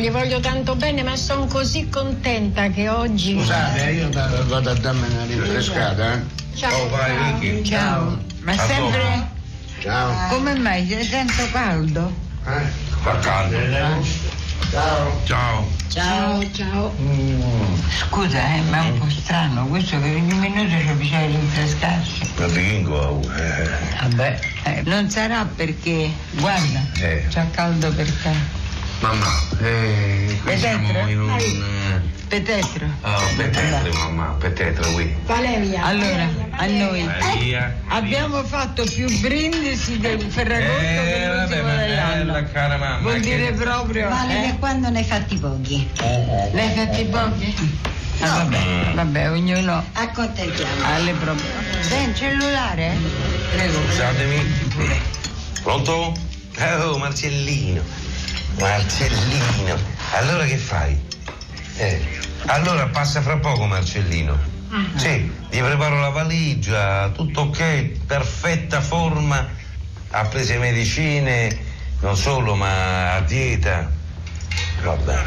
Gli 0.06 0.12
voglio 0.12 0.40
tanto 0.40 0.76
bene, 0.76 1.02
ma 1.02 1.16
sono 1.16 1.48
così 1.48 1.90
contenta 1.90 2.70
che 2.70 2.90
oggi. 2.90 3.40
Scusate, 3.40 3.90
io 3.90 4.10
vado 4.12 4.70
a 4.70 4.74
darmi 4.76 5.08
una 5.12 5.26
rinfrescata, 5.26 6.14
eh? 6.14 6.22
Ciao. 6.54 6.84
Oh, 6.84 6.90
vai, 6.90 7.34
Vicky. 7.40 7.64
Ciao. 7.64 8.16
Ma 8.42 8.52
A 8.52 8.58
sempre. 8.68 9.28
Ciao. 9.80 10.28
Come 10.30 10.54
mai? 10.60 10.88
Sei 10.88 11.10
tanto 11.10 11.50
caldo? 11.52 12.14
Eh? 12.46 12.62
Fa 13.02 13.18
caldo. 13.18 13.58
Ciao. 14.70 15.22
Ciao. 15.24 15.68
Ciao, 15.88 16.52
ciao. 16.52 16.94
Scusa, 18.08 18.56
eh, 18.58 18.62
ma 18.70 18.86
è 18.86 18.90
un 18.92 19.00
po' 19.00 19.10
strano 19.10 19.66
questo 19.66 20.00
che 20.00 20.14
ogni 20.14 20.34
minuto 20.38 20.70
c'è 20.70 20.94
bisogno 20.94 21.26
di 21.28 21.32
rinfrescarsi. 21.32 22.32
Ma 22.38 22.46
Bingo, 22.50 23.22
eh. 23.36 23.70
Vabbè, 24.02 24.40
eh, 24.66 24.82
non 24.86 25.10
sarà 25.10 25.46
perché, 25.56 26.12
guarda, 26.34 26.86
Eh. 27.00 27.26
c'ha 27.32 27.48
caldo 27.50 27.92
per 27.92 28.12
te. 28.22 28.64
Mamma, 29.02 29.28
eh, 29.62 30.40
qui 30.44 30.58
siamo 30.58 30.88
Petetro? 30.88 31.10
in 31.12 31.22
un... 31.22 31.30
eh, 31.38 32.14
Petetro. 32.28 32.88
Oh, 33.02 33.22
petetre, 33.38 33.92
mamma, 33.94 34.36
petetre, 34.40 34.92
qui. 34.94 35.16
Valeria. 35.26 35.84
Allora, 35.84 36.28
a 36.52 36.66
noi 36.66 37.04
Valeria. 37.04 37.76
abbiamo 37.90 38.44
fatto 38.44 38.84
più 38.84 39.08
brindisi 39.20 40.00
del 40.00 40.22
Ferragosto 40.22 40.72
Eh, 40.82 41.04
che 41.06 41.28
vabbè, 41.28 41.40
l'ultimo 41.40 41.64
ma 41.68 41.76
dell'anno. 41.76 42.24
bella 42.34 42.44
cara 42.46 42.78
mamma. 42.78 43.00
Vuol 43.02 43.14
che- 43.20 43.38
dire 43.38 43.52
proprio. 43.54 44.10
Valeria, 44.10 44.50
eh? 44.50 44.58
quando 44.60 44.90
ne 44.90 44.98
hai 45.00 45.04
fatti 45.06 45.38
pochi? 45.38 45.88
L'hai 46.54 46.74
fatti 46.74 47.04
pochi? 47.06 47.80
Ah, 48.22 48.28
vabbè, 48.28 48.92
vabbè, 48.96 49.30
ognuno 49.30 49.84
Accontentiamo. 49.94 50.84
ha 50.84 50.98
le 51.00 51.12
proprie. 51.14 51.50
In 52.02 52.16
cellulare? 52.16 52.96
Prego. 53.56 53.80
Scusatemi. 53.88 54.54
Pronto? 55.62 56.14
Oh, 56.82 56.98
Marcellino. 56.98 57.82
Marcellino. 58.60 59.78
Allora 60.14 60.46
che 60.46 60.58
fai? 60.58 61.00
Eh, 61.78 62.02
allora 62.48 62.88
passa 62.88 63.22
fra 63.22 63.38
poco, 63.38 63.66
Marcellino. 63.66 64.54
Sì, 64.96 65.32
gli 65.50 65.60
preparo 65.60 66.00
la 66.00 66.10
valigia, 66.10 67.10
tutto 67.10 67.42
ok, 67.42 68.06
perfetta 68.06 68.82
forma, 68.82 69.48
ha 70.10 70.26
preso 70.26 70.54
le 70.54 70.60
medicine, 70.60 71.58
non 72.02 72.18
solo, 72.18 72.56
ma 72.56 73.14
a 73.14 73.22
dieta. 73.22 73.90
Vabbè. 74.84 75.24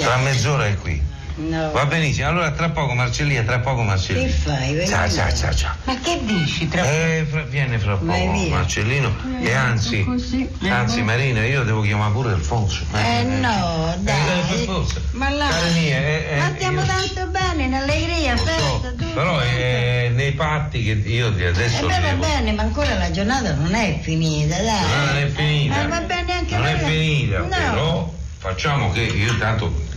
Tra 0.00 0.16
mezz'ora 0.16 0.66
è 0.66 0.76
qui. 0.76 1.09
No. 1.40 1.70
Va 1.72 1.86
benissimo, 1.86 2.28
allora 2.28 2.50
tra 2.50 2.68
poco 2.68 2.92
Marcellina, 2.92 3.42
tra 3.42 3.60
poco 3.60 3.82
Marcellino. 3.82 4.26
Che 4.26 4.32
fai? 4.32 4.72
Vieni 4.74 4.86
Ciao, 4.86 5.08
ciao, 5.10 5.34
ciao, 5.34 5.54
ciao. 5.54 5.74
Ma 5.84 5.98
che 5.98 6.20
dici 6.24 6.68
tra 6.68 6.84
Eh, 6.84 7.26
fra- 7.30 7.42
viene 7.44 7.78
fra 7.78 7.94
Vai 8.00 8.26
poco. 8.26 8.48
Marcellino. 8.50 9.14
E 9.40 9.52
anzi, 9.54 10.04
Così. 10.04 10.48
anzi 10.68 11.00
Marina, 11.02 11.42
io 11.44 11.62
devo 11.64 11.80
chiamare 11.80 12.12
pure 12.12 12.32
Alfonso. 12.32 12.84
Eh 12.94 13.22
no, 13.22 13.92
Eh, 13.94 13.98
dai. 14.00 14.40
per 14.48 14.58
forza. 14.66 15.00
Ma 15.12 15.30
là. 15.30 15.48
Eh, 15.74 16.26
eh, 16.30 16.36
Ma 16.38 16.52
stiamo 16.54 16.80
io- 16.80 16.86
tanto 16.86 17.26
bene, 17.28 17.64
in 17.64 17.74
allegria, 17.74 18.36
festa, 18.36 18.90
tutto. 18.90 19.04
Però 19.14 19.38
è 19.38 20.10
nei 20.14 20.32
patti 20.32 20.82
che 20.84 20.90
io 21.08 21.34
E 21.36 21.46
adesso 21.46 21.86
beh, 21.86 22.00
va 22.00 22.12
bene, 22.14 22.52
ma 22.52 22.62
ancora 22.62 22.94
la 22.96 23.10
giornata 23.10 23.54
non 23.54 23.74
è 23.74 23.98
finita, 24.02 24.56
dai. 24.56 24.80
No, 24.82 25.04
non 25.06 25.16
è 25.16 25.26
finita. 25.28 25.74
Ma 25.76 25.86
va 25.88 26.00
bene 26.02 26.32
anche 26.34 26.54
Non 26.56 26.66
è 26.66 26.76
finita, 26.78 27.38
No. 27.38 27.48
però 27.48 28.12
facciamo 28.38 28.90
che 28.92 29.00
io 29.00 29.36
tanto 29.38 29.88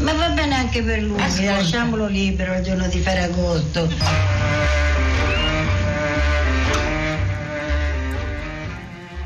Ma 0.00 0.12
va 0.12 0.28
bene 0.30 0.54
anche 0.54 0.82
per 0.82 1.00
lui, 1.02 1.18
lasciamolo 1.44 2.06
libero 2.06 2.54
il 2.54 2.62
giorno 2.62 2.86
di 2.88 2.98
Ferragosto. 2.98 3.88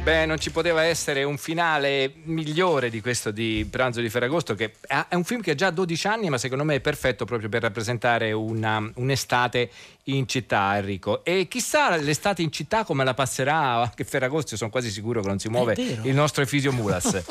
Beh, 0.03 0.25
non 0.25 0.39
ci 0.39 0.51
poteva 0.51 0.85
essere 0.85 1.23
un 1.23 1.37
finale 1.37 2.15
migliore 2.25 2.89
di 2.89 3.03
questo 3.03 3.31
di 3.31 3.67
Pranzo 3.69 4.01
di 4.01 4.09
Ferragosto, 4.09 4.55
che 4.55 4.73
è 4.87 5.15
un 5.15 5.25
film 5.25 5.43
che 5.43 5.51
ha 5.51 5.55
già 5.55 5.69
12 5.71 6.07
anni, 6.07 6.31
ma 6.31 6.39
secondo 6.39 6.65
me 6.65 6.77
è 6.77 6.81
perfetto 6.81 7.27
proprio 7.27 7.51
per 7.51 7.61
rappresentare 7.61 8.33
una- 8.33 8.91
un'estate 8.95 9.71
in 10.05 10.27
città, 10.27 10.79
Enrico. 10.79 11.23
E 11.27 11.47
chissà 11.47 11.95
l'estate 11.97 12.41
in 12.41 12.51
città 12.51 12.85
come 12.85 13.05
la 13.05 13.13
passerà 13.13 13.83
anche 13.83 14.05
Ferragosto, 14.05 14.57
sono 14.57 14.71
quasi 14.71 14.91
sicuro 14.91 15.21
che 15.21 15.29
non 15.29 15.39
si 15.39 15.51
muove 15.51 15.75
il 15.77 16.15
nostro 16.15 16.43
Efisio 16.43 16.73
Mulas. 16.73 17.23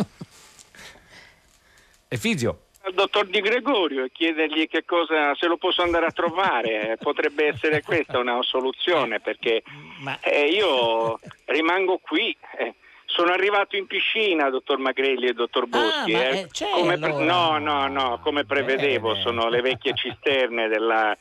Efisio. 2.10 2.67
Al 2.88 2.94
dottor 2.94 3.26
Di 3.26 3.42
Gregorio 3.42 4.06
e 4.06 4.12
chiedergli 4.12 4.68
che 4.68 4.86
cosa, 4.86 5.36
se 5.36 5.48
lo 5.48 5.58
posso 5.58 5.82
andare 5.82 6.06
a 6.06 6.12
trovare. 6.12 6.92
Eh, 6.92 6.98
Potrebbe 6.98 7.48
essere 7.48 7.84
questa 7.84 8.18
una 8.18 8.42
soluzione 8.42 9.20
perché 9.20 9.62
eh, 10.22 10.46
io 10.46 11.20
rimango 11.46 11.98
qui. 12.00 12.36
eh. 12.58 12.74
Sono 13.06 13.32
arrivato 13.32 13.76
in 13.78 13.88
piscina, 13.88 14.50
dottor 14.50 14.78
Magrelli 14.80 15.28
e 15.28 15.34
dottor 15.34 15.66
Boschi. 15.66 16.12
ma, 16.12 16.28
eh. 16.30 16.40
eh, 16.40 16.48
Come 16.74 16.98
pre- 16.98 17.10
allora. 17.12 17.26
no, 17.26 17.58
no, 17.58 17.88
no, 17.88 18.20
come 18.22 18.46
prevedevo, 18.46 19.16
sono 19.16 19.50
le 19.50 19.62
vecchie 19.62 19.94
cisterne 19.94 20.68
della- 20.68 21.18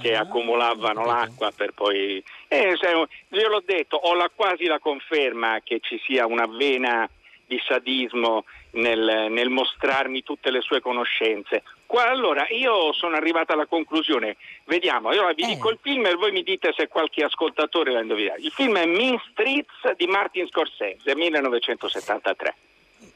che 0.00 0.14
accumulavano 0.14 1.04
l'acqua 1.04 1.50
per 1.50 1.72
poi... 1.72 2.22
Eh, 2.46 2.76
se- 2.80 3.06
io 3.30 3.48
l'ho 3.48 3.62
detto, 3.64 3.96
ho 3.96 4.14
la- 4.14 4.30
quasi 4.32 4.66
la 4.66 4.78
conferma 4.78 5.58
che 5.64 5.80
ci 5.80 6.00
sia 6.06 6.26
una 6.26 6.46
vena 6.46 7.08
di 7.50 7.60
sadismo 7.66 8.44
nel, 8.74 9.26
nel 9.28 9.48
mostrarmi 9.48 10.22
tutte 10.22 10.52
le 10.52 10.60
sue 10.60 10.80
conoscenze. 10.80 11.64
Qua 11.84 12.08
allora 12.08 12.46
io 12.50 12.92
sono 12.92 13.16
arrivata 13.16 13.54
alla 13.54 13.66
conclusione, 13.66 14.36
vediamo, 14.66 15.12
io 15.12 15.26
vi 15.34 15.44
dico 15.44 15.68
il 15.70 15.78
film 15.82 16.06
e 16.06 16.14
voi 16.14 16.30
mi 16.30 16.44
dite 16.44 16.72
se 16.76 16.86
qualche 16.86 17.24
ascoltatore 17.24 17.90
l'ha 17.90 18.02
indovinato. 18.02 18.40
Il 18.40 18.52
film 18.52 18.76
è 18.76 18.86
Mean 18.86 19.20
Streets 19.32 19.96
di 19.96 20.06
Martin 20.06 20.46
Scorsese, 20.46 21.16
1973. 21.16 22.54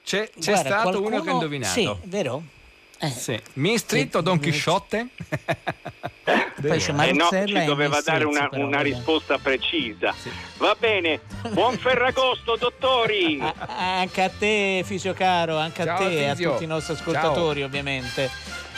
C'è, 0.05 0.29
c'è 0.29 0.51
Guarda, 0.51 0.69
stato 0.69 0.83
qualcuno- 0.91 1.07
uno 1.15 1.23
che 1.23 1.29
ha 1.29 1.33
indovinato. 1.33 1.73
Sì, 1.73 1.95
vero? 2.05 2.43
Sì. 2.99 3.39
Main 3.55 3.79
Street 3.79 4.15
o 4.17 4.21
Don 4.21 4.41
Chisciotte? 4.41 5.09
Poi 6.69 6.79
c'è 6.79 7.09
Eh 7.09 7.13
no, 7.13 7.29
ci 7.47 7.65
doveva 7.65 8.01
dare 8.01 8.25
una, 8.25 8.49
però, 8.49 8.67
una 8.67 8.81
risposta 8.81 9.39
precisa. 9.39 10.15
Va 10.59 10.77
bene, 10.79 11.21
buon 11.51 11.77
Ferragosto, 11.77 12.57
dottori! 12.57 13.41
Anche 13.67 14.23
a 14.23 14.31
te, 14.31 14.83
Fisio 14.85 15.13
Caro, 15.15 15.57
anche 15.59 15.83
a 15.83 15.85
Ciao, 15.85 15.99
te 15.99 16.19
e 16.19 16.29
a 16.29 16.35
tutti 16.35 16.65
i 16.65 16.67
nostri 16.67 16.95
ascoltatori, 16.95 17.63
ovviamente. 17.63 18.31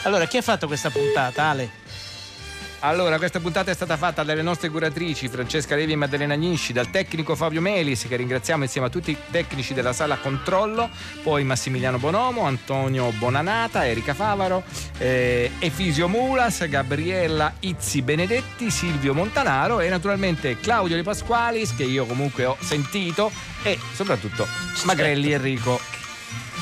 Allora, 0.03 0.25
chi 0.25 0.37
ha 0.37 0.41
fatto 0.41 0.67
questa 0.67 0.89
puntata, 0.89 1.43
Ale? 1.43 1.85
Allora, 2.81 3.17
questa 3.17 3.39
puntata 3.39 3.71
è 3.71 3.73
stata 3.73 3.97
fatta 3.97 4.21
dalle 4.21 4.43
nostre 4.43 4.69
curatrici 4.69 5.27
Francesca 5.29 5.75
Levi 5.75 5.93
e 5.93 5.95
Maddalena 5.95 6.35
Agnisci, 6.35 6.73
dal 6.73 6.91
tecnico 6.91 7.35
Fabio 7.35 7.59
Melis, 7.59 8.05
che 8.07 8.15
ringraziamo 8.15 8.63
insieme 8.63 8.85
a 8.85 8.89
tutti 8.91 9.09
i 9.09 9.17
tecnici 9.31 9.73
della 9.73 9.93
sala 9.93 10.17
controllo, 10.17 10.87
poi 11.23 11.43
Massimiliano 11.43 11.97
Bonomo, 11.97 12.43
Antonio 12.43 13.11
Bonanata, 13.13 13.87
Erika 13.87 14.13
Favaro, 14.13 14.63
eh, 14.99 15.49
Efisio 15.57 16.07
Mulas, 16.07 16.67
Gabriella 16.67 17.51
Izzi 17.61 18.03
Benedetti, 18.03 18.69
Silvio 18.69 19.15
Montanaro 19.15 19.79
e 19.79 19.89
naturalmente 19.89 20.59
Claudio 20.59 20.97
De 20.97 21.03
Pasqualis, 21.03 21.75
che 21.75 21.83
io 21.83 22.05
comunque 22.05 22.45
ho 22.45 22.57
sentito, 22.59 23.31
e 23.63 23.79
soprattutto 23.93 24.47
Magrelli 24.83 25.31
Enrico. 25.31 25.96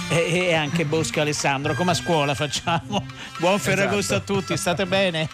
E, 0.09 0.53
anche 0.53 0.85
Bosco 0.85 1.21
Alessandro, 1.21 1.73
come 1.73 1.91
a 1.91 1.95
scuola 1.95 2.35
facciamo. 2.35 3.05
Buon 3.39 3.59
Ferragosto 3.59 4.15
Esatto. 4.15 4.33
a 4.33 4.35
tutti, 4.35 4.57
state 4.57 4.85
bene. 4.85 5.27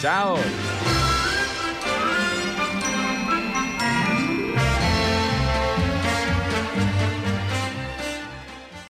Ciao! 0.00 1.09